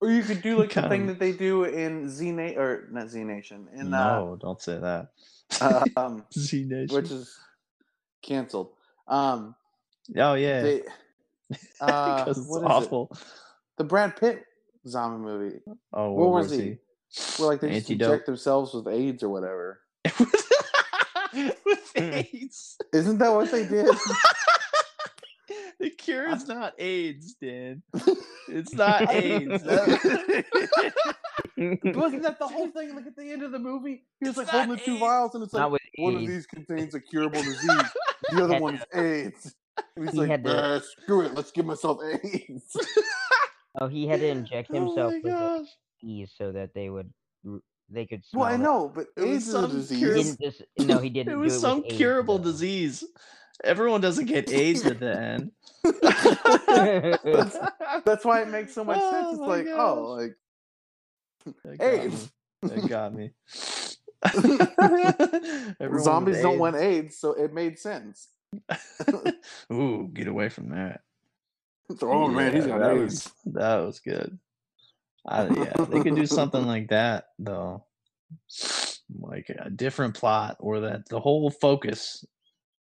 Or 0.00 0.10
you 0.10 0.22
could 0.22 0.42
do 0.42 0.58
like 0.58 0.72
the 0.74 0.88
thing 0.88 1.06
that 1.06 1.20
they 1.20 1.30
do 1.32 1.64
in 1.64 2.08
Z 2.08 2.32
Na- 2.32 2.58
or 2.60 2.88
not 2.90 3.10
Z 3.10 3.22
Nation 3.22 3.68
in 3.72 3.90
no 3.90 4.36
don't 4.40 4.60
say 4.60 4.78
that. 4.78 5.10
uh, 5.60 5.84
um, 5.96 6.24
z 6.36 6.64
nation 6.64 6.96
which 6.96 7.10
is 7.12 7.38
canceled. 8.22 8.72
Um, 9.08 9.54
oh 10.16 10.34
yeah 10.34 10.62
they 10.62 10.82
uh, 11.80 12.24
because 12.24 12.38
it's 12.38 12.48
is 12.48 12.86
it? 12.92 13.08
The 13.78 13.84
Brad 13.84 14.16
Pitt 14.16 14.44
zombie 14.86 15.24
movie 15.24 15.60
oh 15.92 16.12
What 16.12 16.30
was 16.30 16.50
he? 16.50 16.78
where 17.38 17.48
like 17.48 17.60
they 17.60 17.70
just 17.70 17.90
inject 17.90 18.26
themselves 18.26 18.72
with 18.72 18.86
AIDS 18.88 19.22
or 19.22 19.28
whatever. 19.28 19.80
with 21.34 21.92
AIDS 21.96 22.78
Isn't 22.92 23.18
that 23.18 23.32
what 23.32 23.50
they 23.50 23.66
did? 23.66 23.86
the 25.80 25.90
cure 25.90 26.28
is 26.30 26.46
not 26.46 26.74
AIDS, 26.78 27.34
Dan. 27.34 27.82
It's 28.48 28.72
not 28.74 29.10
AIDS. 29.10 29.64
Wasn't 31.56 32.22
that 32.22 32.38
the 32.38 32.46
whole 32.46 32.70
thing? 32.70 32.94
Like 32.94 33.06
at 33.06 33.16
the 33.16 33.30
end 33.30 33.42
of 33.42 33.52
the 33.52 33.58
movie, 33.58 34.04
he 34.20 34.28
was 34.28 34.36
like 34.36 34.48
holding 34.48 34.70
the 34.70 34.76
two 34.76 34.98
vials, 34.98 35.34
and 35.34 35.42
it's 35.42 35.52
like 35.52 35.80
one 35.98 36.14
of 36.14 36.20
these 36.20 36.46
contains 36.46 36.94
a 36.94 37.00
curable 37.00 37.42
disease, 37.42 37.90
the 38.32 38.44
other 38.44 38.54
had 38.54 38.62
one 38.62 38.74
is 38.76 38.84
AIDS. 38.94 39.54
And 39.96 40.04
he's 40.04 40.12
he 40.14 40.18
like, 40.20 40.28
had 40.30 40.44
to- 40.44 40.56
"Uh, 40.62 40.80
screw 40.80 41.22
it, 41.22 41.34
let's 41.34 41.50
give 41.52 41.66
myself 41.66 42.00
AIDS. 42.04 42.76
Oh, 43.80 43.86
he 43.86 44.04
had 44.08 44.18
to 44.18 44.26
inject 44.26 44.68
oh 44.72 44.74
himself 44.74 45.12
my 45.12 45.20
with 45.22 45.22
the 45.22 45.30
gosh. 46.02 46.28
so 46.36 46.50
that 46.50 46.74
they 46.74 46.90
would 46.90 47.12
they 47.88 48.04
could 48.04 48.24
smell 48.24 48.42
well, 48.42 48.52
I 48.52 48.56
know, 48.56 48.90
but 48.92 49.06
It 49.16 49.20
was 49.20 49.28
AIDS 49.30 49.46
is 49.46 49.48
a 49.48 49.52
some 49.52 49.70
He 49.70 49.76
disease. 49.76 49.98
curable- 50.00 50.22
didn't 50.24 50.40
just 50.40 50.62
no, 50.80 50.98
he 50.98 51.08
didn't. 51.16 51.32
It 51.32 51.36
was 51.36 51.52
with 51.52 51.60
some 51.60 51.84
AIDS, 51.84 51.96
curable 51.96 52.38
though. 52.38 52.50
disease. 52.50 53.04
Everyone 53.62 54.00
doesn't 54.00 54.24
get 54.26 54.50
AIDS 54.52 54.84
at 54.86 54.98
the 54.98 55.16
end. 55.20 55.52
that's, 55.84 57.58
that's 58.04 58.24
why 58.24 58.42
it 58.42 58.48
makes 58.48 58.74
so 58.74 58.82
much 58.84 58.98
Oh 59.00 59.10
sense. 59.12 59.28
It's 59.32 59.40
my 59.40 59.46
like, 59.46 59.66
oh, 59.68 60.02
like 60.18 60.34
That 61.64 61.78
got 61.78 61.86
AIDS. 61.86 62.30
me. 62.62 62.68
That 62.68 62.88
got 62.88 63.14
me. 63.14 63.30
Zombies 65.98 66.40
don't 66.40 66.58
want 66.58 66.76
AIDS, 66.76 67.18
so 67.18 67.32
it 67.34 67.52
made 67.54 67.78
sense. 67.78 68.28
Ooh, 69.72 70.10
get 70.12 70.28
away 70.28 70.48
from 70.48 70.70
that. 70.70 71.02
oh 72.02 72.28
man, 72.28 72.54
he's 72.54 72.66
Yeah, 72.66 72.68
got 72.68 72.80
that 72.80 72.90
AIDS. 72.90 73.24
was 73.24 73.32
that 73.46 73.76
was 73.78 74.00
good. 74.00 74.38
I, 75.28 75.48
yeah, 75.48 75.74
they 75.88 76.00
could 76.00 76.14
do 76.16 76.26
something 76.26 76.66
like 76.66 76.88
that 76.88 77.26
though, 77.38 77.84
like 79.20 79.50
a 79.50 79.70
different 79.70 80.14
plot, 80.16 80.56
or 80.60 80.80
that 80.80 81.08
the 81.08 81.20
whole 81.20 81.50
focus 81.50 82.24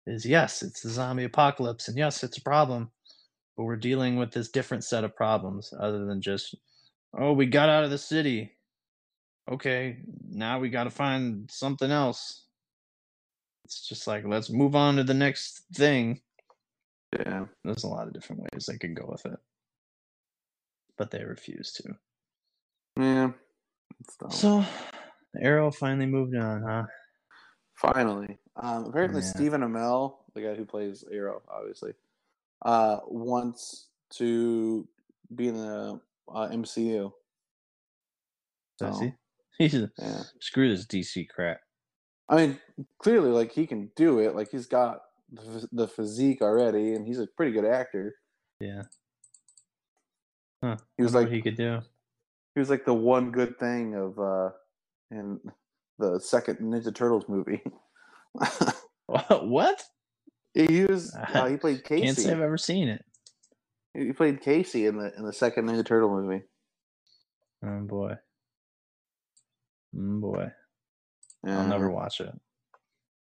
is 0.06 0.26
yes, 0.26 0.62
it's 0.62 0.82
the 0.82 0.90
zombie 0.90 1.24
apocalypse, 1.24 1.88
and 1.88 1.98
yes, 1.98 2.24
it's 2.24 2.38
a 2.38 2.42
problem, 2.42 2.90
but 3.56 3.64
we're 3.64 3.76
dealing 3.76 4.16
with 4.16 4.32
this 4.32 4.50
different 4.50 4.84
set 4.84 5.04
of 5.04 5.16
problems 5.16 5.72
other 5.78 6.04
than 6.06 6.20
just 6.22 6.54
oh, 7.18 7.32
we 7.32 7.46
got 7.46 7.68
out 7.68 7.84
of 7.84 7.90
the 7.90 7.98
city. 7.98 8.52
Okay, 9.50 9.98
now 10.34 10.58
we 10.58 10.68
got 10.68 10.84
to 10.84 10.90
find 10.90 11.50
something 11.50 11.90
else. 11.90 12.46
It's 13.64 13.88
just 13.88 14.06
like 14.06 14.24
let's 14.26 14.50
move 14.50 14.76
on 14.76 14.96
to 14.96 15.04
the 15.04 15.14
next 15.14 15.62
thing 15.74 16.20
Yeah. 17.18 17.46
there's 17.64 17.84
a 17.84 17.88
lot 17.88 18.06
of 18.06 18.12
different 18.12 18.42
ways 18.42 18.66
they 18.66 18.76
could 18.76 18.94
go 18.94 19.06
with 19.08 19.24
it 19.24 19.38
but 20.98 21.10
they 21.10 21.24
refuse 21.24 21.72
to 21.72 21.94
Yeah. 23.00 23.32
So 24.28 24.62
arrow 25.40 25.70
finally 25.70 26.06
moved 26.06 26.36
on 26.36 26.62
huh 26.62 26.84
Finally, 27.76 28.38
um, 28.56 28.84
apparently 28.84 29.20
Yeah. 29.22 29.28
Stephen 29.28 29.62
Amell, 29.62 30.18
the 30.34 30.42
guy 30.42 30.54
who 30.54 30.64
plays 30.64 31.04
Arrow, 31.10 31.42
obviously, 31.48 31.92
uh, 32.64 33.00
wants 33.08 33.88
to 34.10 34.86
be 35.34 35.48
in 35.48 35.54
the 35.54 36.00
uh, 36.28 36.48
MCU. 36.48 37.12
does 38.78 38.98
So, 38.98 39.04
he 39.04 39.12
he's 39.58 39.74
Yeah, 39.74 40.22
screw 40.40 40.68
this 40.68 40.86
dc 40.86 41.28
crap 41.28 41.60
I 42.28 42.36
mean, 42.36 42.58
clearly, 42.98 43.28
like 43.30 43.52
he 43.52 43.66
can 43.66 43.90
do 43.96 44.18
it. 44.18 44.34
Like 44.34 44.50
he's 44.50 44.66
got 44.66 45.00
the, 45.30 45.68
the 45.72 45.86
physique 45.86 46.40
already, 46.40 46.94
and 46.94 47.06
he's 47.06 47.18
a 47.18 47.26
pretty 47.26 47.52
good 47.52 47.66
actor. 47.66 48.14
yeah 48.60 48.84
huh 50.62 50.76
He 50.96 51.02
was 51.02 51.14
like 51.14 51.28
he 51.28 51.42
could 51.42 51.56
do 51.56 51.80
he 52.54 52.60
was 52.60 52.70
like 52.70 52.84
the 52.84 52.94
one 52.94 53.30
good 53.30 53.58
thing 53.58 53.94
of 53.94 54.18
uh, 54.18 54.50
in 55.10 55.40
the 55.98 56.18
second 56.20 56.58
Ninja 56.60 56.94
Turtles 56.94 57.24
movie. 57.28 57.62
what 59.06 59.82
he 60.54 60.84
was 60.84 61.14
uh, 61.34 61.46
he 61.46 61.56
played 61.56 61.84
Casey. 61.84 62.02
can't 62.04 62.16
say 62.16 62.32
i've 62.32 62.40
ever 62.40 62.58
seen 62.58 62.88
it 62.88 63.04
He 63.92 64.12
played 64.12 64.40
Casey 64.40 64.86
in 64.86 64.98
the 64.98 65.12
in 65.16 65.24
the 65.24 65.32
second 65.32 65.68
Ninja 65.68 65.84
Turtle 65.84 66.10
movie. 66.10 66.42
oh 67.64 67.80
boy 67.80 68.14
oh 69.96 70.20
boy 70.20 70.50
i'll 71.46 71.66
never 71.66 71.90
watch 71.90 72.20
it 72.20 72.32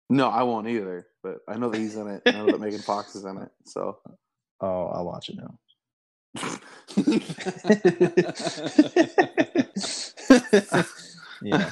No, 0.10 0.30
I 0.30 0.44
won't 0.44 0.68
either. 0.68 1.08
But 1.24 1.40
I 1.50 1.58
know 1.58 1.70
that 1.70 1.78
he's 1.80 1.96
in 1.98 2.08
it. 2.08 2.22
I 2.26 2.32
know 2.32 2.46
that 2.48 2.62
Megan 2.62 2.80
Fox 2.80 3.16
is 3.16 3.26
in 3.26 3.38
it. 3.38 3.50
So 3.66 3.98
oh 4.62 4.88
i'll 4.88 5.06
watch 5.06 5.30
it 5.30 5.36
now 5.38 5.60
yeah 11.42 11.70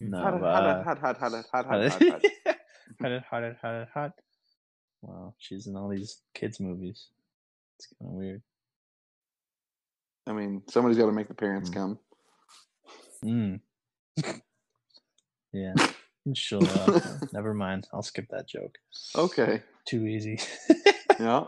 no 0.00 0.18
hot, 0.20 0.40
hot, 0.40 0.42
uh, 0.42 0.84
hot, 0.84 0.98
hot, 0.98 1.16
hot, 1.18 1.18
hot, 1.18 1.44
hot, 1.50 1.66
hot, 1.66 1.66
hot, 1.66 1.90
hot, 1.90 2.02
hot. 2.02 2.22
hot, 3.00 3.22
hot, 3.30 3.56
hot, 3.62 3.88
hot. 3.94 4.12
Wow, 5.02 5.34
she's 5.38 5.66
in 5.66 5.76
all 5.76 5.88
these 5.88 6.20
kids' 6.34 6.58
movies. 6.60 7.08
It's 7.76 7.86
kind 7.98 8.10
of 8.10 8.16
weird. 8.16 8.42
I 10.26 10.32
mean, 10.32 10.62
somebody's 10.68 10.98
got 10.98 11.06
to 11.06 11.12
make 11.12 11.28
the 11.28 11.34
parents 11.34 11.70
Mm. 11.70 11.74
come. 11.74 11.98
Mm. 13.24 13.60
Yeah, 15.52 15.74
she'll. 16.34 16.62
Uh, 16.62 17.00
never 17.32 17.54
mind. 17.54 17.88
I'll 17.92 18.02
skip 18.02 18.28
that 18.30 18.48
joke. 18.48 18.76
Okay. 19.16 19.62
Too 19.86 20.06
easy. 20.06 20.40
Yeah. 21.20 21.46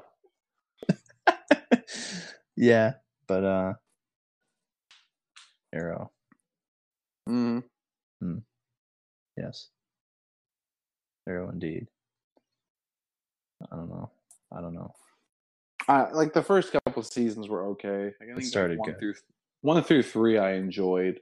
yeah, 2.57 2.95
but 3.29 3.45
uh, 3.45 3.75
Arrow. 5.73 6.11
Mm 7.29 7.63
hmm 8.21 8.39
Yes. 9.37 9.69
Arrow 11.29 11.51
indeed. 11.51 11.87
I 13.71 13.77
don't 13.77 13.89
know. 13.89 14.11
I 14.53 14.61
don't 14.61 14.75
know. 14.75 14.93
I 15.89 16.11
like 16.11 16.33
the 16.33 16.43
first 16.43 16.73
couple 16.73 17.03
seasons 17.03 17.49
were 17.49 17.67
okay. 17.69 18.13
Like, 18.21 18.23
I 18.23 18.27
think 18.27 18.37
like, 18.37 18.45
started 18.45 18.79
one 18.79 18.91
good. 18.91 18.99
through 18.99 19.15
one 19.61 19.83
through 19.83 20.03
three 20.03 20.39
I 20.39 20.55
enjoyed, 20.55 21.21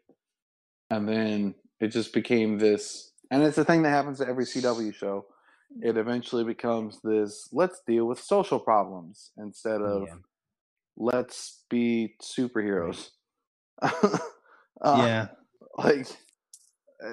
and 0.90 1.08
then 1.08 1.54
it 1.80 1.88
just 1.88 2.12
became 2.12 2.58
this. 2.58 3.12
And 3.30 3.42
it's 3.42 3.58
a 3.58 3.64
thing 3.64 3.82
that 3.82 3.90
happens 3.90 4.18
to 4.18 4.28
every 4.28 4.44
CW 4.44 4.94
show. 4.94 5.26
It 5.82 5.96
eventually 5.98 6.44
becomes 6.44 6.98
this. 7.04 7.48
Let's 7.52 7.80
deal 7.86 8.06
with 8.06 8.20
social 8.20 8.58
problems 8.58 9.32
instead 9.36 9.82
of 9.82 10.08
Yeah. 10.08 10.14
let's 10.96 11.62
be 11.68 12.14
superheroes. 12.22 13.10
Uh, 14.80 15.02
yeah. 15.04 15.26
like 15.76 16.06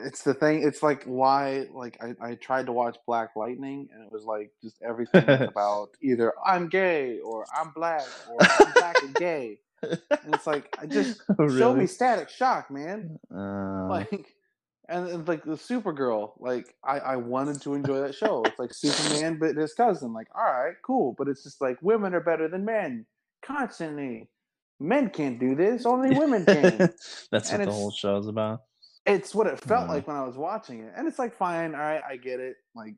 it's 0.06 0.22
the 0.22 0.36
thing 0.36 0.62
it's 0.62 0.84
like 0.84 1.04
why 1.06 1.66
like 1.74 1.98
I, 2.00 2.14
I 2.30 2.36
tried 2.36 2.68
to 2.68 2.72
watch 2.72 2.96
black 3.08 3.32
lightning 3.36 3.90
and 3.92 4.04
it 4.04 4.12
was 4.12 4.24
like 4.24 4.52
just 4.64 4.80
everything 4.84 5.28
about 5.28 5.90
either 6.04 6.32
i'm 6.46 6.70
gay 6.70 7.20
or 7.22 7.44
i'm 7.60 7.72
black 7.76 8.04
or 8.30 8.38
i'm 8.40 8.72
black 8.74 9.02
and 9.02 9.16
gay 9.16 9.60
it's 9.84 10.48
like 10.48 10.76
i 10.82 10.86
just 10.86 11.22
Oh, 11.40 11.48
show 11.58 11.74
me 11.76 11.86
static 11.88 12.30
shock 12.30 12.72
man. 12.72 13.20
Uh, 13.34 13.88
like 13.88 14.34
and, 14.88 15.08
and 15.10 15.28
like 15.28 15.44
the 15.44 15.52
supergirl 15.56 16.34
like 16.40 16.74
I, 16.84 17.00
I 17.00 17.16
wanted 17.18 17.62
to 17.64 17.74
enjoy 17.74 18.02
that 18.02 18.16
show. 18.16 18.44
It's 18.46 18.60
like 18.60 18.74
superman 18.74 19.38
but 19.40 19.56
his 19.56 19.74
cousin. 19.74 20.14
Like 20.14 20.28
all 20.36 20.44
right 20.44 20.76
cool. 20.86 21.16
But 21.18 21.28
it's 21.28 21.44
just 21.44 21.60
like 21.62 21.78
women 21.82 22.14
are 22.14 22.22
better 22.22 22.48
than 22.48 22.66
men. 22.66 23.06
Constantly. 23.44 24.30
Men 24.80 25.10
can't 25.10 25.40
do 25.40 25.56
this. 25.56 25.86
Only 25.86 26.18
women 26.18 26.46
can. 26.48 26.78
That's 27.32 27.52
And 27.52 27.60
what 27.62 27.66
the 27.66 27.72
whole 27.72 27.92
show's 27.92 28.28
about. 28.28 28.62
it's 29.06 29.34
what 29.36 29.48
it 29.48 29.60
felt 29.60 29.88
like 29.88 30.08
when 30.08 30.18
I 30.18 30.24
was 30.24 30.36
watching 30.38 30.82
it, 30.82 30.94
and 30.96 31.08
it's 31.08 31.18
like 31.20 31.36
fine, 31.36 31.74
all 31.76 31.82
right, 31.82 32.02
I 32.08 32.18
get 32.18 32.40
it, 32.40 32.56
like 32.76 32.96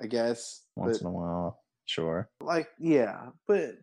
I 0.00 0.06
guess, 0.06 0.62
Once 0.76 0.98
but 0.98 1.02
in 1.02 1.06
a 1.08 1.16
while, 1.16 1.60
sure. 1.86 2.28
like 2.40 2.68
yeah, 2.78 3.26
but 3.46 3.74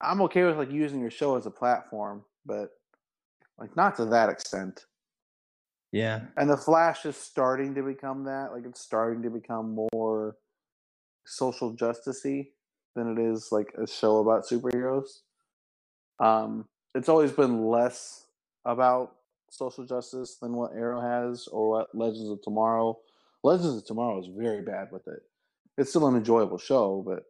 I'm 0.00 0.20
okay 0.22 0.44
with 0.44 0.56
like 0.56 0.70
using 0.70 1.00
your 1.00 1.10
show 1.10 1.36
as 1.36 1.46
a 1.46 1.50
platform, 1.50 2.24
but 2.46 2.70
like 3.58 3.76
not 3.76 3.96
to 3.96 4.04
that 4.06 4.28
extent. 4.28 4.84
Yeah. 5.90 6.20
And 6.36 6.48
the 6.48 6.56
Flash 6.56 7.06
is 7.06 7.16
starting 7.16 7.74
to 7.74 7.82
become 7.82 8.24
that, 8.24 8.52
like 8.52 8.64
it's 8.64 8.80
starting 8.80 9.22
to 9.22 9.30
become 9.30 9.86
more 9.92 10.36
social 11.26 11.74
justicey 11.74 12.48
than 12.94 13.16
it 13.16 13.20
is 13.20 13.48
like 13.50 13.72
a 13.82 13.86
show 13.86 14.18
about 14.18 14.46
superheroes. 14.46 15.20
Um, 16.20 16.66
it's 16.94 17.08
always 17.08 17.32
been 17.32 17.66
less 17.66 18.26
about 18.64 19.16
social 19.50 19.84
justice 19.84 20.36
than 20.36 20.52
what 20.52 20.72
Arrow 20.72 21.00
has 21.00 21.46
or 21.48 21.70
what 21.70 21.94
Legends 21.94 22.28
of 22.28 22.42
Tomorrow. 22.42 22.98
Legends 23.42 23.76
of 23.76 23.86
Tomorrow 23.86 24.20
is 24.20 24.28
very 24.36 24.62
bad 24.62 24.88
with 24.92 25.06
it. 25.08 25.22
It's 25.76 25.90
still 25.90 26.06
an 26.06 26.16
enjoyable 26.16 26.58
show, 26.58 27.02
but 27.06 27.24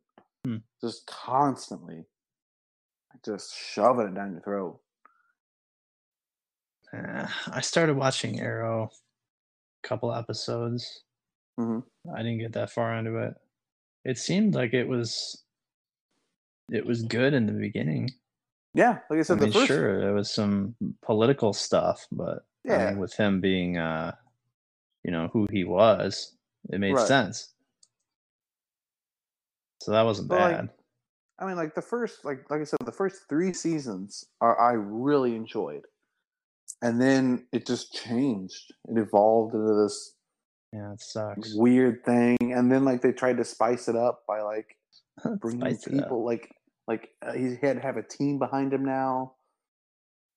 Hmm. 0.44 0.58
just 0.80 1.06
constantly 1.06 2.04
just 3.24 3.54
shoving 3.56 4.08
it 4.08 4.14
down 4.14 4.32
your 4.32 4.40
throat. 4.42 4.80
Uh, 6.92 7.28
I 7.48 7.60
started 7.60 7.96
watching 7.96 8.40
Arrow 8.40 8.90
a 9.84 9.88
couple 9.88 10.14
episodes. 10.14 11.04
Mhm. 11.58 11.84
I 12.14 12.18
didn't 12.18 12.38
get 12.38 12.52
that 12.54 12.70
far 12.70 12.94
into 12.96 13.16
it. 13.18 13.34
It 14.04 14.18
seemed 14.18 14.54
like 14.54 14.74
it 14.74 14.88
was 14.88 15.44
it 16.70 16.86
was 16.86 17.02
good 17.02 17.34
in 17.34 17.46
the 17.46 17.52
beginning. 17.52 18.10
Yeah, 18.74 19.00
like 19.10 19.18
I 19.18 19.22
I 19.30 19.34
said, 19.34 19.36
mean, 19.36 19.40
the 19.40 19.52
first 19.52 19.66
sure, 19.66 20.00
there 20.00 20.14
was 20.14 20.30
some 20.30 20.76
political 21.02 21.52
stuff, 21.52 22.06
but 22.12 22.46
I 22.68 22.76
Yeah. 22.76 22.78
mean, 22.78 22.98
with 22.98 23.14
him 23.14 23.40
being, 23.40 23.76
uh, 23.78 24.14
you 25.04 25.10
know, 25.10 25.28
who 25.32 25.46
he 25.52 25.64
was, 25.64 26.36
it 26.70 26.80
made 26.80 26.94
Right. 26.94 27.00
sense. 27.00 27.54
So 29.82 29.92
that 29.92 30.02
wasn't 30.02 30.28
But, 30.28 30.38
like, 30.40 30.60
bad. 30.60 30.70
I 31.40 31.46
mean, 31.46 31.56
like 31.56 31.74
the 31.74 31.82
first, 31.82 32.24
like 32.24 32.50
like 32.50 32.60
I 32.60 32.64
said, 32.64 32.78
the 32.84 32.92
first 32.92 33.22
three 33.28 33.52
seasons 33.52 34.24
are 34.40 34.58
I 34.60 34.72
really 34.72 35.36
enjoyed, 35.36 35.82
and 36.82 37.00
then 37.00 37.46
it 37.52 37.66
just 37.66 37.92
changed. 37.92 38.72
It 38.88 38.98
evolved 38.98 39.54
into 39.54 39.74
this 39.74 40.14
yeah, 40.72 40.92
it 40.92 41.00
sucks. 41.00 41.54
weird 41.54 42.04
thing, 42.04 42.36
and 42.40 42.70
then 42.70 42.84
like 42.84 43.00
they 43.00 43.12
tried 43.12 43.38
to 43.38 43.44
spice 43.44 43.88
it 43.88 43.96
up 43.96 44.24
by 44.26 44.40
like 44.42 44.76
bringing 45.40 45.78
people, 45.78 46.24
like 46.24 46.50
like 46.86 47.10
uh, 47.22 47.32
he 47.32 47.56
had 47.60 47.76
to 47.76 47.82
have 47.82 47.96
a 47.96 48.02
team 48.02 48.38
behind 48.38 48.72
him 48.72 48.84
now, 48.84 49.34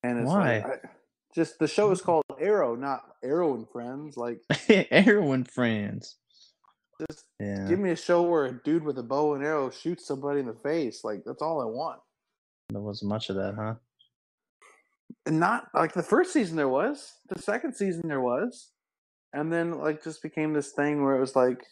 and 0.03 0.19
it's 0.19 0.29
Why? 0.29 0.59
like 0.59 0.65
I, 0.65 0.87
just 1.35 1.59
the 1.59 1.67
show 1.67 1.91
is 1.91 2.01
called 2.01 2.23
Arrow, 2.39 2.75
not 2.75 3.01
Arrow 3.23 3.55
and 3.55 3.67
Friends. 3.69 4.15
Like 4.17 4.39
Arrow 4.69 5.31
and 5.33 5.49
friends. 5.49 6.15
Just 7.09 7.25
Yeah. 7.39 7.67
give 7.67 7.79
me 7.79 7.91
a 7.91 7.95
show 7.95 8.21
where 8.23 8.45
a 8.45 8.63
dude 8.63 8.83
with 8.83 8.97
a 8.99 9.03
bow 9.03 9.33
and 9.33 9.43
arrow 9.43 9.69
shoots 9.69 10.05
somebody 10.05 10.39
in 10.39 10.45
the 10.45 10.53
face. 10.53 11.03
Like 11.03 11.23
that's 11.25 11.41
all 11.41 11.61
I 11.61 11.65
want. 11.65 11.99
There 12.69 12.81
wasn't 12.81 13.09
much 13.09 13.29
of 13.29 13.35
that, 13.37 13.55
huh? 13.55 13.75
And 15.25 15.39
not 15.39 15.67
like 15.73 15.93
the 15.93 16.03
first 16.03 16.31
season 16.33 16.55
there 16.55 16.69
was. 16.69 17.13
The 17.29 17.41
second 17.41 17.75
season 17.75 18.07
there 18.07 18.21
was. 18.21 18.69
And 19.33 19.51
then 19.51 19.79
like 19.79 20.03
just 20.03 20.21
became 20.21 20.53
this 20.53 20.71
thing 20.71 21.03
where 21.03 21.15
it 21.15 21.19
was 21.19 21.35
like 21.35 21.63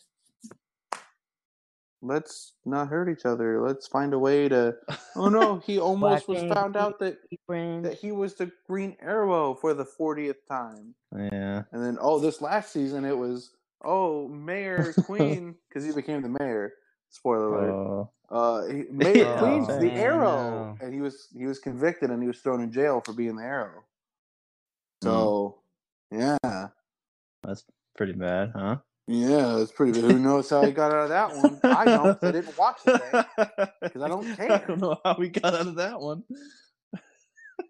let's 2.01 2.53
not 2.65 2.87
hurt 2.87 3.09
each 3.09 3.25
other. 3.25 3.61
Let's 3.61 3.87
find 3.87 4.13
a 4.13 4.19
way 4.19 4.47
to 4.49 4.75
Oh 5.15 5.29
no, 5.29 5.57
he 5.57 5.79
almost 5.79 6.27
was 6.27 6.41
found 6.51 6.77
out 6.77 6.99
that 6.99 7.17
that 7.47 7.97
he 7.99 8.11
was 8.11 8.35
the 8.35 8.51
Green 8.67 8.95
Arrow 9.01 9.53
for 9.55 9.73
the 9.73 9.85
40th 9.85 10.45
time. 10.47 10.95
Yeah. 11.15 11.63
And 11.71 11.83
then, 11.83 11.97
oh, 11.99 12.19
this 12.19 12.41
last 12.41 12.71
season 12.71 13.03
it 13.05 13.17
was, 13.17 13.51
oh, 13.83 14.27
Mayor 14.27 14.93
Queen, 15.05 15.55
because 15.67 15.85
he 15.85 15.91
became 15.91 16.21
the 16.21 16.29
mayor. 16.29 16.73
Spoiler 17.09 17.47
alert. 17.55 17.71
Oh, 17.71 18.09
Uh, 18.29 18.67
he, 18.67 18.83
Mayor 18.91 19.25
Oh, 19.35 19.39
Queen's 19.39 19.67
the 19.67 19.79
man, 19.87 19.97
Arrow, 19.97 20.27
no. 20.29 20.77
and 20.81 20.93
he 20.93 21.01
was 21.01 21.27
he 21.35 21.45
was 21.47 21.57
convicted 21.59 22.11
and 22.11 22.21
he 22.21 22.27
was 22.27 22.39
thrown 22.39 22.61
in 22.61 22.71
jail 22.71 23.01
for 23.03 23.13
being 23.13 23.35
the 23.35 23.43
Arrow. 23.43 23.83
Hmm. 25.01 25.07
So, 25.07 25.61
yeah, 26.11 26.37
that's 27.43 27.63
pretty 27.97 28.13
bad, 28.13 28.51
huh? 28.55 28.77
yeah, 29.07 29.57
it's 29.57 29.71
pretty 29.71 29.93
good. 29.93 30.11
Who 30.11 30.19
knows 30.19 30.49
how 30.51 30.63
he 30.63 30.71
got 30.71 30.91
out 30.91 31.03
of 31.05 31.09
that 31.09 31.35
one? 31.35 31.59
I 31.63 31.85
don't. 31.85 32.23
I 32.23 32.31
didn't 32.31 32.55
watch 32.57 32.77
the 32.85 32.99
thing. 32.99 33.89
'cause 33.91 34.01
I 34.03 34.07
don't 34.07 34.35
care. 34.35 34.51
I 34.51 34.57
don't 34.67 34.79
know 34.81 34.99
how 35.03 35.15
we 35.17 35.29
got 35.29 35.55
out 35.55 35.65
of 35.67 35.75
that 35.75 35.99
one. 35.99 36.23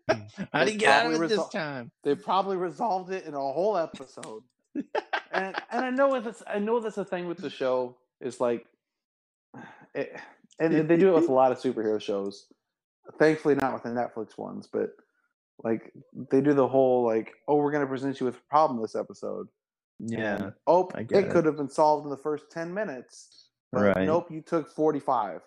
how 0.10 0.60
did 0.60 0.68
They 0.68 0.72
he 0.74 0.78
get 0.78 0.90
out 0.90 1.06
of 1.06 1.12
probably 1.18 1.26
it 1.28 1.30
this 1.38 1.48
time? 1.50 1.92
They 2.04 2.16
probably 2.16 2.58
resolved 2.58 3.12
it 3.14 3.26
in 3.26 3.34
a 3.34 3.40
whole 3.40 3.78
episode. 3.78 4.44
And 4.76 5.56
and 5.72 5.86
I 5.86 5.90
know 5.90 6.20
that's 6.20 6.44
I 6.48 6.60
know 6.60 6.80
that's 6.80 6.96
the 6.96 7.06
thing 7.06 7.28
with 7.28 7.38
the 7.38 7.50
show 7.50 7.96
is 8.22 8.40
like, 8.40 8.66
it, 9.96 10.16
and 10.60 10.88
they 10.88 10.98
do 10.98 11.10
it 11.10 11.20
with 11.20 11.30
a 11.30 11.34
lot 11.34 11.52
of 11.52 11.60
superhero 11.60 12.02
shows. 12.02 12.46
Thankfully, 13.18 13.56
not 13.56 13.74
with 13.74 13.84
the 13.84 13.90
Netflix 13.90 14.38
ones, 14.38 14.68
but 14.72 14.92
like 15.64 15.92
they 16.32 16.42
do 16.42 16.54
the 16.54 16.68
whole 16.68 17.06
like, 17.06 17.34
oh, 17.48 17.56
we're 17.56 17.72
gonna 17.72 17.88
present 17.88 18.20
you 18.20 18.26
with 18.26 18.36
a 18.36 18.50
problem 18.50 18.82
this 18.82 18.96
episode. 18.96 19.48
Yeah. 20.00 20.36
And, 20.36 20.54
oh, 20.68 20.90
it, 20.96 21.12
it. 21.12 21.30
could 21.30 21.46
have 21.46 21.58
been 21.58 21.70
solved 21.70 22.06
in 22.06 22.10
the 22.10 22.18
first 22.18 22.46
ten 22.52 22.74
minutes. 22.74 23.50
But 23.72 23.82
Right. 23.82 24.06
Nope, 24.06 24.32
you 24.32 24.42
took 24.42 24.70
forty 24.70 25.00
five. 25.00 25.42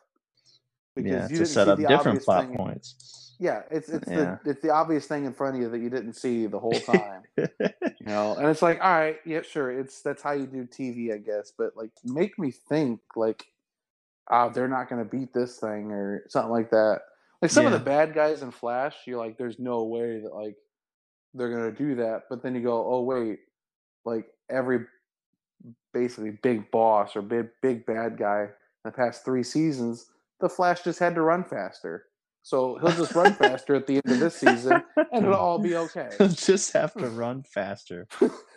Yeah, 0.97 1.29
you 1.29 1.39
to 1.39 1.47
set 1.47 1.69
up 1.69 1.79
different 1.79 2.23
plot 2.23 2.47
thing- 2.47 2.57
points. 2.57 3.22
Yeah, 3.43 3.63
it's 3.73 3.89
it's 3.89 4.09
Yeah. 4.09 4.37
the 4.45 4.51
it's 4.51 4.63
the 4.63 4.71
obvious 4.71 5.07
thing 5.07 5.25
in 5.25 5.35
front 5.35 5.57
of 5.57 5.63
you 5.63 5.69
that 5.69 5.81
you 5.81 5.91
didn't 5.91 6.13
see 6.15 6.47
the 6.47 6.61
whole 6.61 6.71
time. 6.81 7.23
you 7.37 8.07
know 8.07 8.35
and 8.37 8.47
it's 8.47 8.63
like 8.63 8.79
all 8.81 8.93
right 8.93 9.17
yeah 9.27 9.43
sure 9.43 9.71
it's 9.71 10.01
that's 10.03 10.23
how 10.23 10.31
you 10.33 10.47
do 10.47 10.65
tv 10.65 11.13
i 11.13 11.19
guess 11.19 11.53
but 11.57 11.73
like 11.77 11.91
make 12.05 12.39
me 12.39 12.51
think 12.53 13.01
like 13.17 13.45
ah 14.31 14.49
they're 14.49 14.69
not 14.69 14.89
going 14.89 15.03
to 15.03 15.09
beat 15.09 15.33
this 15.33 15.59
thing 15.59 15.91
or 15.91 16.25
something 16.29 16.53
like 16.53 16.71
that 16.71 17.01
like 17.41 17.51
some 17.51 17.67
of 17.67 17.73
the 17.73 17.79
bad 17.79 18.15
guys 18.15 18.43
in 18.43 18.51
flash 18.53 18.95
you're 19.07 19.19
like 19.19 19.37
there's 19.39 19.59
no 19.59 19.85
way 19.85 20.21
that 20.21 20.33
like 20.35 20.57
they're 21.35 21.51
going 21.51 21.73
to 21.75 21.77
do 21.77 21.97
that 21.97 22.23
but 22.31 22.43
then 22.43 22.55
you 22.55 22.61
go 22.63 22.87
oh 22.87 23.03
wait 23.03 23.41
like 24.05 24.27
every 24.51 24.81
basically 25.93 26.31
big 26.43 26.71
boss 26.71 27.17
or 27.17 27.23
big 27.23 27.49
big 27.61 27.85
bad 27.87 28.17
guy 28.17 28.43
in 28.43 28.51
the 28.85 28.91
past 28.93 29.25
three 29.25 29.43
seasons 29.43 30.07
the 30.41 30.49
flash 30.49 30.83
just 30.83 30.99
had 30.99 31.15
to 31.15 31.23
run 31.23 31.45
faster 31.45 32.07
so 32.43 32.79
he'll 32.81 32.93
just 32.93 33.15
run 33.15 33.33
faster 33.35 33.75
at 33.75 33.87
the 33.87 33.97
end 33.97 34.15
of 34.15 34.19
this 34.21 34.37
season 34.37 34.83
and 35.13 35.25
it'll 35.25 35.35
all 35.35 35.59
be 35.59 35.77
okay 35.77 36.09
Just 36.35 36.73
have 36.73 36.93
to 36.95 37.09
run 37.09 37.43
faster. 37.55 38.07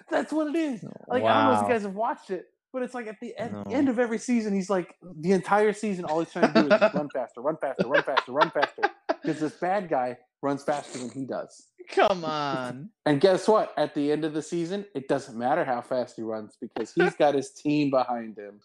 that's 0.09 0.31
what 0.33 0.47
it 0.47 0.55
is 0.55 0.83
oh, 0.83 0.91
like 1.07 1.23
I 1.23 1.33
don't 1.43 1.53
know 1.53 1.59
if 1.61 1.67
you 1.67 1.73
guys 1.73 1.83
have 1.83 1.95
watched 1.95 2.29
it, 2.31 2.45
but 2.73 2.81
it's 2.81 2.93
like 2.93 3.07
at 3.07 3.19
the 3.21 3.37
end, 3.37 3.53
No. 3.53 3.63
end 3.71 3.89
of 3.89 3.99
every 3.99 4.17
season, 4.17 4.53
he's 4.53 4.69
like 4.69 4.95
the 5.21 5.31
entire 5.31 5.73
season, 5.73 6.05
all 6.05 6.19
he's 6.19 6.31
trying 6.31 6.51
to 6.53 6.61
do 6.61 6.67
is 6.73 6.79
just 6.79 6.93
run 6.95 7.09
faster, 7.13 7.41
run 7.41 7.57
faster, 7.57 7.87
run 7.87 8.03
faster, 8.03 8.31
run 8.31 8.51
faster, 8.51 8.81
because 9.21 9.39
this 9.39 9.53
bad 9.53 9.87
guy 9.89 10.17
runs 10.41 10.63
faster 10.63 10.99
than 10.99 11.09
he 11.09 11.25
does. 11.25 11.67
Come 11.89 12.25
on. 12.25 12.89
And 13.05 13.21
guess 13.21 13.47
what? 13.47 13.73
At 13.77 13.93
the 13.93 14.11
end 14.11 14.25
of 14.25 14.33
the 14.33 14.41
season, 14.41 14.85
it 14.95 15.07
doesn't 15.07 15.37
matter 15.37 15.63
how 15.63 15.81
fast 15.81 16.15
he 16.15 16.23
runs 16.23 16.57
because 16.59 16.91
he's 16.93 17.15
got 17.15 17.35
his 17.35 17.51
team 17.51 17.91
behind 17.91 18.37
him. 18.37 18.59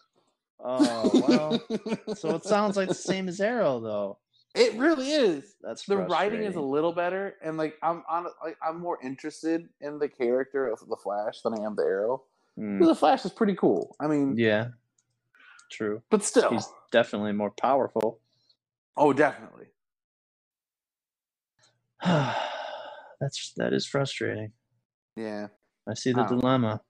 Oh 0.62 1.11
well. 1.29 2.14
so 2.16 2.35
it 2.35 2.45
sounds 2.45 2.77
like 2.77 2.89
the 2.89 2.95
same 2.95 3.29
as 3.29 3.41
Arrow, 3.41 3.81
though. 3.81 4.18
It 4.55 4.74
really 4.74 5.11
is. 5.12 5.55
That's 5.62 5.84
The 5.84 5.96
writing 5.98 6.42
is 6.42 6.57
a 6.57 6.61
little 6.61 6.92
better, 6.92 7.36
and 7.42 7.57
like 7.57 7.76
I'm 7.82 8.03
on, 8.09 8.26
like 8.44 8.57
I'm 8.66 8.80
more 8.80 8.98
interested 9.03 9.68
in 9.80 9.98
the 9.98 10.09
character 10.09 10.66
of 10.68 10.80
the 10.88 10.96
Flash 10.96 11.40
than 11.42 11.55
I 11.59 11.64
am 11.64 11.76
the 11.76 11.82
Arrow. 11.82 12.24
Mm, 12.59 12.84
The 12.84 12.94
Flash 12.94 13.24
is 13.24 13.30
pretty 13.32 13.55
cool. 13.55 13.94
I 14.01 14.07
mean, 14.09 14.36
yeah. 14.36 14.68
True. 15.70 16.03
but 16.11 16.24
still, 16.24 16.51
He's 16.51 16.68
definitely 16.90 17.32
more 17.32 17.51
powerful. 17.53 18.18
oh, 18.96 19.12
definitely. 19.12 19.66
That's 22.05 23.53
that 23.57 23.72
is 23.72 23.86
frustrating. 23.86 24.53
Yeah. 25.16 25.48
I 25.88 25.94
see 25.94 26.12
the 26.12 26.24
dilemma. 26.24 26.80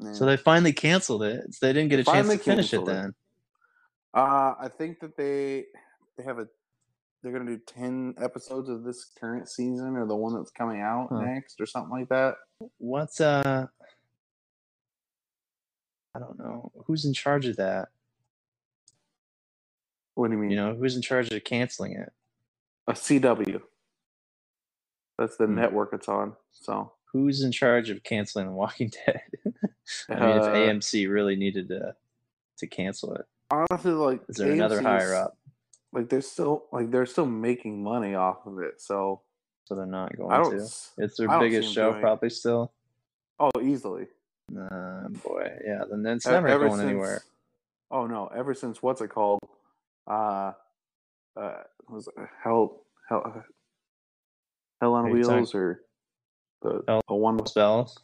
yeah. 0.00 0.12
So 0.12 0.24
they 0.26 0.36
finally 0.36 0.72
canceled 0.72 1.22
it. 1.22 1.44
They 1.60 1.72
didn't 1.72 1.88
get 1.90 2.00
a 2.00 2.04
chance 2.04 2.28
to 2.28 2.38
finish 2.38 2.72
it 2.74 2.80
it. 2.80 2.86
then. 2.86 3.14
Uh, 4.12 4.54
I 4.60 4.68
think 4.76 5.00
that 5.00 5.16
they 5.16 5.66
they 6.18 6.24
have 6.24 6.38
a 6.38 6.48
they're 7.22 7.32
gonna 7.32 7.44
do 7.56 7.60
ten 7.66 8.14
episodes 8.18 8.68
of 8.68 8.82
this 8.84 9.10
current 9.18 9.48
season 9.48 9.96
or 9.96 10.06
the 10.06 10.16
one 10.16 10.34
that's 10.34 10.50
coming 10.50 10.80
out 10.80 11.08
Huh. 11.10 11.20
next 11.24 11.60
or 11.60 11.66
something 11.66 11.90
like 11.90 12.08
that. 12.08 12.36
What's 12.78 13.20
uh 13.20 13.66
I 16.14 16.18
don't 16.18 16.38
know. 16.38 16.72
Who's 16.86 17.04
in 17.04 17.12
charge 17.12 17.46
of 17.46 17.56
that? 17.56 17.88
What 20.14 20.28
do 20.28 20.34
you 20.34 20.40
mean? 20.40 20.50
You 20.50 20.56
know, 20.56 20.74
who's 20.74 20.96
in 20.96 21.02
charge 21.02 21.30
of 21.32 21.44
canceling 21.44 21.92
it? 21.92 22.12
a 22.88 22.92
CW. 22.92 23.62
That's 25.18 25.36
the 25.36 25.46
Hmm. 25.46 25.54
network 25.56 25.90
it's 25.92 26.08
on. 26.08 26.36
So 26.50 26.92
Who's 27.12 27.42
in 27.42 27.50
charge 27.52 27.90
of 27.90 28.02
canceling 28.04 28.46
The 28.46 28.52
Walking 28.52 28.90
Dead? 29.06 29.20
I 30.08 30.14
mean, 30.14 30.36
if 30.36 30.44
Uh, 30.44 30.52
AMC 30.52 31.08
really 31.10 31.36
needed 31.36 31.68
to 31.68 31.94
to 32.58 32.66
cancel 32.66 33.14
it, 33.14 33.24
honestly, 33.50 33.92
like 33.92 34.20
is 34.28 34.36
there 34.36 34.52
another 34.52 34.80
higher 34.82 35.14
up? 35.14 35.38
Like 35.92 36.08
they're 36.08 36.20
still 36.20 36.64
like 36.72 36.90
they're 36.90 37.06
still 37.06 37.26
making 37.26 37.82
money 37.82 38.14
off 38.14 38.46
of 38.46 38.58
it. 38.60 38.80
So 38.80 39.22
So 39.64 39.74
they're 39.74 39.86
not 39.86 40.16
going 40.16 40.30
to. 40.50 40.56
It's 40.98 41.16
their 41.16 41.38
biggest 41.38 41.72
show, 41.72 41.92
it. 41.94 42.00
probably 42.00 42.30
still. 42.30 42.72
Oh, 43.38 43.50
easily. 43.60 44.06
Uh, 44.56 45.08
boy, 45.24 45.50
yeah. 45.64 45.82
Then 45.90 46.04
it's 46.06 46.26
never 46.26 46.48
ever 46.48 46.66
going 46.66 46.78
since- 46.78 46.90
anywhere. 46.90 47.22
Oh 47.92 48.06
no! 48.06 48.28
Ever 48.28 48.54
since 48.54 48.82
what's 48.82 49.00
it 49.00 49.08
called? 49.08 49.40
Uh, 50.06 50.52
uh, 51.36 51.62
was 51.88 52.06
it 52.06 52.14
Hell 52.42 52.82
Hell 53.08 53.44
Hell 54.80 54.94
on 54.94 55.06
you 55.16 55.22
talking- 55.22 55.36
Wheels 55.38 55.54
or 55.54 55.82
the 56.62 56.82
Hell- 56.86 57.02
the 57.08 57.14
one? 57.14 57.44
Spells. 57.46 57.98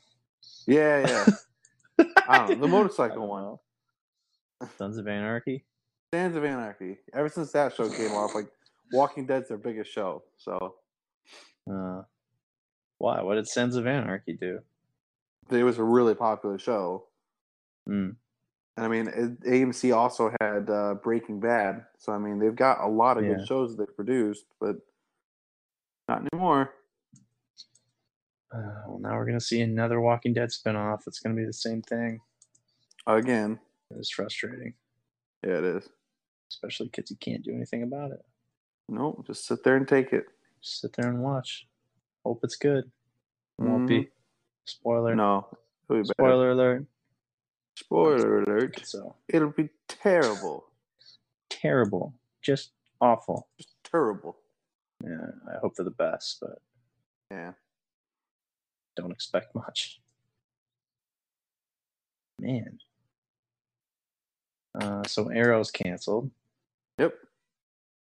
Yeah, 0.66 1.06
yeah. 1.98 2.04
I 2.28 2.38
don't 2.38 2.48
know, 2.50 2.54
the 2.66 2.68
motorcycle 2.68 3.26
one. 3.28 3.58
Sons 4.78 4.98
of 4.98 5.06
Anarchy. 5.06 5.64
Sands 6.16 6.34
of 6.34 6.44
Anarchy. 6.44 6.96
Ever 7.12 7.28
since 7.28 7.52
that 7.52 7.74
show 7.74 7.90
came 7.90 8.12
off, 8.12 8.34
like 8.34 8.46
Walking 8.90 9.26
Dead's 9.26 9.48
their 9.48 9.58
biggest 9.58 9.92
show. 9.92 10.22
So 10.38 10.76
Uh, 11.70 12.02
why? 12.96 13.20
What 13.20 13.34
did 13.34 13.46
Sons 13.46 13.76
of 13.76 13.86
Anarchy 13.86 14.32
do? 14.32 14.60
it 15.50 15.62
was 15.62 15.78
a 15.78 15.84
really 15.84 16.14
popular 16.14 16.58
show. 16.58 17.04
And 17.86 18.16
I 18.78 18.88
mean, 18.88 19.08
it, 19.08 19.40
AMC 19.42 19.94
also 19.94 20.32
had 20.40 20.70
uh, 20.70 20.94
Breaking 20.94 21.38
Bad. 21.38 21.84
So 21.98 22.12
I 22.14 22.18
mean, 22.18 22.38
they've 22.38 22.56
got 22.56 22.80
a 22.80 22.88
lot 22.88 23.18
of 23.18 23.24
Yeah. 23.24 23.34
good 23.34 23.46
shows 23.46 23.76
that 23.76 23.86
they 23.86 23.92
produced, 23.92 24.46
but 24.58 24.76
not 26.08 26.22
anymore. 26.32 26.72
Uh, 28.50 28.84
well, 28.88 28.98
now 29.00 29.16
we're 29.16 29.26
gonna 29.26 29.38
see 29.38 29.60
another 29.60 30.00
Walking 30.00 30.32
Dead 30.32 30.48
spinoff. 30.48 31.06
It's 31.06 31.20
gonna 31.20 31.34
be 31.34 31.44
the 31.44 31.52
same 31.52 31.82
thing. 31.82 32.20
Again, 33.06 33.60
It's 33.90 34.10
frustrating, 34.10 34.74
yeah, 35.44 35.58
it 35.58 35.64
is. 35.64 35.88
Especially 36.50 36.86
because 36.86 37.10
you 37.10 37.16
can't 37.16 37.42
do 37.44 37.52
anything 37.54 37.82
about 37.82 38.12
it. 38.12 38.24
No, 38.88 39.22
just 39.26 39.46
sit 39.46 39.62
there 39.64 39.76
and 39.76 39.86
take 39.88 40.12
it. 40.12 40.26
Just 40.62 40.80
sit 40.80 40.92
there 40.96 41.08
and 41.10 41.20
watch. 41.22 41.66
Hope 42.24 42.40
it's 42.42 42.56
good. 42.56 42.90
Won't 43.58 43.86
be. 43.88 44.08
Spoiler. 44.64 45.10
Mm-hmm. 45.12 45.18
No, 45.18 45.48
it'll 45.88 46.02
be. 46.02 46.08
Spoiler 46.08 46.50
alert. 46.50 46.86
Spoiler 47.76 48.42
alert. 48.42 48.80
So 48.86 49.14
It'll 49.28 49.50
be 49.50 49.68
terrible. 49.88 50.66
terrible. 51.50 52.14
Just 52.42 52.70
awful. 53.00 53.48
Just 53.58 53.74
terrible. 53.84 54.36
Yeah, 55.04 55.26
I 55.54 55.58
hope 55.58 55.76
for 55.76 55.82
the 55.84 55.90
best, 55.90 56.38
but 56.40 56.62
Yeah. 57.30 57.52
don't 58.96 59.10
expect 59.12 59.54
much. 59.54 60.00
Man. 62.40 62.78
Uh, 64.78 65.02
so 65.06 65.30
Arrow's 65.30 65.70
canceled. 65.70 66.30
Yep. 66.98 67.14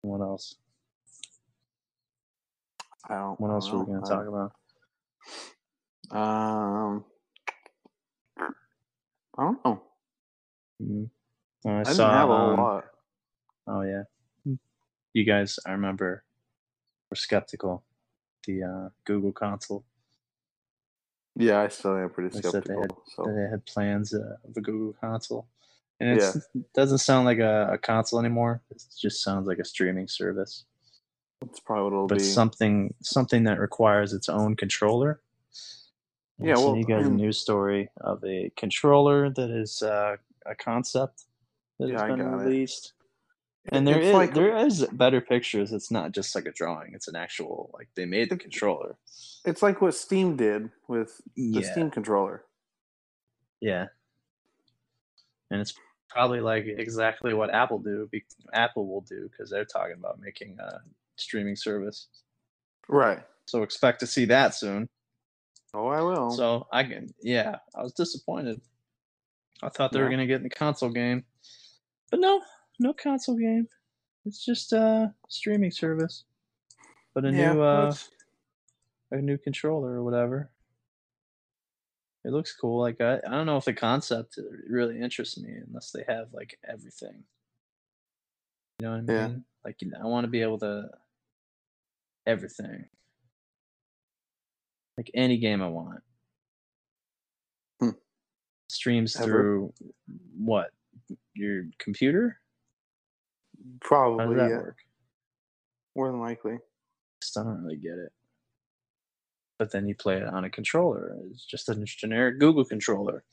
What 0.02 0.22
else? 0.22 0.56
I 3.10 3.16
don't. 3.16 3.40
What 3.40 3.52
I 3.52 3.54
else 3.56 3.68
don't 3.68 3.80
were 3.80 3.84
we 3.86 3.92
going 3.92 4.04
to 4.04 4.10
talk 4.10 4.28
about? 4.28 4.52
Um, 6.12 7.06
I 9.38 9.44
don't 9.44 9.66
know. 9.66 9.82
Mhm. 10.82 11.10
I, 11.66 11.70
I 11.70 11.84
didn't 11.84 11.96
saw. 11.96 12.12
have 12.12 12.30
a 12.30 12.34
um, 12.34 12.60
lot. 12.60 12.86
Oh 13.68 13.82
yeah, 13.82 14.04
you 15.14 15.24
guys. 15.24 15.58
I 15.66 15.72
remember 15.72 16.24
were 17.10 17.16
skeptical. 17.16 17.84
The 18.46 18.64
uh, 18.64 18.90
Google 19.06 19.32
console. 19.32 19.86
Yeah, 21.36 21.62
I 21.62 21.70
still 21.70 21.96
am 21.98 22.10
pretty 22.10 22.30
They 22.30 22.42
said 22.42 22.64
they 22.66 22.74
skeptical. 22.74 22.82
had- 22.82 22.92
So 23.16 23.24
They 23.34 23.50
had 23.50 23.66
plans 23.66 24.14
uh, 24.14 24.36
of 24.48 24.56
a 24.58 24.62
Google 24.62 24.94
console, 25.00 25.48
and 26.04 26.18
it's, 26.20 26.36
it 26.36 26.74
doesn't 26.74 27.00
sound 27.00 27.26
like 27.26 27.40
a, 27.40 27.70
a 27.74 27.78
console 27.78 28.20
anymore. 28.20 28.62
It 28.72 28.82
just 29.00 29.22
sounds 29.24 29.48
like 29.48 29.60
a 29.60 29.66
streaming 29.66 30.08
service. 30.08 30.66
that's 31.42 31.60
probably 31.60 31.84
what 31.84 31.94
it'll 31.94 32.08
but 32.08 32.18
be. 32.20 32.24
But 32.24 32.28
something 32.28 32.94
something 33.02 33.44
that 33.46 33.60
requires 33.60 34.14
its 34.14 34.30
own 34.30 34.56
controller. 34.56 35.22
And 36.40 36.48
Yeah, 36.48 36.56
sent 36.56 36.68
well, 36.68 36.78
you 36.78 36.86
guys 36.86 37.06
a 37.06 37.10
news 37.10 37.40
story 37.40 37.90
of 38.02 38.24
a 38.24 38.52
controller 38.58 39.30
that 39.30 39.50
is 39.50 39.82
uh, 39.82 40.18
a 40.46 40.56
concept 40.56 41.24
that 41.80 41.90
Yeah, 41.90 42.00
has 42.00 42.08
been 42.10 42.20
got 42.20 42.34
it. 42.42 42.44
released. 42.46 42.94
And 43.72 43.88
there 43.88 43.98
It's 44.00 44.08
is 44.08 44.14
like- 44.14 44.34
there 44.34 44.58
is 44.58 44.86
better 44.92 45.22
pictures. 45.22 45.72
It's 45.72 45.90
not 45.90 46.12
just 46.12 46.36
like 46.36 46.46
a 46.46 46.52
drawing. 46.52 46.94
It's 46.96 47.08
an 47.08 47.16
actual 47.16 47.70
like 47.74 47.88
they 47.96 48.06
made 48.06 48.30
the 48.30 48.36
controller. 48.38 48.98
It's 49.46 49.62
like 49.62 49.80
what 49.82 49.94
Steam 49.96 50.36
did 50.36 50.70
with 50.88 51.22
the 51.36 51.44
Yeah, 51.62 51.72
Steam 51.72 51.90
controller. 51.92 52.44
yeah. 53.62 53.88
And 55.52 55.62
it's 55.62 55.74
probably 56.10 56.40
like 56.40 56.66
exactly 56.66 57.34
what 57.34 57.54
Apple 57.54 57.80
do. 57.80 58.10
Apple 58.54 58.88
will 58.88 59.02
do 59.02 59.30
because 59.30 59.50
they're 59.50 59.66
talking 59.66 59.96
about 59.98 60.20
making 60.20 60.58
a 60.60 60.80
streaming 61.16 61.56
service. 61.56 62.08
Right. 62.88 63.20
So 63.46 63.64
expect 63.64 64.00
to 64.02 64.08
see 64.08 64.26
that 64.26 64.56
soon. 64.56 64.90
Oh, 65.74 65.88
I 65.88 66.02
will. 66.02 66.32
So 66.32 66.68
I 66.72 66.84
can, 66.84 67.14
yeah, 67.22 67.58
I 67.76 67.82
was 67.82 67.94
disappointed. 67.94 68.62
I 69.62 69.70
thought 69.70 69.92
they 69.92 70.02
were 70.02 70.10
gonna 70.10 70.28
get 70.28 70.38
in 70.38 70.44
the 70.44 70.50
console 70.50 70.90
game, 70.90 71.24
but 72.12 72.20
no, 72.20 72.42
no 72.80 72.94
console 72.94 73.38
game. 73.38 73.68
It's 74.26 74.44
just 74.44 74.74
a 74.74 75.14
streaming 75.30 75.72
service, 75.72 76.26
but 77.14 77.26
a 77.26 77.32
yeah, 77.32 77.54
new 77.54 77.62
uh, 77.62 77.94
a 79.12 79.18
new 79.18 79.38
controller 79.38 79.92
or 79.92 80.04
whatever. 80.04 80.52
It 82.26 82.32
looks 82.32 82.56
cool. 82.56 82.80
Like 82.80 83.02
I, 83.02 83.18
I 83.18 83.32
don't 83.32 83.46
know 83.46 83.58
if 83.58 83.66
the 83.66 83.74
concept 83.74 84.40
really 84.70 85.00
interests 85.02 85.38
me 85.38 85.52
unless 85.68 85.92
they 85.92 86.04
have 86.08 86.28
like 86.34 86.58
everything. 86.68 87.24
You 88.80 88.88
know 88.88 88.92
what 88.92 89.10
I 89.10 89.14
Yeah. 89.14 89.28
mean? 89.28 89.46
Like 89.66 89.82
you 89.82 89.90
know, 89.90 89.98
I 90.02 90.06
want 90.06 90.24
to 90.26 90.30
be 90.30 90.42
able 90.42 90.60
to 90.60 90.90
everything. 92.26 92.86
Like 94.98 95.12
any 95.14 95.38
game 95.38 95.62
I 95.62 95.68
want. 95.68 96.02
Hmm. 97.80 97.90
Streams 98.70 99.16
Ever? 99.16 99.26
through 99.26 99.74
what? 100.38 100.72
Your 101.34 101.66
computer? 101.80 102.40
How 103.58 103.88
probably 103.88 104.36
does 104.36 104.44
that 104.44 104.50
yeah, 104.52 104.58
work? 104.60 104.78
more 105.96 106.12
than 106.12 106.20
likely. 106.20 106.58
Just 107.22 107.38
I 107.38 107.44
don't 107.44 107.64
really 107.64 107.78
get 107.78 107.98
it. 107.98 108.12
But 109.60 109.72
then 109.72 109.88
you 109.88 109.96
play 109.96 110.18
it 110.18 110.28
on 110.28 110.46
a 110.46 110.50
controller. 110.50 111.16
It's 111.32 111.46
just 111.46 111.70
a 111.70 111.76
generic 111.76 112.40
Google 112.40 112.66
controller. 112.66 113.24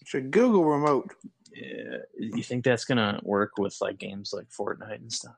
It's 0.00 0.14
a 0.14 0.20
Google 0.20 0.64
remote. 0.64 1.14
Yeah, 1.54 1.98
you 2.18 2.42
think 2.42 2.64
that's 2.64 2.84
gonna 2.84 3.20
work 3.22 3.52
with 3.58 3.76
like 3.80 3.98
games 3.98 4.32
like 4.32 4.48
Fortnite 4.50 5.00
and 5.00 5.12
stuff? 5.12 5.36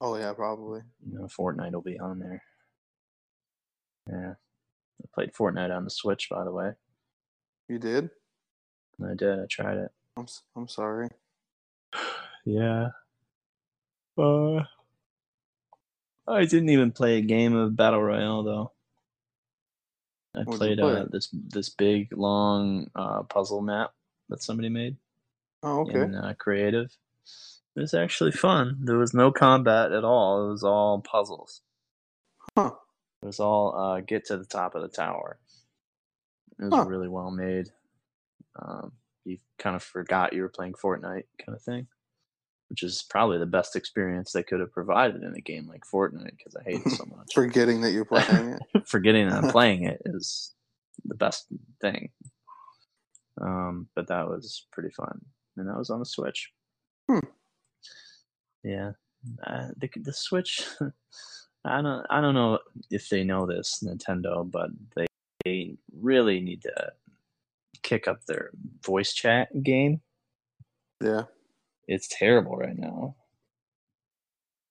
Oh 0.00 0.16
yeah, 0.16 0.32
probably. 0.32 0.82
You 1.06 1.18
know, 1.18 1.24
Fortnite 1.26 1.72
will 1.72 1.82
be 1.82 1.98
on 1.98 2.18
there. 2.18 2.42
Yeah, 4.08 4.34
I 5.02 5.06
played 5.14 5.34
Fortnite 5.34 5.74
on 5.74 5.84
the 5.84 5.90
Switch, 5.90 6.28
by 6.30 6.44
the 6.44 6.52
way. 6.52 6.72
You 7.68 7.78
did? 7.78 8.10
I 9.04 9.14
did. 9.14 9.38
I 9.38 9.46
tried 9.48 9.76
it. 9.78 9.90
I'm 10.16 10.26
I'm 10.56 10.68
sorry. 10.68 11.08
Yeah. 12.44 12.88
Uh, 14.16 14.62
I 16.28 16.44
didn't 16.44 16.68
even 16.70 16.92
play 16.92 17.16
a 17.18 17.22
game 17.22 17.54
of 17.54 17.76
Battle 17.76 18.02
Royale 18.02 18.42
though. 18.42 18.72
I 20.36 20.40
What'd 20.40 20.58
played 20.58 20.78
play? 20.78 20.92
uh, 20.92 21.06
this 21.10 21.28
this 21.32 21.68
big 21.70 22.16
long 22.16 22.90
uh, 22.94 23.22
puzzle 23.24 23.62
map 23.62 23.92
that 24.28 24.42
somebody 24.42 24.68
made. 24.68 24.96
Oh 25.62 25.80
okay. 25.80 26.00
in 26.02 26.14
uh, 26.14 26.34
creative. 26.38 26.90
It 27.76 27.80
was 27.80 27.94
actually 27.94 28.32
fun. 28.32 28.78
There 28.82 28.98
was 28.98 29.14
no 29.14 29.30
combat 29.32 29.92
at 29.92 30.04
all. 30.04 30.46
It 30.48 30.50
was 30.52 30.64
all 30.64 31.00
puzzles. 31.00 31.62
Huh. 32.56 32.72
It 33.22 33.26
was 33.26 33.40
all 33.40 33.74
uh, 33.76 34.00
get 34.00 34.26
to 34.26 34.36
the 34.36 34.44
top 34.44 34.74
of 34.74 34.82
the 34.82 34.88
tower. 34.88 35.38
It 36.58 36.64
was 36.64 36.74
Huh. 36.74 36.84
really 36.86 37.08
well 37.08 37.30
made. 37.30 37.70
Um, 38.60 38.92
you 39.24 39.38
kind 39.58 39.76
of 39.76 39.82
forgot 39.82 40.32
you 40.32 40.42
were 40.42 40.48
playing 40.48 40.72
Fortnite, 40.74 41.24
kind 41.44 41.54
of 41.56 41.62
thing, 41.62 41.86
which 42.68 42.82
is 42.82 43.04
probably 43.08 43.38
the 43.38 43.46
best 43.46 43.76
experience 43.76 44.32
they 44.32 44.42
could 44.42 44.60
have 44.60 44.72
provided 44.72 45.22
in 45.22 45.34
a 45.34 45.40
game 45.40 45.66
like 45.66 45.82
Fortnite 45.92 46.36
because 46.36 46.54
I 46.56 46.62
hate 46.62 46.82
it 46.84 46.90
so 46.90 47.04
much. 47.16 47.32
Forgetting 47.34 47.80
that 47.80 47.92
you're 47.92 48.04
playing 48.04 48.58
it. 48.74 48.86
Forgetting 48.86 49.28
that 49.28 49.44
I'm 49.44 49.50
playing 49.52 49.84
it 49.84 50.02
is 50.04 50.54
the 51.04 51.14
best 51.14 51.46
thing. 51.80 52.10
Um, 53.40 53.88
but 53.94 54.08
that 54.08 54.28
was 54.28 54.66
pretty 54.72 54.90
fun, 54.90 55.20
and 55.56 55.68
that 55.68 55.78
was 55.78 55.90
on 55.90 56.00
the 56.00 56.06
Switch. 56.06 56.50
Hmm. 57.08 57.20
Yeah, 58.64 58.92
uh, 59.46 59.68
the 59.76 59.88
the 59.96 60.12
Switch. 60.12 60.66
I 61.64 61.82
don't 61.82 62.04
I 62.10 62.20
don't 62.20 62.34
know 62.34 62.58
if 62.90 63.08
they 63.08 63.24
know 63.24 63.46
this 63.46 63.82
Nintendo, 63.84 64.48
but 64.50 64.70
they, 64.96 65.06
they 65.44 65.76
really 66.00 66.40
need 66.40 66.62
to 66.62 66.92
kick 67.82 68.08
up 68.08 68.24
their 68.26 68.50
voice 68.84 69.12
chat 69.12 69.62
game. 69.62 70.00
Yeah. 71.02 71.24
It's 71.88 72.06
terrible 72.08 72.56
right 72.56 72.78
now. 72.78 73.16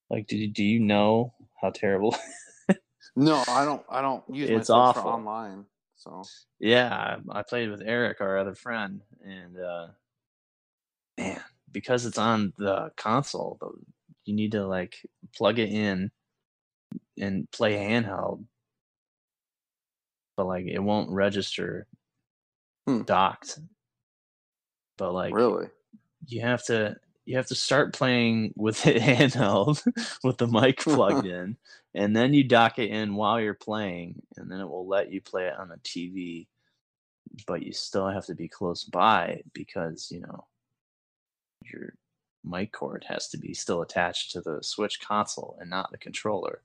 Like, 0.10 0.28
do 0.28 0.38
you, 0.38 0.48
do 0.48 0.64
you 0.64 0.80
know 0.80 1.34
how 1.62 1.72
terrible? 1.72 2.16
No, 3.16 3.44
I 3.48 3.66
don't. 3.66 3.84
I 3.90 4.02
don't 4.02 4.24
use 4.32 4.48
It's 4.50 4.70
awful. 4.70 5.10
online. 5.10 5.66
So 5.96 6.22
Yeah, 6.60 7.18
I 7.34 7.40
I 7.40 7.42
played 7.42 7.72
with 7.72 7.82
Eric, 7.84 8.22
our 8.22 8.38
other 8.38 8.54
friend, 8.54 9.02
and 9.26 9.60
uh, 9.60 9.88
man, 11.18 11.42
because 11.72 12.06
it's 12.06 12.20
on 12.20 12.54
the 12.60 12.92
console, 12.96 13.58
you 14.26 14.36
need 14.36 14.52
to 14.52 14.68
like 14.68 14.98
plug 15.36 15.58
it 15.58 15.70
in 15.70 16.12
and 17.20 17.50
play 17.50 17.74
handheld, 17.76 18.44
but 20.36 20.46
like 20.46 20.66
it 20.68 20.80
won't 20.80 21.10
register 21.10 21.88
Hmm. 22.88 23.02
docked. 23.02 23.60
But 24.98 25.14
like 25.14 25.34
really, 25.34 25.70
you 26.28 26.42
have 26.42 26.64
to 26.66 26.98
you 27.28 27.36
have 27.36 27.48
to 27.48 27.56
start 27.56 27.94
playing 27.94 28.54
with 28.56 28.88
it 28.88 29.02
handheld 29.02 29.86
with 30.24 30.38
the 30.38 30.48
mic 30.48 30.80
plugged 30.80 31.26
in 31.28 31.58
and 31.94 32.16
then 32.16 32.34
you 32.34 32.44
dock 32.44 32.80
it 32.80 32.90
in 32.90 33.16
while 33.16 33.40
you're 33.40 33.54
playing 33.54 34.22
and 34.38 34.50
then 34.50 34.62
it 34.62 34.68
will 34.68 34.88
let 34.88 35.12
you 35.12 35.22
play 35.22 35.48
it 35.48 35.60
on 35.60 35.68
the 35.68 35.78
TV 35.78 36.48
but 37.46 37.62
you 37.62 37.74
still 37.74 38.08
have 38.08 38.26
to 38.26 38.34
be 38.34 38.48
close 38.48 38.86
by 38.86 39.42
because 39.54 40.08
you 40.10 40.22
know 40.22 40.46
your 41.64 41.94
mic 42.46 42.72
cord 42.72 43.06
has 43.08 43.28
to 43.28 43.38
be 43.38 43.54
still 43.54 43.82
attached 43.82 44.32
to 44.32 44.40
the 44.40 44.60
Switch 44.62 45.02
console 45.02 45.58
and 45.60 45.70
not 45.70 45.92
the 45.92 45.98
controller 45.98 46.62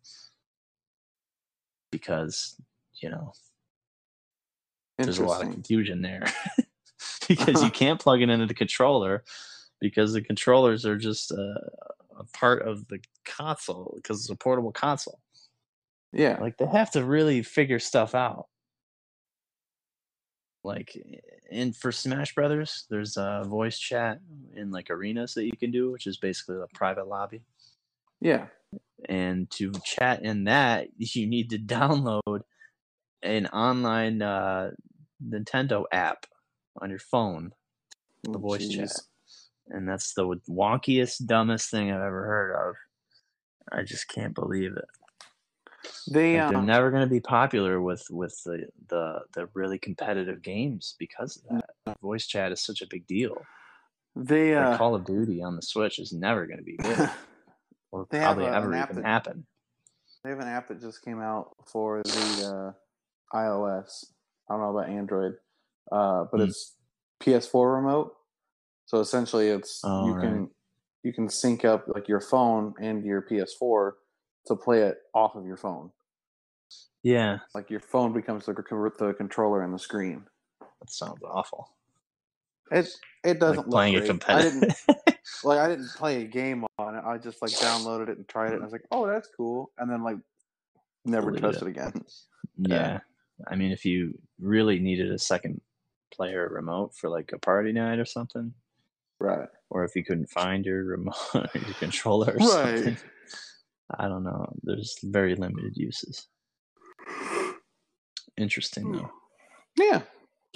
because 1.91 2.55
you 3.01 3.11
know 3.11 3.33
there's 4.97 5.19
a 5.19 5.25
lot 5.25 5.43
of 5.43 5.51
confusion 5.51 6.03
there 6.03 6.25
because 7.27 7.65
you 7.65 7.71
can't 7.71 7.99
plug 7.99 8.23
it 8.23 8.31
into 8.31 8.47
the 8.47 8.55
controller 8.55 9.25
because 9.83 10.13
the 10.13 10.23
controllers 10.23 10.87
are 10.87 10.97
just 10.97 11.33
uh, 11.33 11.59
a 12.17 12.25
part 12.33 12.63
of 12.63 12.87
the 12.87 13.01
console 13.25 13.93
because 13.97 14.21
it's 14.21 14.31
a 14.31 14.37
portable 14.37 14.71
console. 14.71 15.19
Yeah. 16.13 16.39
Like 16.41 16.57
they 16.57 16.67
have 16.67 16.93
to 16.93 17.05
really 17.05 17.43
figure 17.43 17.81
stuff 17.81 18.15
out. 18.15 18.47
Like 20.63 20.97
in 21.51 21.73
for 21.73 21.91
Smash 21.91 22.33
Brothers, 22.37 22.87
there's 22.91 23.17
a 23.17 23.43
voice 23.45 23.77
chat 23.77 24.21
in 24.55 24.71
like 24.71 24.89
arenas 24.89 25.35
that 25.35 25.47
you 25.47 25.57
can 25.59 25.73
do, 25.73 25.91
which 25.91 26.07
is 26.07 26.17
basically 26.17 26.57
a 26.59 26.67
private 26.77 27.09
lobby. 27.09 27.43
Yeah. 28.21 28.47
And 29.09 29.51
to 29.51 29.73
chat 29.85 30.23
in 30.23 30.45
that, 30.45 30.91
you 30.97 31.27
need 31.27 31.51
to 31.51 31.59
download 31.59 32.43
an 33.21 33.49
online 33.49 34.23
uh, 34.23 34.71
Nintendo 35.29 35.87
app 35.91 36.27
on 36.81 36.89
your 36.89 37.01
phone 37.01 37.53
the 38.23 38.39
Oh, 38.39 38.39
voice 38.39 38.69
chat. 38.69 38.93
And 39.69 39.89
that's 39.89 40.15
the 40.15 40.25
wonkiest, 40.49 41.27
dumbest 41.27 41.71
thing 41.71 41.91
I've 41.91 42.01
ever 42.01 42.25
heard 42.25 42.69
of. 42.69 42.75
I 43.73 43.83
just 43.83 44.09
can't 44.09 44.35
believe 44.35 44.77
it. 44.77 44.85
They 46.11 46.39
Like, 46.39 46.49
they're 46.49 46.59
um, 46.59 46.67
never 46.67 46.91
going 46.91 47.03
to 47.05 47.11
be 47.11 47.21
popular 47.21 47.81
with 47.81 48.05
with 48.11 48.39
the, 48.45 48.67
the 48.89 49.21
the 49.35 49.49
really 49.55 49.79
competitive 49.79 50.43
games 50.43 50.95
because 50.99 51.37
of 51.37 51.43
that. 51.87 51.97
Voice 52.01 52.27
chat 52.27 52.53
is 52.53 52.61
such 52.63 52.83
a 52.83 52.87
big 52.87 53.07
deal. 53.07 53.37
they 54.17 54.55
Like 54.57 54.75
uh, 54.75 54.77
Call 54.79 54.95
of 54.95 55.05
Duty 55.05 55.43
on 55.43 55.57
the 55.57 55.63
Switch 55.63 55.99
is 55.99 56.13
never 56.13 56.47
going 56.47 56.59
to 56.59 56.65
be 56.65 56.77
good, 56.77 57.11
or 57.93 58.07
They 58.11 58.19
have 58.19 58.37
probably 58.37 58.45
a- 58.47 58.55
ever 58.55 58.67
even 58.77 58.97
that- 58.97 59.05
happen. 59.05 59.47
they 60.25 60.31
have 60.31 60.41
an 60.41 60.49
app 60.49 60.69
that 60.69 60.81
just 60.81 61.05
came 61.05 61.21
out 61.21 61.51
for 61.67 62.03
the 62.05 62.75
uh, 63.35 63.37
iOS. 63.37 64.05
I 64.49 64.55
don't 64.55 64.61
know 64.63 64.77
about 64.77 64.91
Android, 64.91 65.35
uh, 65.91 66.25
but 66.31 66.41
Hmm. 66.41 66.49
it's 66.49 66.77
PS4 67.23 67.75
remote. 67.77 68.15
So 68.93 69.01
essentially, 69.01 69.49
it's 69.49 69.81
Oh, 69.85 70.07
you 70.07 70.13
right. 70.13 70.21
can 70.23 70.51
you 71.03 71.15
can 71.15 71.27
sync 71.31 71.65
up 71.65 71.87
like 71.89 72.09
your 72.09 72.21
phone 72.21 72.75
and 72.79 73.03
your 73.07 73.23
PS4 73.23 73.93
to 74.49 74.55
play 74.55 74.83
it 74.83 74.99
off 75.15 75.35
of 75.35 75.47
your 75.47 75.57
phone. 75.57 75.91
Yeah, 77.03 77.39
Like 77.55 77.71
your 77.71 77.81
phone 77.81 78.13
becomes 78.13 78.45
the, 78.45 78.53
the 78.53 79.15
controller 79.17 79.63
and 79.63 79.73
the 79.73 79.79
screen. 79.79 80.27
that 80.61 80.91
sounds 80.91 81.23
awful. 81.25 81.71
It 82.71 82.87
it 83.25 83.41
doesn't 83.41 83.57
Like 83.61 83.67
look 83.67 83.73
playing 83.73 83.95
a 83.95 83.99
great. 84.01 84.05
I 84.29 84.43
competitive. 84.43 84.61
didn't 84.87 85.17
like 85.45 85.59
I 85.59 85.69
didn't 85.69 85.89
play 85.97 86.21
a 86.21 86.27
game 86.27 86.67
on 86.79 86.95
it. 86.95 87.03
I 87.03 87.17
just 87.17 87.41
like 87.41 87.53
downloaded 87.53 88.11
it 88.11 88.19
and 88.19 88.29
tried 88.29 88.49
it. 88.51 88.55
And 88.57 88.63
I 88.63 88.67
was 88.67 88.73
like, 88.73 88.85
oh, 88.91 89.07
that's 89.07 89.29
cool. 89.35 89.71
And 89.79 89.91
then 89.91 90.03
like 90.05 90.19
never 91.07 91.33
touched 91.33 91.63
it. 91.63 91.67
it 91.67 91.69
again. 91.71 91.93
yeah. 92.59 92.99
I 93.51 93.57
mean, 93.57 93.73
if 93.73 93.87
you 93.87 94.19
really 94.39 94.79
needed 94.79 95.11
a 95.11 95.19
second 95.19 95.63
player 96.13 96.47
remote 96.53 96.95
for 96.95 97.09
like 97.09 97.33
a 97.33 97.39
party 97.39 97.73
night 97.73 97.99
or 97.99 98.05
something, 98.05 98.53
Right. 99.23 99.49
or 99.71 99.85
if 99.85 99.95
you 99.95 100.05
couldn't 100.05 100.29
find 100.31 100.65
your 100.67 100.85
remote, 100.85 101.15
your 101.55 101.75
controller 101.79 102.33
or 102.33 102.39
Right. 102.39 102.77
something, 102.85 102.99
I 103.99 104.09
don't 104.09 104.25
know. 104.25 104.53
There's 104.65 104.99
very 105.05 105.35
limited 105.37 105.77
uses. 105.77 106.27
Interesting 108.37 108.91
though. 108.93 109.11
Yeah. 109.77 110.03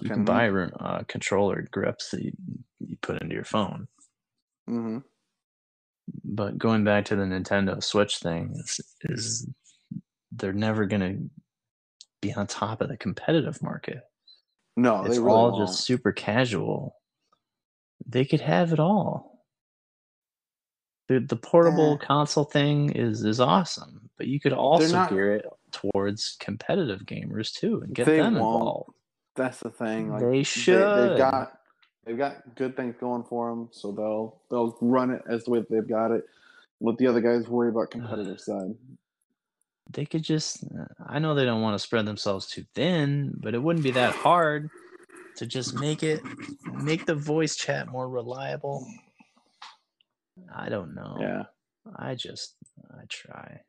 You 0.03 0.11
can 0.11 0.25
buy 0.25 0.49
uh, 0.49 1.05
controller 1.09 1.67
grips 1.71 2.11
that 2.11 2.23
you, 2.23 2.33
you 2.81 2.97
put 3.03 3.23
into 3.23 3.35
your 3.35 3.45
phone. 3.45 3.87
hmm 4.67 4.99
But 6.25 6.59
going 6.59 6.85
back 6.85 7.05
to 7.07 7.17
the 7.17 7.25
Nintendo 7.25 7.83
Switch 7.83 8.19
thing, 8.19 8.53
is, 8.57 8.81
is 9.03 9.49
they're 10.33 10.53
never 10.53 10.87
going 10.87 11.01
to 11.01 11.31
be 12.21 12.35
on 12.35 12.47
top 12.47 12.81
of 12.81 12.89
the 12.89 12.97
competitive 12.97 13.63
market. 13.63 14.01
No, 14.77 15.05
it's 15.07 15.19
really 15.19 15.31
all 15.31 15.53
won't. 15.53 15.69
just 15.69 15.85
super 15.85 16.13
casual. 16.13 16.97
They 18.05 18.25
could 18.25 18.41
have 18.41 18.73
it 18.73 18.81
all. 18.81 19.45
The 21.09 21.21
the 21.21 21.37
portable 21.37 21.95
Eh. 22.03 22.05
console 22.05 22.45
thing 22.45 22.91
is 22.91 23.25
is 23.25 23.41
awesome, 23.41 24.11
but 24.19 24.27
you 24.27 24.41
could 24.41 24.53
also 24.53 24.93
not- 24.93 25.11
gear 25.11 25.35
it 25.37 25.47
towards 25.71 26.37
competitive 26.41 27.01
gamers 27.03 27.53
too 27.53 27.81
and 27.83 27.95
get 27.95 28.07
They 28.07 28.17
them 28.19 28.35
won't. 28.35 28.57
involved. 28.61 28.91
That's 29.37 29.61
the 29.61 29.71
thing. 29.71 30.11
Like, 30.11 30.21
They 30.23 30.31
They, 30.39 30.43
should. 30.43 30.81
have 30.81 31.19
got 31.19 31.61
they've 32.05 32.17
got 32.19 32.55
good 32.57 32.77
things 32.77 32.97
going 32.99 33.23
for 33.25 33.51
them, 33.51 33.69
so 33.73 33.93
they'll 33.93 34.41
they'll 34.51 34.77
run 34.81 35.11
it 35.11 35.23
as 35.29 35.45
the 35.45 35.51
way 35.53 35.65
they've 35.71 35.87
got 35.89 36.11
it. 36.11 36.25
Let 36.81 36.99
the 36.99 37.07
other 37.07 37.21
guys 37.21 37.49
worry 37.49 37.69
about 37.69 37.91
competitive 37.91 38.41
side. 38.49 38.75
They 39.93 40.05
could 40.07 40.23
just 40.25 40.65
uh, 40.65 40.87
I 41.07 41.21
know 41.21 41.35
they 41.35 41.45
don't 41.45 41.63
want 41.63 41.75
to 41.75 41.79
spread 41.79 42.07
themselves 42.07 42.47
too 42.49 42.65
thin, 42.75 43.33
but 43.39 43.55
it 43.55 43.63
wouldn't 43.63 43.85
be 43.85 43.93
that 43.93 44.13
hard 44.15 44.71
to 45.37 45.47
just 45.47 45.75
make 45.75 46.03
it 46.03 46.21
make 46.73 47.07
the 47.07 47.15
voice 47.15 47.57
chat 47.57 47.89
more 47.89 48.09
reliable. 48.09 48.87
I 50.55 50.69
don't 50.69 50.95
know. 50.95 51.17
Yeah. 51.21 51.43
I 51.97 52.15
just 52.15 52.55
I 52.91 53.05
try. 53.09 53.61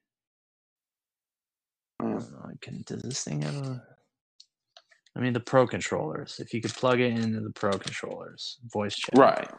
I 1.99 2.03
don't 2.03 2.31
know. 2.31 2.51
Can, 2.61 2.83
does 2.85 3.01
this 3.01 3.23
thing 3.23 3.41
have 3.41 3.55
a? 3.55 3.83
I 5.15 5.19
mean, 5.19 5.33
the 5.33 5.39
Pro 5.39 5.65
controllers. 5.65 6.39
If 6.39 6.53
you 6.53 6.61
could 6.61 6.73
plug 6.73 6.99
it 6.99 7.11
into 7.13 7.39
the 7.41 7.49
Pro 7.51 7.71
controllers, 7.77 8.59
voice 8.71 8.95
chat. 8.95 9.17
Right. 9.17 9.49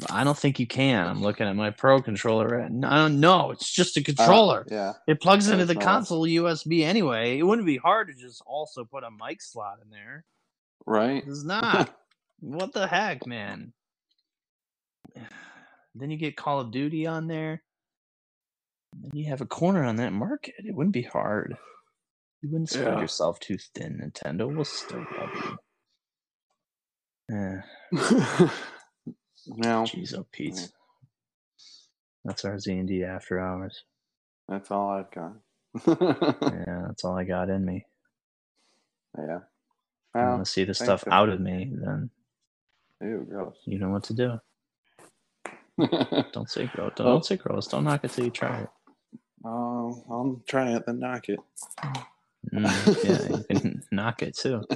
But 0.00 0.10
I 0.10 0.24
don't 0.24 0.36
think 0.36 0.58
you 0.58 0.66
can. 0.66 1.06
I'm 1.06 1.22
looking 1.22 1.46
at 1.46 1.54
my 1.54 1.70
Pro 1.70 2.02
controller. 2.02 2.48
Right 2.48 2.70
no, 2.72 3.06
no, 3.06 3.50
it's 3.52 3.70
just 3.72 3.96
a 3.96 4.00
Uh, 4.00 4.04
controller. 4.04 4.66
yeah. 4.68 4.94
It 5.06 5.20
plugs 5.20 5.48
into 5.48 5.64
the 5.66 5.74
not. 5.74 5.82
console 5.84 6.24
USB 6.26 6.82
anyway. 6.84 7.38
It 7.38 7.44
wouldn't 7.44 7.66
be 7.66 7.76
hard 7.76 8.08
to 8.08 8.14
just 8.14 8.42
also 8.46 8.84
put 8.84 9.04
a 9.04 9.10
mic 9.10 9.40
slot 9.40 9.78
in 9.84 9.90
there. 9.90 10.24
Right. 10.86 11.22
It's 11.26 11.44
not. 11.44 11.94
what 12.40 12.72
the 12.72 12.86
heck, 12.86 13.26
man? 13.26 13.72
Then 15.96 16.10
you 16.10 16.16
get 16.16 16.36
Call 16.36 16.58
of 16.60 16.72
Duty 16.72 17.06
on 17.06 17.28
there. 17.28 17.62
Then 19.00 19.12
you 19.14 19.28
have 19.30 19.40
a 19.40 19.46
corner 19.46 19.84
on 19.84 19.94
that 19.96 20.12
market. 20.12 20.54
It 20.58 20.74
wouldn't 20.74 20.92
be 20.92 21.02
hard. 21.02 21.56
You 22.42 22.50
wouldn't 22.50 22.68
spread 22.70 22.88
Yeah. 22.96 23.00
yourself 23.00 23.38
too 23.38 23.56
thin, 23.76 24.00
Nintendo. 24.02 24.52
We'll 24.52 24.64
still 24.64 25.06
love 25.18 25.30
you. 27.30 27.36
Eh, 27.36 27.60
now 29.46 29.84
jeez, 29.84 30.14
oh 30.18 30.26
Pete. 30.32 30.68
That's 32.24 32.44
our 32.44 32.58
Z 32.58 32.72
and 32.72 32.88
D 32.88 33.04
after 33.04 33.38
hours. 33.38 33.84
that's 34.48 34.70
all 34.72 34.90
I've 34.90 35.10
got. 35.12 35.34
Yeah, 36.66 36.82
that's 36.88 37.04
all 37.04 37.16
I 37.16 37.22
got 37.24 37.50
in 37.50 37.64
me. 37.64 37.86
yeah. 39.16 39.38
I 40.14 40.24
want 40.24 40.44
to 40.44 40.50
see 40.50 40.64
the 40.64 40.74
stuff 40.74 41.04
out 41.10 41.28
of 41.28 41.40
me, 41.40 41.70
then 41.72 42.10
ew, 43.02 43.26
gross. 43.28 43.56
you 43.64 43.78
know 43.78 43.88
what 43.90 44.04
to 44.04 44.14
do. 44.14 44.38
Don't 46.32 46.48
say 46.48 46.66
gross. 46.66 46.92
Don't, 46.96 47.06
Oh. 47.06 47.10
don't 47.14 47.26
say 47.26 47.36
gross. 47.36 47.66
Don't 47.66 47.82
knock 47.84 48.04
it 48.04 48.12
till 48.12 48.24
you 48.26 48.30
try 48.30 48.58
it. 48.60 48.68
Oh, 49.44 50.04
I'll 50.08 50.40
try 50.48 50.70
it 50.74 50.86
then 50.86 51.00
knock 51.00 51.28
it. 51.28 51.40
Mm, 52.52 53.04
yeah, 53.04 53.36
you 53.36 53.44
can 53.60 53.82
knock 53.92 54.22
it 54.22 54.36
too. 54.36 54.62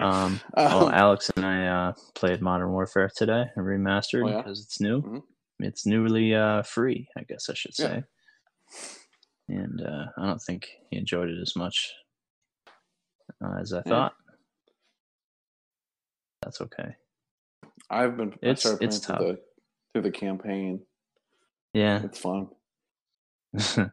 Um, 0.00 0.40
well, 0.54 0.86
Um, 0.88 0.94
Alex 0.94 1.28
and 1.36 1.44
I 1.44 1.66
uh, 1.66 1.92
played 2.14 2.40
Modern 2.40 2.70
Warfare 2.70 3.10
today, 3.16 3.46
remastered 3.56 4.24
Oh, 4.24 4.28
yeah? 4.28 4.36
because 4.38 4.62
it's 4.62 4.80
new. 4.80 5.02
Mhm. 5.02 5.22
It's 5.58 5.86
newly 5.86 6.34
uh, 6.36 6.62
free, 6.62 7.08
I 7.16 7.22
guess 7.24 7.50
I 7.50 7.54
should 7.54 7.74
Yeah. 7.76 7.86
say. 7.88 8.04
And 9.48 9.80
uh, 9.84 10.06
I 10.16 10.26
don't 10.26 10.40
think 10.40 10.68
he 10.90 10.96
enjoyed 10.98 11.30
it 11.30 11.40
as 11.40 11.56
much 11.56 11.92
uh, 13.44 13.54
as 13.60 13.72
I 13.72 13.78
Yeah. 13.78 13.82
thought. 13.88 14.14
That's 16.42 16.60
okay. 16.60 16.96
I've 17.90 18.16
been 18.16 18.32
It's- 18.42 18.64
it's 18.80 18.98
through 18.98 19.16
tough. 19.16 19.18
the 19.20 19.40
through 19.92 20.02
the 20.02 20.10
campaign. 20.10 20.82
Yeah, 21.74 22.02
It's 22.04 22.18
fun. 22.18 22.48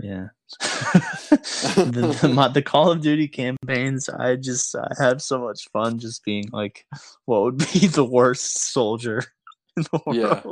yeah. 0.00 0.28
the, 0.60 2.18
the 2.22 2.28
mo- 2.32 2.48
the 2.52 2.62
Call 2.62 2.90
of 2.90 3.00
Duty 3.02 3.28
campaigns, 3.28 4.08
I 4.08 4.36
just 4.36 4.74
I 4.74 4.88
have 4.98 5.20
so 5.22 5.38
much 5.38 5.68
fun 5.72 5.98
just 5.98 6.24
being 6.24 6.44
like, 6.52 6.86
what 7.26 7.42
would 7.42 7.58
be 7.58 7.86
the 7.86 8.04
worst 8.04 8.72
soldier 8.72 9.22
in 9.76 9.84
the 9.84 10.00
world? 10.06 10.16
Yeah. 10.16 10.42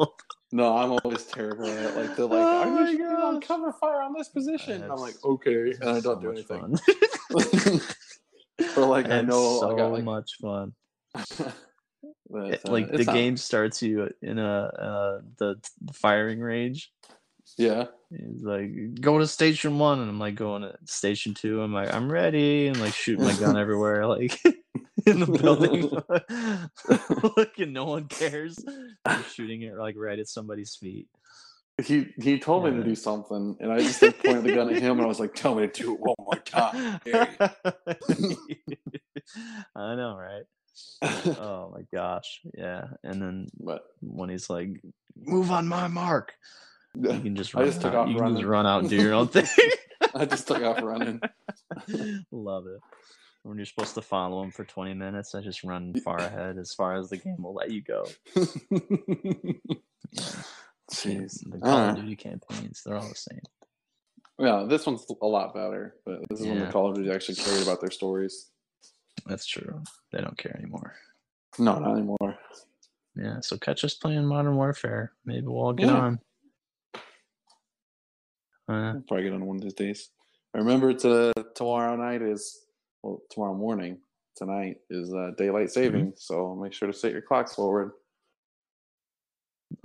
No, 0.52 0.76
I'm 0.76 0.92
always 0.92 1.24
terrible 1.24 1.66
at 1.66 1.84
it. 1.84 1.96
Like 1.96 2.16
they're 2.16 2.26
like, 2.26 2.32
Oh 2.46 2.62
I 2.62 2.64
my 2.70 2.84
need 2.90 2.98
you 2.98 3.06
on 3.06 3.40
cover 3.40 3.72
fire 3.72 4.00
on 4.02 4.14
this 4.16 4.28
position. 4.28 4.82
I'm 4.84 4.98
like, 4.98 5.14
okay, 5.24 5.72
and 5.80 5.90
I 5.90 6.00
don't 6.00 6.20
do 6.22 6.30
anything. 6.30 6.78
Or 8.76 8.86
like 8.86 9.08
I 9.10 9.20
know 9.22 9.60
so 9.60 9.74
I 9.74 9.76
got 9.78 9.92
like, 9.92 10.04
much 10.04 10.36
fun. 10.40 10.72
but, 11.14 12.52
It- 12.54 12.60
uh, 12.66 12.72
like 12.72 12.90
the 12.90 13.04
not- 13.04 13.14
game 13.14 13.36
starts 13.36 13.82
you 13.82 14.10
in 14.22 14.38
a 14.38 14.62
uh, 14.62 15.20
the 15.38 15.56
firing 15.92 16.40
range. 16.40 16.92
Yeah, 17.58 17.86
It's 18.10 18.42
like 18.42 19.00
go 19.00 19.18
to 19.18 19.26
station 19.26 19.78
one, 19.78 20.00
and 20.00 20.10
I'm 20.10 20.18
like 20.18 20.34
going 20.34 20.62
to 20.62 20.76
station 20.84 21.32
two. 21.32 21.62
I'm 21.62 21.72
like 21.72 21.94
I'm 21.94 22.10
ready, 22.10 22.66
and 22.66 22.78
like 22.80 22.92
shooting 22.92 23.24
my 23.24 23.34
gun 23.34 23.56
everywhere, 23.64 24.04
like 24.06 24.38
in 25.06 25.20
the 25.20 25.26
building. 25.26 25.88
like 27.36 27.58
and 27.58 27.72
no 27.72 27.84
one 27.84 28.08
cares. 28.08 28.58
I'm 29.04 29.22
shooting 29.32 29.62
it 29.62 29.76
like 29.78 29.94
right 29.96 30.18
at 30.18 30.28
somebody's 30.28 30.74
feet. 30.74 31.08
He 31.82 32.06
he 32.20 32.38
told 32.38 32.64
me 32.64 32.70
to 32.70 32.82
do 32.82 32.94
something, 32.94 33.56
and 33.60 33.70
I 33.72 33.78
just 33.78 34.00
like, 34.00 34.22
pointed 34.22 34.44
the 34.44 34.54
gun 34.54 34.74
at 34.74 34.80
him, 34.80 34.92
and 34.92 35.02
I 35.02 35.06
was 35.06 35.20
like, 35.20 35.34
"Tell 35.34 35.54
me 35.54 35.66
to 35.66 35.82
do 35.82 35.94
it 35.94 36.00
one 36.00 36.14
more 36.18 36.36
time." 36.36 37.00
I 39.76 39.94
know, 39.94 40.16
right? 40.16 40.44
Oh 41.38 41.72
my 41.74 41.82
gosh, 41.92 42.40
yeah. 42.56 42.84
And 43.02 43.20
then 43.22 43.48
but 43.58 43.82
when 44.00 44.28
he's 44.30 44.48
like, 44.50 44.68
"Move 45.16 45.50
on 45.50 45.66
my 45.68 45.88
mark," 45.88 46.32
you 46.94 47.08
can 47.08 47.34
just 47.36 47.54
I 47.56 47.60
run. 47.60 47.68
just 47.68 47.80
took 47.80 47.94
out. 47.94 48.06
off 48.06 48.08
you 48.08 48.16
can 48.16 48.34
just 48.34 48.44
running. 48.44 48.46
run 48.46 48.66
out 48.66 48.80
and 48.80 48.90
do 48.90 48.96
your 48.96 49.14
own 49.14 49.28
thing. 49.32 49.46
I 50.14 50.24
just 50.26 50.46
took 50.48 50.62
off 50.62 50.82
running. 50.82 51.20
Love 52.30 52.66
it. 52.66 52.80
When 53.42 53.56
you're 53.58 53.66
supposed 53.66 53.94
to 53.94 54.02
follow 54.02 54.42
him 54.42 54.50
for 54.50 54.64
20 54.64 54.94
minutes, 54.94 55.34
I 55.34 55.40
just 55.40 55.62
run 55.62 55.94
far 56.04 56.18
ahead 56.18 56.58
as 56.58 56.74
far 56.74 56.96
as 56.96 57.10
the 57.10 57.16
game 57.18 57.36
will 57.42 57.54
let 57.54 57.70
you 57.70 57.80
go. 57.80 58.04
Yeah. 60.12 60.22
Jeez. 60.92 61.42
The 61.50 61.58
Call 61.58 61.76
don't 61.78 61.90
of. 61.90 61.96
Duty 61.96 62.16
campaigns, 62.16 62.82
they're 62.84 62.96
all 62.96 63.08
the 63.08 63.14
same. 63.14 63.40
Yeah, 64.38 64.66
this 64.68 64.86
one's 64.86 65.06
a 65.22 65.26
lot 65.26 65.54
better, 65.54 65.96
but 66.04 66.20
this 66.28 66.40
is 66.40 66.46
when 66.46 66.58
the 66.58 66.64
Yeah. 66.66 66.70
Call 66.72 66.90
of 66.90 66.96
Duty 66.96 67.10
actually 67.10 67.36
cared 67.36 67.62
about 67.62 67.80
their 67.80 67.90
stories. 67.90 68.50
That's 69.26 69.46
true. 69.46 69.82
They 70.12 70.20
don't 70.20 70.36
care 70.36 70.54
anymore. 70.56 70.94
No, 71.58 71.78
not 71.78 71.92
anymore. 71.96 72.38
Yeah, 73.16 73.40
so 73.40 73.56
catch 73.56 73.82
us 73.82 73.94
playing 73.94 74.26
Modern 74.26 74.56
Warfare. 74.56 75.12
Maybe 75.24 75.46
we'll 75.46 75.56
all 75.56 75.72
get 75.72 75.86
Yeah. 75.86 75.94
on. 75.96 76.20
Uh, 78.68 78.72
I'll 78.96 79.00
probably 79.08 79.22
get 79.24 79.32
on 79.32 79.46
one 79.46 79.56
of 79.56 79.62
these 79.62 79.74
days. 79.74 80.10
Remember, 80.52 80.92
to 80.92 81.32
tomorrow 81.54 81.96
night 81.96 82.20
is 82.22 82.66
well, 83.02 83.22
tomorrow 83.30 83.54
morning. 83.54 83.98
Tonight 84.36 84.78
is 84.90 85.14
uh, 85.14 85.30
daylight 85.38 85.70
saving, 85.70 86.12
so 86.16 86.54
make 86.54 86.72
sure 86.74 86.88
to 86.88 86.92
set 86.92 87.12
your 87.12 87.22
clocks 87.22 87.54
forward. 87.54 87.92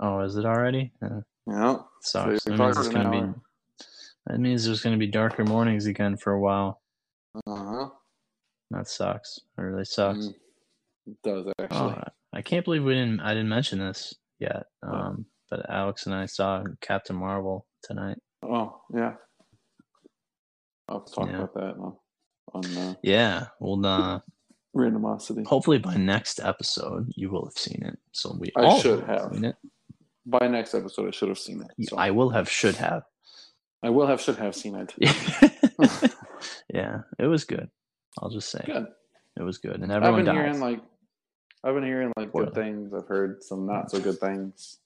Oh, 0.02 0.20
is 0.20 0.36
it 0.36 0.44
already? 0.44 0.92
Uh, 1.00 1.20
Yeah, 1.46 1.76
sucks. 2.02 2.42
So 2.44 2.50
That 2.50 2.58
means, 2.58 2.76
it's 2.78 2.88
gonna 2.88 3.10
be, 3.10 3.40
that 4.26 4.38
means 4.40 4.64
there's 4.64 4.82
going 4.82 4.94
to 4.94 4.98
be 4.98 5.10
darker 5.10 5.44
mornings 5.44 5.86
again 5.86 6.16
for 6.16 6.32
a 6.32 6.40
while. 6.40 6.82
uh 7.46 7.54
huh. 7.56 7.88
That 8.72 8.88
sucks. 8.88 9.38
It 9.58 9.60
really 9.62 9.84
sucks. 9.84 10.26
It 11.06 11.16
does 11.22 11.46
Oh, 11.46 11.52
actually. 11.58 11.92
I- 11.92 12.08
I 12.34 12.40
can't 12.40 12.64
believe 12.64 12.82
we 12.82 12.94
didn't. 12.94 13.20
I 13.20 13.34
didn't 13.34 13.50
mention 13.50 13.78
this 13.78 14.14
yet. 14.38 14.64
Um, 14.82 15.26
but 15.50 15.68
Alex 15.68 16.06
and 16.06 16.14
I 16.14 16.24
saw 16.24 16.64
Captain 16.80 17.14
Marvel 17.14 17.66
tonight. 17.82 18.16
Oh 18.42 18.80
yeah. 18.94 19.16
I'll 20.88 21.02
talk 21.02 21.28
Yeah. 21.28 21.42
about 21.42 21.54
that 21.54 21.74
on, 21.76 21.96
on 22.54 22.64
uh, 22.78 22.94
Yeah, 23.02 23.48
well, 23.60 23.84
uh, 23.84 24.20
randomocity. 24.74 25.44
hopefully 25.46 25.76
by 25.78 25.96
next 25.98 26.40
episode 26.40 27.12
you 27.16 27.28
will 27.30 27.44
have 27.44 27.58
seen 27.58 27.82
it. 27.84 27.98
So 28.12 28.34
we 28.38 28.50
I 28.56 28.62
all 28.64 28.80
should 28.80 29.04
have. 29.04 29.30
seen 29.34 29.44
it. 29.44 29.56
By 30.24 30.46
next 30.48 30.74
episode, 30.74 31.08
I 31.08 31.10
should 31.10 31.28
have 31.28 31.38
seen 31.38 31.62
it. 31.62 31.88
So 31.88 31.96
I 31.96 32.10
will 32.10 32.30
have, 32.30 32.48
should 32.48 32.76
have. 32.76 33.02
I 33.82 33.90
will 33.90 34.06
have, 34.06 34.20
should 34.20 34.36
have 34.36 34.54
seen 34.54 34.76
it. 34.76 34.94
yeah, 36.72 37.00
it 37.18 37.26
was 37.26 37.44
good. 37.44 37.68
I'll 38.20 38.30
just 38.30 38.50
say 38.50 38.62
Good. 38.66 38.86
it 39.38 39.42
was 39.42 39.58
good, 39.58 39.80
and 39.80 39.90
I've 39.90 39.96
everyone 40.02 40.24
been 40.24 40.26
died. 40.26 40.34
hearing 40.44 40.60
like, 40.60 40.80
I've 41.64 41.74
been 41.74 41.84
hearing 41.84 42.12
like 42.16 42.32
good 42.32 42.54
things. 42.54 42.92
I've 42.94 43.06
heard 43.06 43.42
some 43.42 43.66
not 43.66 43.90
so 43.90 44.00
good 44.00 44.18
things. 44.20 44.78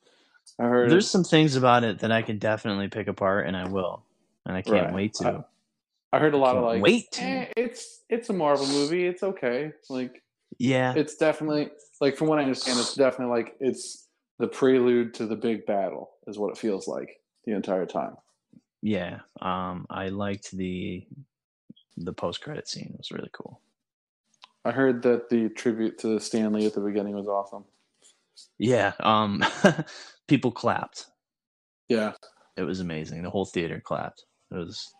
I 0.58 0.64
heard 0.64 0.90
There's 0.90 1.10
some 1.10 1.24
things 1.24 1.56
about 1.56 1.84
it 1.84 1.98
that 1.98 2.12
I 2.12 2.22
can 2.22 2.38
definitely 2.38 2.88
pick 2.88 3.08
apart, 3.08 3.46
and 3.46 3.56
I 3.56 3.68
will, 3.68 4.02
and 4.46 4.56
I 4.56 4.62
can't 4.62 4.86
Right. 4.86 4.94
wait 4.94 5.14
to. 5.14 5.44
I 6.12 6.18
heard 6.18 6.34
a 6.34 6.38
lot 6.38 6.56
of 6.56 6.64
like, 6.64 6.82
wait 6.82 7.08
eh, 7.20 7.46
it's 7.56 8.00
it's 8.08 8.30
a 8.30 8.32
Marvel 8.32 8.66
movie. 8.66 9.06
It's 9.06 9.22
okay. 9.22 9.72
Like 9.90 10.22
yeah, 10.58 10.94
it's 10.94 11.16
definitely 11.16 11.68
like 12.00 12.16
from 12.16 12.28
what 12.28 12.38
I 12.38 12.42
understand, 12.42 12.78
it's 12.78 12.94
definitely 12.94 13.34
like 13.36 13.56
it's 13.60 14.05
the 14.38 14.48
prelude 14.48 15.14
to 15.14 15.26
the 15.26 15.36
big 15.36 15.66
battle 15.66 16.10
is 16.26 16.38
what 16.38 16.50
it 16.50 16.58
feels 16.58 16.86
like 16.88 17.20
the 17.44 17.52
entire 17.52 17.86
time. 17.86 18.16
yeah. 18.82 19.20
Um, 19.40 19.86
I 19.90 20.08
liked 20.08 20.50
the 20.52 21.06
the 21.96 22.12
post 22.12 22.42
credit 22.42 22.68
scene. 22.68 22.90
It 22.92 22.98
was 22.98 23.10
really 23.10 23.30
cool. 23.32 23.60
I 24.64 24.72
heard 24.72 25.02
that 25.02 25.28
the 25.30 25.48
tribute 25.50 25.96
to 26.00 26.18
Stan 26.20 26.52
Lee 26.52 26.66
at 26.66 26.74
the 26.74 26.80
beginning 26.80 27.14
was 27.14 27.28
awesome. 27.28 27.64
Yeah. 28.58 28.92
Um, 29.00 29.42
people 30.28 30.50
clapped. 30.52 31.06
Yeah, 31.88 32.12
It 32.56 32.64
was 32.64 32.80
amazing. 32.80 33.22
The 33.22 33.30
whole 33.30 33.44
theater 33.46 33.80
clapped. 33.80 34.24
It 34.50 34.56
was 34.56 34.92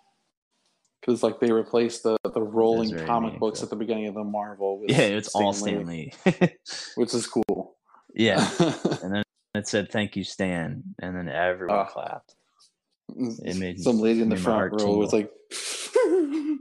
because 1.00 1.22
like 1.24 1.40
they 1.40 1.50
replaced 1.52 2.04
the 2.04 2.16
the 2.32 2.40
rolling 2.42 2.96
comic 3.06 3.38
books 3.40 3.62
at 3.62 3.70
the 3.70 3.76
beginning 3.76 4.06
of 4.06 4.14
the 4.14 4.24
Marvel. 4.24 4.80
With 4.80 4.90
yeah. 4.90 4.98
It's 4.98 5.34
all 5.34 5.52
Stan 5.52 5.84
Stan 5.84 5.86
Lee, 5.86 6.12
Lee. 6.40 6.48
which 6.94 7.12
is 7.12 7.26
cool. 7.26 7.76
yeah. 8.14 8.48
And 9.02 9.14
then 9.14 9.22
it 9.56 9.66
said 9.68 9.90
"Thank 9.90 10.16
you, 10.16 10.24
Stan," 10.24 10.82
and 11.00 11.16
then 11.16 11.28
everyone 11.28 11.76
Ah. 11.78 11.84
clapped. 11.86 12.34
It 13.08 13.56
made 13.56 13.80
Some 13.82 13.98
lady 14.00 14.22
in 14.22 14.28
the 14.28 14.36
front 14.36 14.72
row 14.80 14.96
was 14.96 15.12
like, 15.12 15.30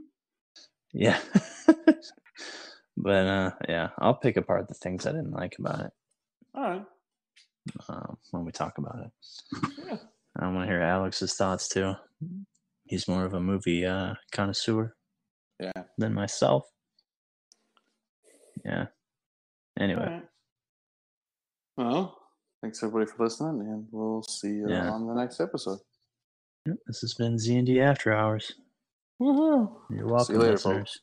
Yeah. 0.94 1.20
but 2.98 3.26
uh, 3.28 3.52
yeah, 3.68 3.90
I'll 4.00 4.14
pick 4.16 4.38
apart 4.38 4.68
the 4.68 4.74
things 4.76 5.06
I 5.06 5.12
didn't 5.12 5.32
like 5.32 5.56
about 5.60 5.80
it 5.82 5.92
"All 6.54 6.64
right, 6.64 6.86
uh, 7.90 8.14
when 8.32 8.46
we 8.46 8.52
talk 8.52 8.78
about 8.78 9.00
it. 9.06 9.12
yeah, 9.88 9.98
I 10.40 10.48
want 10.52 10.62
to 10.68 10.72
hear 10.72 10.82
Alex's 10.82 11.34
thoughts 11.34 11.68
too. 11.68 11.94
He's 12.86 13.08
more 13.08 13.26
of 13.26 13.34
a 13.34 13.40
movie 13.42 13.86
uh, 13.86 14.14
connoisseur 14.32 14.96
yeah." 15.60 15.72
than 15.98 16.14
myself. 16.14 16.66
Yeah. 18.64 18.86
Anyway, 19.80 20.06
right. 20.06 20.24
Well, 21.78 22.18
thanks 22.66 22.82
everybody 22.82 23.06
for 23.06 23.24
listening, 23.26 23.62
and 23.70 23.88
we'll 23.92 24.24
see 24.24 24.48
you 24.48 24.68
Yeah. 24.68 24.90
on 24.90 25.06
the 25.06 25.14
next 25.14 25.40
episode. 25.40 25.78
this 26.88 27.00
has 27.02 27.14
been 27.14 27.38
Z 27.38 27.56
and 27.58 27.68
D 27.68 27.80
After 27.80 28.12
Hours. 28.12 28.54
Woohoo! 29.22 29.72
You're 29.92 30.08
welcome, 30.08 30.38
later, 30.40 30.54
listeners. 30.54 31.00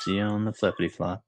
See 0.00 0.16
you 0.16 0.22
on 0.22 0.44
the 0.44 0.52
flippity 0.52 0.88
flop. 0.88 1.22